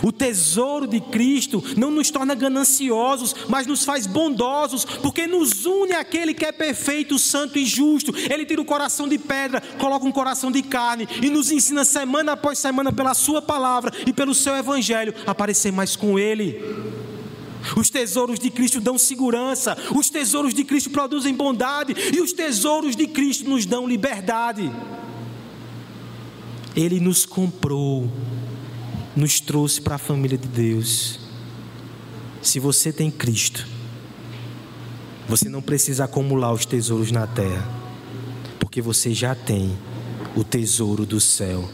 O 0.04 0.12
tesouro 0.12 0.88
de 0.88 1.00
Cristo 1.00 1.64
não 1.78 1.92
nos 1.92 2.10
torna 2.10 2.34
gananciosos, 2.34 3.36
mas 3.48 3.68
nos 3.68 3.84
faz 3.84 4.08
bondosos, 4.08 4.86
porque 4.86 5.28
nos 5.28 5.66
une 5.66 5.94
àquele 5.94 6.34
que 6.34 6.46
é 6.46 6.52
perfeito, 6.52 7.20
santo 7.20 7.58
e 7.58 7.66
justo. 7.66 8.14
Ele 8.30 8.46
tira 8.46 8.62
o 8.62 8.66
coração 8.66 9.08
de 9.08 9.18
pedra, 9.18 9.62
coloca 9.78 10.06
um 10.06 10.12
coração 10.12 10.52
de 10.52 10.62
carne 10.64 11.08
e 11.22 11.30
nos 11.30 11.52
ensina 11.52 11.86
semana 11.86 12.34
após 12.34 12.58
semana 12.60 12.92
pela 12.92 13.14
Sua 13.14 13.42
palavra 13.42 13.92
e 14.06 14.14
pelo 14.14 14.34
Seu 14.34 14.56
Evangelho 14.56 15.14
a 15.26 15.36
parecer 15.36 15.72
mais 15.72 15.96
com 15.96 16.18
Ele. 16.18 16.62
Os 17.78 17.90
tesouros 17.90 18.40
de 18.40 18.50
Cristo 18.50 18.82
dão 18.82 18.98
segurança, 18.98 19.78
os 19.96 20.10
tesouros 20.10 20.54
de 20.54 20.64
Cristo 20.64 20.90
produzem 20.90 21.34
bondade 21.34 21.96
e 22.12 22.20
os 22.20 22.34
tesouros 22.34 22.96
de 22.96 23.06
Cristo 23.08 23.48
nos 23.48 23.66
dão 23.66 23.88
liberdade. 23.88 24.72
Ele 26.76 27.00
nos 27.00 27.26
comprou 27.26 28.10
nos 29.22 29.40
trouxe 29.40 29.80
para 29.80 29.96
a 29.96 30.00
família 30.00 30.36
de 30.36 30.48
Deus. 30.48 31.20
Se 32.42 32.60
você 32.60 32.92
tem 32.92 33.12
Cristo, 33.12 33.68
você 35.30 35.48
não 35.48 35.62
precisa 35.62 36.06
acumular 36.06 36.52
os 36.52 36.66
tesouros 36.66 37.12
na 37.12 37.28
terra, 37.28 37.70
porque 38.60 38.82
você 38.82 39.14
já 39.14 39.36
tem 39.36 39.78
o 40.36 40.44
tesouro 40.44 41.06
do 41.06 41.20
céu, 41.20 41.70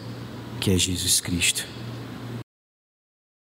que 0.59 0.71
é 0.71 0.77
Jesus 0.77 1.21
Cristo. 1.21 1.65